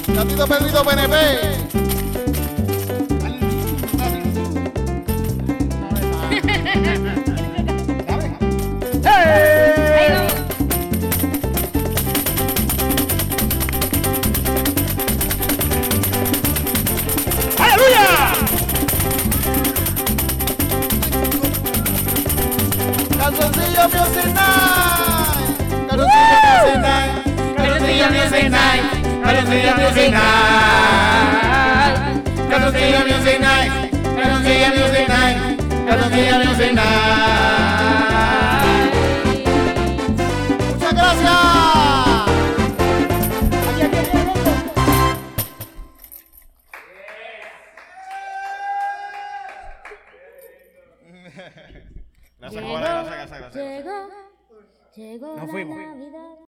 Gatito 0.08 0.48
Pedrito 0.48 0.84
PNP. 0.84 1.62